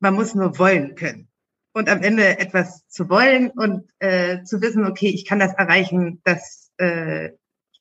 Man 0.00 0.14
muss 0.14 0.34
nur 0.34 0.58
wollen 0.58 0.94
können. 0.96 1.28
Und 1.72 1.88
am 1.88 2.02
Ende 2.02 2.38
etwas 2.38 2.86
zu 2.88 3.08
wollen 3.08 3.50
und 3.50 3.88
äh, 3.98 4.42
zu 4.42 4.60
wissen, 4.60 4.84
okay, 4.86 5.08
ich 5.08 5.24
kann 5.24 5.38
das 5.38 5.54
erreichen, 5.54 6.20
das 6.24 6.70
äh, 6.76 7.30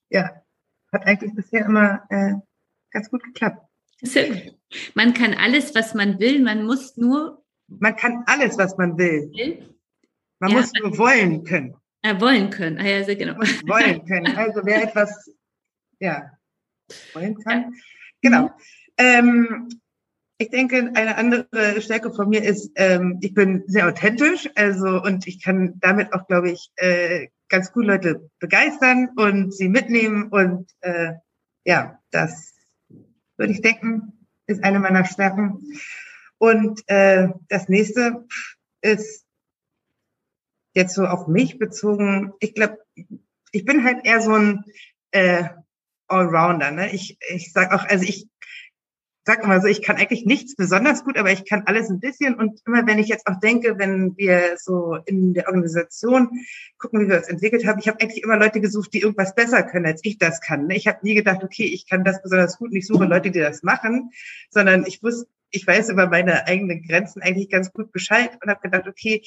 ja, 0.09 0.31
hat 0.93 1.07
eigentlich 1.07 1.33
bisher 1.33 1.65
immer 1.65 2.03
äh, 2.09 2.33
ganz 2.91 3.09
gut 3.09 3.23
geklappt. 3.23 3.65
Man 4.95 5.13
kann 5.13 5.33
alles, 5.33 5.75
was 5.75 5.93
man 5.93 6.19
will, 6.19 6.41
man 6.41 6.65
muss 6.65 6.97
nur. 6.97 7.43
Man 7.67 7.95
kann 7.95 8.23
alles, 8.25 8.57
was 8.57 8.77
man 8.77 8.97
will. 8.97 9.31
Man 10.39 10.51
ja, 10.51 10.57
muss 10.57 10.71
nur 10.73 10.97
wollen 10.97 11.43
können. 11.43 11.75
Ja, 12.03 12.19
wollen 12.19 12.49
können. 12.49 12.79
Ah, 12.79 12.87
ja, 12.87 13.03
sehr 13.03 13.15
genau. 13.15 13.35
wollen 13.35 14.05
können. 14.05 14.35
Also 14.35 14.61
wer 14.63 14.83
etwas, 14.83 15.29
ja, 15.99 16.31
wollen 17.13 17.35
kann. 17.43 17.61
Ja. 17.61 17.69
Genau. 18.21 18.43
Mhm. 18.43 18.49
Ähm, 18.97 19.69
ich 20.37 20.49
denke, 20.49 20.91
eine 20.95 21.17
andere 21.17 21.81
Stärke 21.81 22.11
von 22.11 22.29
mir 22.29 22.43
ist, 22.43 22.71
ähm, 22.75 23.19
ich 23.21 23.35
bin 23.35 23.63
sehr 23.67 23.87
authentisch, 23.87 24.49
also 24.55 25.01
und 25.01 25.27
ich 25.27 25.43
kann 25.43 25.75
damit 25.79 26.11
auch, 26.13 26.25
glaube 26.27 26.49
ich, 26.49 26.71
äh, 26.77 27.27
ganz 27.47 27.71
gut 27.71 27.85
Leute 27.85 28.29
begeistern 28.39 29.09
und 29.17 29.53
sie 29.53 29.69
mitnehmen 29.69 30.29
und 30.29 30.71
äh, 30.79 31.13
ja, 31.63 31.99
das 32.09 32.55
würde 33.41 33.53
ich 33.53 33.61
denken, 33.61 34.27
ist 34.45 34.63
eine 34.63 34.79
meiner 34.79 35.03
Stärken. 35.03 35.59
Und 36.37 36.87
äh, 36.87 37.29
das 37.49 37.67
nächste 37.69 38.25
ist 38.81 39.25
jetzt 40.73 40.93
so 40.93 41.05
auf 41.05 41.27
mich 41.27 41.57
bezogen. 41.57 42.33
Ich 42.39 42.53
glaube, 42.53 42.77
ich 43.51 43.65
bin 43.65 43.83
halt 43.83 44.05
eher 44.05 44.21
so 44.21 44.35
ein 44.35 44.63
äh, 45.09 45.45
Allrounder. 46.07 46.71
Ne? 46.71 46.93
Ich, 46.93 47.17
ich 47.29 47.51
sag 47.51 47.73
auch, 47.73 47.83
also 47.83 48.05
ich 48.05 48.27
sag 49.23 49.43
immer 49.43 49.61
so, 49.61 49.67
ich 49.67 49.83
kann 49.83 49.97
eigentlich 49.97 50.25
nichts 50.25 50.55
besonders 50.55 51.03
gut, 51.03 51.17
aber 51.17 51.31
ich 51.31 51.45
kann 51.45 51.63
alles 51.65 51.89
ein 51.89 51.99
bisschen. 51.99 52.35
Und 52.35 52.59
immer 52.65 52.85
wenn 52.87 52.99
ich 52.99 53.07
jetzt 53.07 53.27
auch 53.27 53.39
denke, 53.39 53.77
wenn 53.77 54.17
wir 54.17 54.57
so 54.57 54.97
in 55.05 55.33
der 55.33 55.47
Organisation 55.47 56.29
gucken, 56.79 57.01
wie 57.01 57.09
wir 57.09 57.17
uns 57.17 57.27
entwickelt 57.27 57.65
haben, 57.67 57.79
ich 57.79 57.87
habe 57.87 57.99
eigentlich 58.01 58.23
immer 58.23 58.37
Leute 58.37 58.61
gesucht, 58.61 58.93
die 58.93 59.01
irgendwas 59.01 59.35
besser 59.35 59.63
können, 59.63 59.85
als 59.85 60.01
ich 60.03 60.17
das 60.17 60.41
kann. 60.41 60.69
Ich 60.71 60.87
habe 60.87 60.99
nie 61.03 61.13
gedacht, 61.13 61.43
okay, 61.43 61.65
ich 61.65 61.87
kann 61.87 62.03
das 62.03 62.21
besonders 62.21 62.57
gut 62.57 62.71
und 62.71 62.77
ich 62.77 62.87
suche 62.87 63.05
Leute, 63.05 63.29
die 63.29 63.39
das 63.39 63.61
machen, 63.61 64.11
sondern 64.49 64.85
ich 64.87 65.03
wusste, 65.03 65.27
ich 65.51 65.67
weiß 65.67 65.89
über 65.89 66.07
meine 66.07 66.47
eigenen 66.47 66.81
Grenzen 66.81 67.21
eigentlich 67.21 67.49
ganz 67.49 67.71
gut 67.71 67.91
Bescheid 67.91 68.31
und 68.41 68.49
habe 68.49 68.61
gedacht, 68.61 68.87
okay, 68.87 69.21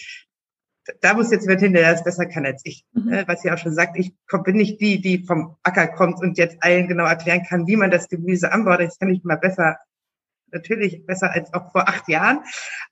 da 1.01 1.15
muss 1.15 1.31
jetzt 1.31 1.43
jemand 1.43 1.61
hin, 1.61 1.73
der 1.73 1.93
das 1.93 2.05
besser 2.05 2.27
kann 2.27 2.45
als 2.45 2.63
ich. 2.65 2.85
Mhm. 2.93 3.11
Ne, 3.11 3.25
was 3.27 3.43
sie 3.43 3.51
auch 3.51 3.59
schon 3.59 3.75
sagt, 3.75 3.97
ich 3.99 4.13
bin 4.45 4.57
nicht 4.57 4.81
die, 4.81 5.01
die 5.01 5.25
vom 5.25 5.57
Acker 5.63 5.89
kommt 5.89 6.21
und 6.21 6.39
jetzt 6.39 6.57
allen 6.61 6.89
genau 6.89 7.05
erklären 7.05 7.45
kann, 7.49 7.67
wie 7.67 7.77
man 7.77 7.91
das 7.91 8.09
Gemüse 8.09 8.53
anbaut. 8.53 8.81
Das 8.81 8.99
kann 8.99 9.11
ich 9.11 9.25
mal 9.25 9.37
besser, 9.37 9.79
natürlich 10.51 11.05
besser 11.07 11.33
als 11.33 11.53
auch 11.55 11.73
vor 11.73 11.89
acht 11.89 12.09
Jahren. 12.09 12.41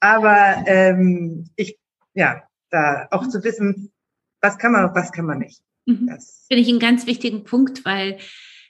Aber 0.01 0.65
ähm, 0.67 1.51
ich, 1.57 1.79
ja, 2.15 2.43
da 2.71 3.09
auch 3.11 3.29
zu 3.29 3.45
wissen, 3.45 3.93
was 4.41 4.59
kann 4.59 4.73
man 4.73 4.87
und 4.87 4.95
was 4.95 5.13
kann 5.13 5.27
man 5.27 5.39
nicht. 5.39 5.63
Mhm. 5.87 6.07
Das 6.09 6.45
finde 6.49 6.63
ich 6.63 6.69
einen 6.69 6.81
ganz 6.81 7.07
wichtigen 7.07 7.45
Punkt, 7.45 7.85
weil 7.85 8.19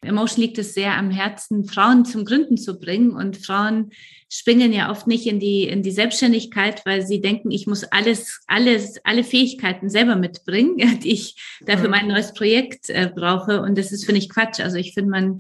Emotion 0.03 0.43
liegt 0.43 0.59
es 0.59 0.75
sehr 0.75 0.97
am 0.97 1.11
Herzen, 1.11 1.65
Frauen 1.65 2.05
zum 2.05 2.25
Gründen 2.25 2.57
zu 2.57 2.79
bringen. 2.79 3.13
Und 3.13 3.37
Frauen 3.37 3.91
springen 4.29 4.73
ja 4.73 4.91
oft 4.91 5.07
nicht 5.07 5.27
in 5.27 5.39
die, 5.39 5.65
in 5.65 5.83
die 5.83 5.91
Selbstständigkeit, 5.91 6.85
weil 6.85 7.07
sie 7.07 7.21
denken, 7.21 7.51
ich 7.51 7.67
muss 7.67 7.85
alles, 7.85 8.41
alles, 8.47 8.99
alle 9.05 9.25
Fähigkeiten 9.25 9.89
selber 9.89 10.17
mitbringen, 10.17 10.77
die 11.03 11.13
ich 11.13 11.37
dafür 11.65 11.89
mein 11.89 12.09
neues 12.09 12.35
Projekt 12.35 12.91
äh, 12.91 13.11
brauche. 13.15 13.63
Und 13.63 13.79
das 13.79 13.93
ist, 13.93 14.05
finde 14.05 14.21
ich, 14.21 14.29
Quatsch. 14.29 14.61
Also 14.61 14.77
ich 14.77 14.95
finde, 14.95 15.11
man 15.11 15.39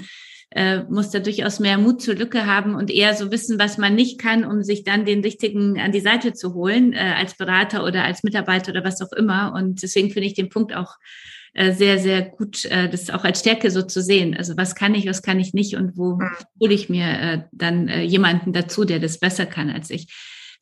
äh, 0.50 0.82
muss 0.84 1.10
da 1.10 1.18
durchaus 1.18 1.58
mehr 1.60 1.78
Mut 1.78 2.02
zur 2.02 2.14
Lücke 2.14 2.46
haben 2.46 2.74
und 2.74 2.90
eher 2.90 3.14
so 3.14 3.32
wissen, 3.32 3.58
was 3.58 3.78
man 3.78 3.94
nicht 3.94 4.20
kann, 4.20 4.44
um 4.44 4.62
sich 4.62 4.84
dann 4.84 5.04
den 5.04 5.22
richtigen 5.22 5.80
an 5.80 5.92
die 5.92 6.00
Seite 6.00 6.34
zu 6.34 6.54
holen, 6.54 6.92
äh, 6.92 7.14
als 7.16 7.36
Berater 7.36 7.84
oder 7.84 8.04
als 8.04 8.22
Mitarbeiter 8.22 8.72
oder 8.72 8.84
was 8.84 9.00
auch 9.00 9.12
immer. 9.12 9.54
Und 9.54 9.82
deswegen 9.82 10.10
finde 10.10 10.26
ich 10.26 10.34
den 10.34 10.50
Punkt 10.50 10.74
auch 10.74 10.96
sehr, 11.54 11.98
sehr 11.98 12.22
gut, 12.22 12.64
äh, 12.64 12.88
das 12.88 13.10
auch 13.10 13.24
als 13.24 13.40
Stärke 13.40 13.70
so 13.70 13.82
zu 13.82 14.00
sehen. 14.00 14.36
Also 14.36 14.56
was 14.56 14.74
kann 14.74 14.94
ich, 14.94 15.06
was 15.06 15.22
kann 15.22 15.38
ich 15.38 15.52
nicht 15.52 15.76
und 15.76 15.96
wo 15.96 16.16
mhm. 16.16 16.30
hole 16.60 16.72
ich 16.72 16.88
mir 16.88 17.06
äh, 17.06 17.42
dann 17.52 17.88
äh, 17.88 18.02
jemanden 18.02 18.52
dazu, 18.52 18.84
der 18.84 19.00
das 19.00 19.18
besser 19.18 19.46
kann 19.46 19.70
als 19.70 19.90
ich. 19.90 20.08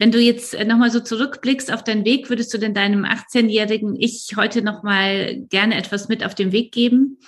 Wenn 0.01 0.11
du 0.11 0.19
jetzt 0.19 0.55
äh, 0.55 0.65
nochmal 0.65 0.91
so 0.91 1.01
zurückblickst 1.01 1.73
auf 1.73 1.85
deinen 1.85 2.05
Weg, 2.05 2.29
würdest 2.29 2.53
du 2.53 2.59
denn 2.59 2.75
deinem 2.75 3.05
18-jährigen 3.05 3.95
Ich 3.97 4.33
heute 4.35 4.63
nochmal 4.63 5.37
gerne 5.49 5.77
etwas 5.77 6.09
mit 6.09 6.25
auf 6.25 6.35
den 6.35 6.53
Weg 6.53 6.73
geben? 6.73 7.19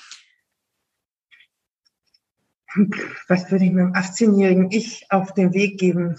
Was 3.28 3.50
würde 3.50 3.66
ich 3.66 3.72
meinem 3.72 3.92
18-jährigen 3.92 4.70
Ich 4.70 5.06
auf 5.10 5.34
den 5.34 5.52
Weg 5.52 5.78
geben? 5.78 6.16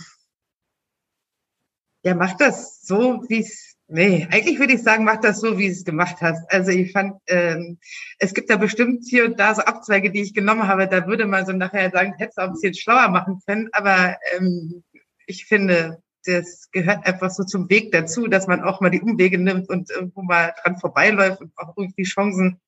Ja, 2.04 2.16
mach 2.16 2.38
das 2.38 2.86
so, 2.86 3.26
wie 3.28 3.40
es 3.40 3.73
Nee, 3.88 4.28
eigentlich 4.32 4.60
würde 4.60 4.74
ich 4.74 4.82
sagen, 4.82 5.04
mach 5.04 5.20
das 5.20 5.42
so, 5.42 5.58
wie 5.58 5.68
du 5.68 5.72
es 5.72 5.84
gemacht 5.84 6.18
hast. 6.22 6.50
Also 6.52 6.72
ich 6.72 6.94
fand, 6.94 7.16
ähm, 7.28 7.78
es 8.18 8.34
gibt 8.34 8.50
da 8.50 8.56
bestimmt 8.56 9.04
hier 9.08 9.26
und 9.26 9.40
da 9.40 9.54
so 9.54 9.62
Abzweige, 9.62 10.10
die 10.10 10.22
ich 10.22 10.34
genommen 10.34 10.68
habe. 10.68 10.88
Da 10.88 11.06
würde 11.06 11.28
man 11.28 11.46
so 11.46 11.52
nachher 11.52 11.92
sagen, 11.92 12.14
hättest 12.18 12.38
du 12.38 12.42
auch 12.42 12.48
ein 12.48 12.54
bisschen 12.54 12.74
schlauer 12.74 13.10
machen 13.10 13.42
können. 13.46 13.70
Aber 13.74 14.18
ähm, 14.36 14.84
ich 15.28 15.46
finde, 15.46 16.02
das 16.26 16.70
gehört 16.72 17.06
einfach 17.06 17.30
so 17.30 17.44
zum 17.44 17.70
Weg 17.70 17.92
dazu, 17.92 18.28
dass 18.28 18.48
man 18.48 18.62
auch 18.62 18.80
mal 18.80 18.90
die 18.90 19.02
Umwege 19.02 19.38
nimmt 19.38 19.70
und 19.70 19.90
irgendwo 19.92 20.22
mal 20.22 20.54
dran 20.64 20.78
vorbeiläuft 20.78 21.42
und 21.42 21.52
auch 21.58 21.76
irgendwie 21.76 22.04
Chancen 22.04 22.62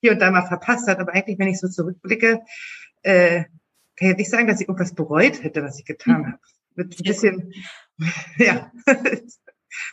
hier 0.00 0.12
und 0.12 0.20
da 0.20 0.30
mal 0.30 0.46
verpasst 0.46 0.88
hat. 0.88 1.00
Aber 1.00 1.12
eigentlich, 1.12 1.38
wenn 1.38 1.48
ich 1.48 1.58
so 1.58 1.68
zurückblicke, 1.68 2.40
äh, 3.02 3.44
kann 3.96 4.10
ich 4.10 4.16
nicht 4.16 4.30
sagen, 4.30 4.46
dass 4.46 4.60
ich 4.60 4.68
irgendwas 4.68 4.94
bereut 4.94 5.42
hätte, 5.42 5.62
was 5.62 5.78
ich 5.78 5.84
getan 5.84 6.22
mhm. 6.22 6.26
habe. 6.26 6.38
Mit 6.74 6.98
ein 6.98 7.04
bisschen, 7.04 7.52
ja, 8.38 8.72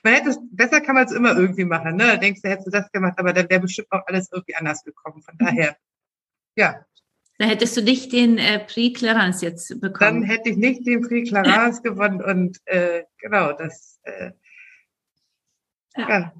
man 0.03 0.13
hätte 0.13 0.30
es, 0.30 0.39
besser 0.51 0.82
kann 0.82 0.95
man 0.95 1.05
es 1.05 1.11
immer 1.11 1.36
irgendwie 1.36 1.65
machen, 1.65 1.95
ne? 1.95 2.07
Da 2.07 2.17
denkst 2.17 2.41
du, 2.41 2.49
hättest 2.49 2.67
du 2.67 2.71
das 2.71 2.91
gemacht, 2.91 3.17
aber 3.17 3.34
dann 3.34 3.49
wäre 3.49 3.61
bestimmt 3.61 3.91
auch 3.91 4.05
alles 4.07 4.30
irgendwie 4.32 4.55
anders 4.55 4.84
gekommen. 4.84 5.21
Von 5.21 5.38
daher, 5.38 5.77
ja. 6.55 6.86
Da 7.38 7.45
hättest 7.45 7.77
du 7.77 7.82
nicht 7.82 8.11
den 8.11 8.38
äh, 8.38 8.59
Prix 8.59 8.99
Clarence 8.99 9.41
jetzt 9.41 9.69
bekommen. 9.80 10.21
Dann 10.21 10.23
hätte 10.23 10.49
ich 10.49 10.57
nicht 10.57 10.86
den 10.86 11.01
Prix 11.01 11.30
Clarence 11.30 11.82
gewonnen 11.84 12.21
und 12.21 12.59
äh, 12.65 13.03
genau, 13.17 13.53
das 13.53 13.99
äh, 14.03 14.32
ja. 15.95 16.09
ja 16.09 16.34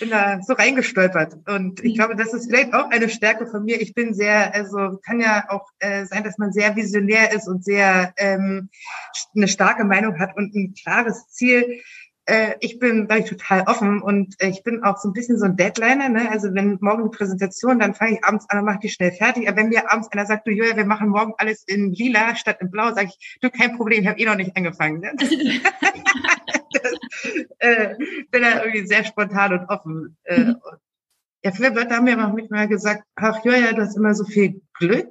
bin 0.00 0.10
da 0.10 0.40
so 0.42 0.52
reingestolpert. 0.52 1.36
Und 1.48 1.82
ich 1.84 1.94
glaube, 1.94 2.16
das 2.16 2.32
ist 2.34 2.46
vielleicht 2.46 2.74
auch 2.74 2.90
eine 2.90 3.08
Stärke 3.08 3.46
von 3.46 3.64
mir. 3.64 3.80
Ich 3.80 3.94
bin 3.94 4.14
sehr, 4.14 4.54
also 4.54 4.98
kann 5.04 5.20
ja 5.20 5.44
auch 5.48 5.66
äh, 5.78 6.04
sein, 6.06 6.24
dass 6.24 6.38
man 6.38 6.52
sehr 6.52 6.76
visionär 6.76 7.32
ist 7.32 7.48
und 7.48 7.64
sehr 7.64 8.12
ähm, 8.16 8.68
eine 9.34 9.48
starke 9.48 9.84
Meinung 9.84 10.18
hat 10.18 10.36
und 10.36 10.54
ein 10.54 10.74
klares 10.74 11.28
Ziel 11.28 11.80
äh, 12.26 12.54
ich 12.60 12.78
bin 12.78 13.08
da 13.08 13.20
total 13.20 13.62
offen 13.62 14.00
und 14.00 14.40
äh, 14.40 14.48
ich 14.48 14.62
bin 14.62 14.84
auch 14.84 14.96
so 14.98 15.08
ein 15.08 15.12
bisschen 15.12 15.38
so 15.38 15.44
ein 15.44 15.56
Deadliner. 15.56 16.08
Ne? 16.08 16.30
Also 16.30 16.54
wenn 16.54 16.78
morgen 16.80 17.10
die 17.10 17.16
Präsentation, 17.16 17.80
dann 17.80 17.94
fange 17.94 18.14
ich 18.14 18.24
abends 18.24 18.48
an 18.48 18.58
und 18.58 18.64
mache 18.64 18.78
die 18.80 18.90
schnell 18.90 19.12
fertig. 19.12 19.48
Aber 19.48 19.56
wenn 19.56 19.70
mir 19.70 19.90
abends 19.90 20.08
einer 20.12 20.26
sagt, 20.26 20.46
du 20.46 20.52
Julia, 20.52 20.76
wir 20.76 20.84
machen 20.84 21.08
morgen 21.08 21.34
alles 21.38 21.64
in 21.64 21.92
lila 21.92 22.36
statt 22.36 22.58
in 22.60 22.70
blau, 22.70 22.94
sage 22.94 23.08
ich, 23.08 23.38
du, 23.40 23.50
kein 23.50 23.76
Problem, 23.76 24.02
ich 24.02 24.08
habe 24.08 24.20
eh 24.20 24.24
noch 24.24 24.36
nicht 24.36 24.56
angefangen. 24.56 25.00
Ne? 25.00 25.12
das, 26.72 26.92
äh, 27.58 27.94
bin 28.30 28.42
da 28.42 28.64
irgendwie 28.64 28.86
sehr 28.86 29.04
spontan 29.04 29.52
und 29.54 29.68
offen. 29.68 30.16
Äh, 30.24 30.40
mhm. 30.40 30.56
Ja, 31.44 31.50
viele 31.50 31.70
Leute 31.70 31.96
haben 31.96 32.04
mir 32.04 32.14
auch 32.24 32.32
manchmal 32.32 32.68
gesagt, 32.68 33.02
ach 33.16 33.44
Julia, 33.44 33.72
du 33.72 33.82
hast 33.82 33.96
immer 33.96 34.14
so 34.14 34.24
viel 34.24 34.62
Glück. 34.74 35.08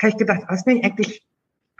Habe 0.00 0.10
ich 0.10 0.16
gedacht, 0.16 0.42
was 0.46 0.64
bin 0.64 0.78
ich 0.78 0.84
eigentlich 0.84 1.26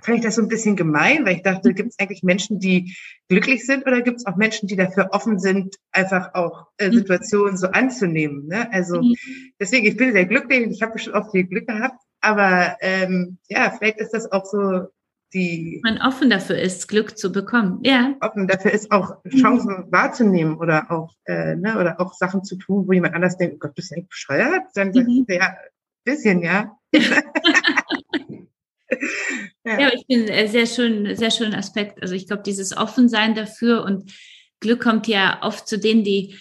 fand 0.03 0.19
ich 0.19 0.25
das 0.25 0.37
so 0.37 0.43
ein 0.43 0.49
bisschen 0.49 0.77
gemein, 0.77 1.25
weil 1.25 1.37
ich 1.37 1.43
dachte, 1.43 1.75
gibt 1.75 1.91
es 1.91 1.99
eigentlich 1.99 2.23
Menschen, 2.23 2.59
die 2.59 2.97
glücklich 3.29 3.65
sind 3.65 3.87
oder 3.87 4.03
gibt 4.03 4.19
es 4.19 4.27
auch 4.27 4.37
Menschen, 4.37 4.67
die 4.67 4.77
dafür 4.77 5.11
offen 5.13 5.39
sind, 5.39 5.77
einfach 5.93 6.35
auch 6.35 6.67
äh, 6.79 6.89
mhm. 6.89 6.95
Situationen 6.95 7.57
so 7.57 7.69
anzunehmen. 7.69 8.47
Ne? 8.49 8.69
Also 8.73 9.03
mhm. 9.03 9.15
deswegen, 9.61 9.87
ich 9.87 9.97
bin 9.97 10.13
sehr 10.13 10.27
glücklich 10.27 10.67
und 10.67 10.73
ich 10.73 10.83
habe 10.83 10.93
bestimmt 10.93 11.17
auch 11.17 11.31
viel 11.31 11.45
Glück 11.45 11.67
gehabt, 11.67 12.01
aber 12.21 12.77
ähm, 12.81 13.39
ja, 13.49 13.71
vielleicht 13.71 13.99
ist 13.99 14.13
das 14.13 14.31
auch 14.31 14.45
so 14.45 14.89
die 15.35 15.81
man 15.83 15.99
offen 16.03 16.29
dafür 16.29 16.59
ist, 16.59 16.89
Glück 16.89 17.17
zu 17.17 17.33
bekommen. 17.33 17.81
Ja. 17.83 18.15
Offen 18.21 18.47
dafür 18.47 18.73
ist, 18.73 18.91
auch 18.91 19.17
Chancen 19.29 19.87
wahrzunehmen 19.91 20.59
oder 20.59 20.91
auch, 20.91 21.15
äh, 21.25 21.57
ne, 21.57 21.79
oder 21.79 21.99
auch 22.01 22.13
Sachen 22.13 22.45
zu 22.45 22.57
tun, 22.57 22.87
wo 22.87 22.93
jemand 22.93 23.15
anders 23.15 23.39
denkt, 23.39 23.55
oh 23.57 23.59
Gott, 23.61 23.75
bist 23.75 23.91
du 23.91 23.95
eigentlich 23.95 24.11
bescheuert? 24.11 24.65
Dann 24.75 24.93
sagt 24.93 25.09
mhm. 25.09 25.25
ja, 25.29 25.57
bisschen, 26.05 26.43
ja. 26.43 26.77
ja. 29.65 29.81
ja, 29.81 29.91
ich 29.95 30.07
bin 30.07 30.29
äh, 30.29 30.49
sehr 30.49 30.67
schön, 30.67 31.15
sehr 31.17 31.31
schönen 31.31 31.55
Aspekt. 31.55 32.03
Also 32.03 32.15
ich 32.15 32.27
glaube, 32.27 32.43
dieses 32.43 32.77
Offensein 32.77 33.35
dafür 33.35 33.85
und 33.85 34.13
Glück 34.61 34.83
kommt 34.83 35.07
ja 35.07 35.39
oft 35.43 35.69
zu 35.69 35.79
denen, 35.79 36.05
die 36.05 36.37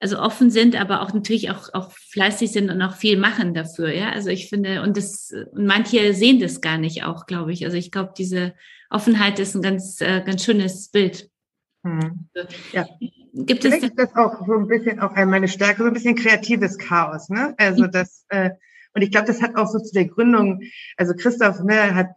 also 0.00 0.18
offen 0.18 0.50
sind, 0.50 0.80
aber 0.80 1.02
auch 1.02 1.12
natürlich 1.12 1.50
auch, 1.50 1.74
auch 1.74 1.90
fleißig 1.90 2.52
sind 2.52 2.70
und 2.70 2.80
auch 2.82 2.94
viel 2.94 3.18
machen 3.18 3.52
dafür. 3.52 3.92
Ja, 3.92 4.10
also 4.10 4.30
ich 4.30 4.48
finde, 4.48 4.82
und 4.82 4.96
das, 4.96 5.32
und 5.52 5.66
manche 5.66 6.14
sehen 6.14 6.40
das 6.40 6.60
gar 6.60 6.78
nicht 6.78 7.04
auch, 7.04 7.26
glaube 7.26 7.52
ich. 7.52 7.64
Also 7.64 7.76
ich 7.76 7.90
glaube, 7.90 8.12
diese 8.16 8.54
Offenheit 8.90 9.38
ist 9.40 9.56
ein 9.56 9.62
ganz, 9.62 10.00
äh, 10.00 10.22
ganz 10.24 10.44
schönes 10.44 10.88
Bild. 10.90 11.28
Hm. 11.84 12.28
Ja. 12.72 12.86
Gibt 13.32 13.62
Vielleicht 13.62 13.84
es 13.84 13.94
das 13.94 14.14
auch 14.14 14.46
so 14.46 14.54
ein 14.54 14.68
bisschen 14.68 15.00
auch 15.00 15.14
meine 15.14 15.48
Stärke, 15.48 15.82
so 15.82 15.88
ein 15.88 15.94
bisschen 15.94 16.16
kreatives 16.16 16.78
Chaos, 16.78 17.28
ne? 17.28 17.54
Also 17.56 17.86
das, 17.86 18.24
äh, 18.28 18.50
und 18.94 19.02
ich 19.02 19.10
glaube, 19.10 19.26
das 19.26 19.42
hat 19.42 19.56
auch 19.56 19.68
so 19.68 19.78
zu 19.78 19.92
der 19.92 20.06
Gründung, 20.06 20.60
also 20.96 21.14
Christoph 21.14 21.60
ne, 21.62 21.94
hat 21.94 22.08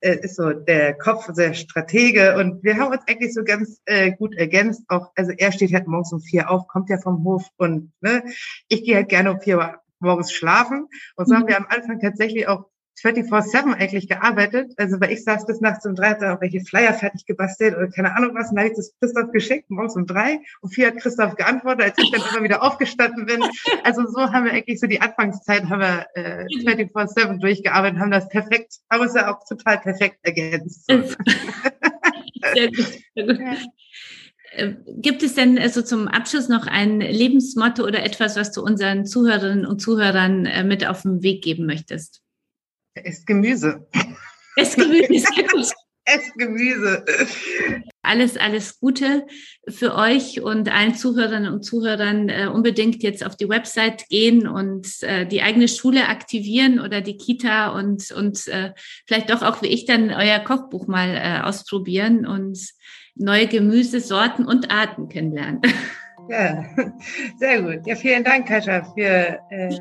ist 0.00 0.36
so 0.36 0.52
der 0.52 0.94
Kopf, 0.94 1.32
der 1.34 1.54
Stratege 1.54 2.36
und 2.36 2.62
wir 2.62 2.76
haben 2.76 2.92
uns 2.92 3.02
eigentlich 3.08 3.34
so 3.34 3.42
ganz 3.42 3.80
äh, 3.86 4.12
gut 4.12 4.34
ergänzt. 4.36 4.82
Auch 4.88 5.10
also 5.16 5.32
er 5.36 5.52
steht 5.52 5.72
halt 5.72 5.86
morgens 5.86 6.12
um 6.12 6.20
vier 6.20 6.50
auf, 6.50 6.68
kommt 6.68 6.88
ja 6.88 6.98
vom 6.98 7.24
Hof 7.24 7.44
und 7.56 7.92
ne, 8.00 8.22
ich 8.68 8.84
gehe 8.84 8.96
halt 8.96 9.08
gerne 9.08 9.32
um 9.32 9.40
vier 9.40 9.58
Uhr 9.58 9.74
morgens 10.00 10.32
schlafen 10.32 10.86
und 11.16 11.28
so 11.28 11.34
mhm. 11.34 11.38
haben 11.38 11.48
wir 11.48 11.56
am 11.56 11.66
Anfang 11.68 12.00
tatsächlich 12.00 12.46
auch 12.48 12.66
24-7 13.02 13.74
eigentlich 13.74 14.08
gearbeitet. 14.08 14.72
Also 14.76 15.00
weil 15.00 15.12
ich 15.12 15.24
saß 15.24 15.46
bis 15.46 15.60
nachts 15.60 15.86
um 15.86 15.94
drei, 15.94 16.14
da 16.14 16.34
auch 16.34 16.40
welche 16.40 16.60
Flyer 16.60 16.94
fertig 16.94 17.26
gebastelt 17.26 17.76
oder 17.76 17.88
keine 17.88 18.16
Ahnung 18.16 18.34
was. 18.34 18.50
Und 18.50 18.56
dann 18.56 18.64
habe 18.64 18.72
ich 18.72 18.76
das 18.76 18.92
Christoph 19.00 19.32
geschickt, 19.32 19.70
morgens 19.70 19.96
um 19.96 20.06
drei. 20.06 20.40
Um 20.60 20.70
vier 20.70 20.88
hat 20.88 20.98
Christoph 20.98 21.36
geantwortet, 21.36 21.84
als 21.86 21.94
ich 21.98 22.10
dann 22.10 22.22
immer 22.30 22.44
wieder 22.44 22.62
aufgestanden 22.62 23.26
bin. 23.26 23.42
Also 23.84 24.06
so 24.06 24.32
haben 24.32 24.44
wir 24.44 24.52
eigentlich 24.52 24.80
so 24.80 24.86
die 24.86 25.00
Anfangszeit 25.00 25.64
haben 25.68 25.80
wir 25.80 26.06
äh, 26.14 26.44
24-7 26.46 27.40
durchgearbeitet, 27.40 27.98
haben 27.98 28.10
das 28.10 28.28
perfekt, 28.28 28.74
haben 28.90 29.02
uns 29.02 29.14
ja 29.14 29.32
auch 29.32 29.44
total 29.46 29.78
perfekt 29.78 30.18
ergänzt. 30.22 30.84
So. 30.88 31.02
Sehr 32.54 32.68
gut. 32.68 32.98
Sehr 33.14 33.26
gut. 33.26 33.38
Ja. 33.38 33.56
Äh, 34.52 34.74
gibt 34.96 35.22
es 35.22 35.34
denn 35.34 35.58
also 35.58 35.82
zum 35.82 36.08
Abschluss 36.08 36.48
noch 36.48 36.66
ein 36.66 37.00
Lebensmotto 37.00 37.84
oder 37.84 38.02
etwas, 38.02 38.36
was 38.36 38.52
du 38.52 38.62
unseren 38.62 39.06
Zuhörerinnen 39.06 39.66
und 39.66 39.80
Zuhörern 39.80 40.46
äh, 40.46 40.64
mit 40.64 40.86
auf 40.86 41.02
den 41.02 41.22
Weg 41.22 41.42
geben 41.42 41.66
möchtest? 41.66 42.22
Esst 43.04 43.26
Gemüse. 43.26 43.86
Esst 44.56 44.76
Gemüse. 44.76 45.26
Esst 46.04 46.34
Gemüse. 46.38 47.04
Alles, 48.02 48.36
alles 48.36 48.80
Gute 48.80 49.26
für 49.68 49.94
euch 49.94 50.40
und 50.40 50.72
allen 50.72 50.94
Zuhörerinnen 50.94 51.52
und 51.52 51.62
Zuhörern 51.62 52.28
äh, 52.28 52.46
unbedingt 52.46 53.02
jetzt 53.02 53.24
auf 53.24 53.36
die 53.36 53.48
Website 53.48 54.08
gehen 54.08 54.48
und 54.48 55.02
äh, 55.02 55.26
die 55.26 55.42
eigene 55.42 55.68
Schule 55.68 56.08
aktivieren 56.08 56.80
oder 56.80 57.02
die 57.02 57.16
Kita 57.16 57.68
und, 57.78 58.10
und 58.12 58.46
äh, 58.48 58.72
vielleicht 59.06 59.30
doch 59.30 59.42
auch 59.42 59.60
wie 59.62 59.66
ich 59.66 59.84
dann 59.84 60.10
euer 60.10 60.38
Kochbuch 60.38 60.86
mal 60.86 61.14
äh, 61.14 61.46
ausprobieren 61.46 62.26
und 62.26 62.58
neue 63.14 63.46
Gemüsesorten 63.46 64.46
und 64.46 64.70
Arten 64.70 65.08
kennenlernen. 65.08 65.60
Ja, 66.30 66.62
sehr 67.38 67.62
gut. 67.62 67.86
Ja, 67.86 67.96
vielen 67.96 68.22
Dank, 68.22 68.48
Kascha, 68.48 68.84
für 68.92 69.38
äh, 69.48 69.78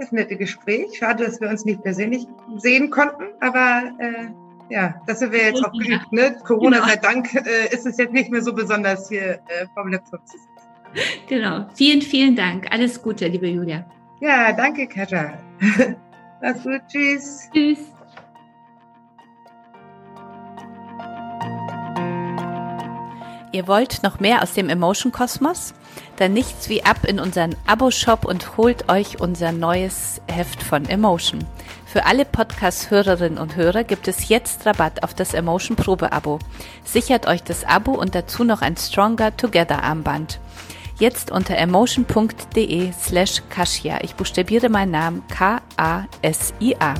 das 0.00 0.12
nette 0.12 0.36
Gespräch. 0.36 0.98
Schade, 0.98 1.24
dass 1.24 1.40
wir 1.40 1.48
uns 1.48 1.64
nicht 1.64 1.82
persönlich 1.82 2.26
sehen 2.56 2.90
konnten, 2.90 3.24
aber 3.40 3.92
äh, 3.98 4.26
ja, 4.70 4.94
das 5.06 5.18
sind 5.18 5.32
wir 5.32 5.44
jetzt 5.44 5.64
auch 5.64 5.72
geübt. 5.72 6.12
Ne? 6.12 6.36
Corona 6.44 6.78
genau. 6.78 6.88
sei 6.88 6.96
Dank 6.96 7.34
äh, 7.34 7.74
ist 7.74 7.86
es 7.86 7.98
jetzt 7.98 8.12
nicht 8.12 8.30
mehr 8.30 8.42
so 8.42 8.52
besonders 8.52 9.08
hier 9.08 9.34
äh, 9.34 9.66
vom 9.74 9.88
Laptop 9.88 10.26
zu 10.26 10.38
sitzen. 10.38 10.50
Genau. 11.28 11.66
Vielen, 11.74 12.02
vielen 12.02 12.34
Dank. 12.34 12.66
Alles 12.70 13.00
Gute, 13.00 13.28
liebe 13.28 13.48
Julia. 13.48 13.84
Ja, 14.20 14.52
danke, 14.52 14.86
Katja. 14.86 15.38
Mach's 16.42 16.62
gut. 16.62 16.82
Tschüss. 16.88 17.48
Tschüss. 17.52 17.99
Ihr 23.52 23.66
wollt 23.66 24.04
noch 24.04 24.20
mehr 24.20 24.42
aus 24.42 24.54
dem 24.54 24.68
Emotion 24.68 25.10
Kosmos? 25.10 25.74
Dann 26.16 26.32
nichts 26.32 26.68
wie 26.68 26.84
ab 26.84 27.04
in 27.04 27.18
unseren 27.18 27.56
Abo-Shop 27.66 28.24
und 28.24 28.56
holt 28.56 28.88
euch 28.88 29.20
unser 29.20 29.50
neues 29.50 30.20
Heft 30.28 30.62
von 30.62 30.88
Emotion. 30.88 31.44
Für 31.84 32.06
alle 32.06 32.24
Podcast-Hörerinnen 32.24 33.38
und 33.38 33.56
Hörer 33.56 33.82
gibt 33.82 34.06
es 34.06 34.28
jetzt 34.28 34.64
Rabatt 34.66 35.02
auf 35.02 35.14
das 35.14 35.34
Emotion 35.34 35.76
Probe-Abo. 35.76 36.38
Sichert 36.84 37.26
euch 37.26 37.42
das 37.42 37.64
Abo 37.64 37.92
und 37.92 38.14
dazu 38.14 38.44
noch 38.44 38.62
ein 38.62 38.76
Stronger 38.76 39.36
Together 39.36 39.82
Armband. 39.82 40.38
Jetzt 41.00 41.32
unter 41.32 41.56
emotion.de 41.56 42.92
slash 42.92 43.42
Kasia. 43.48 43.98
Ich 44.02 44.14
buchstabiere 44.14 44.68
meinen 44.68 44.92
Namen 44.92 45.26
K-A-S-I-A. 45.26 46.94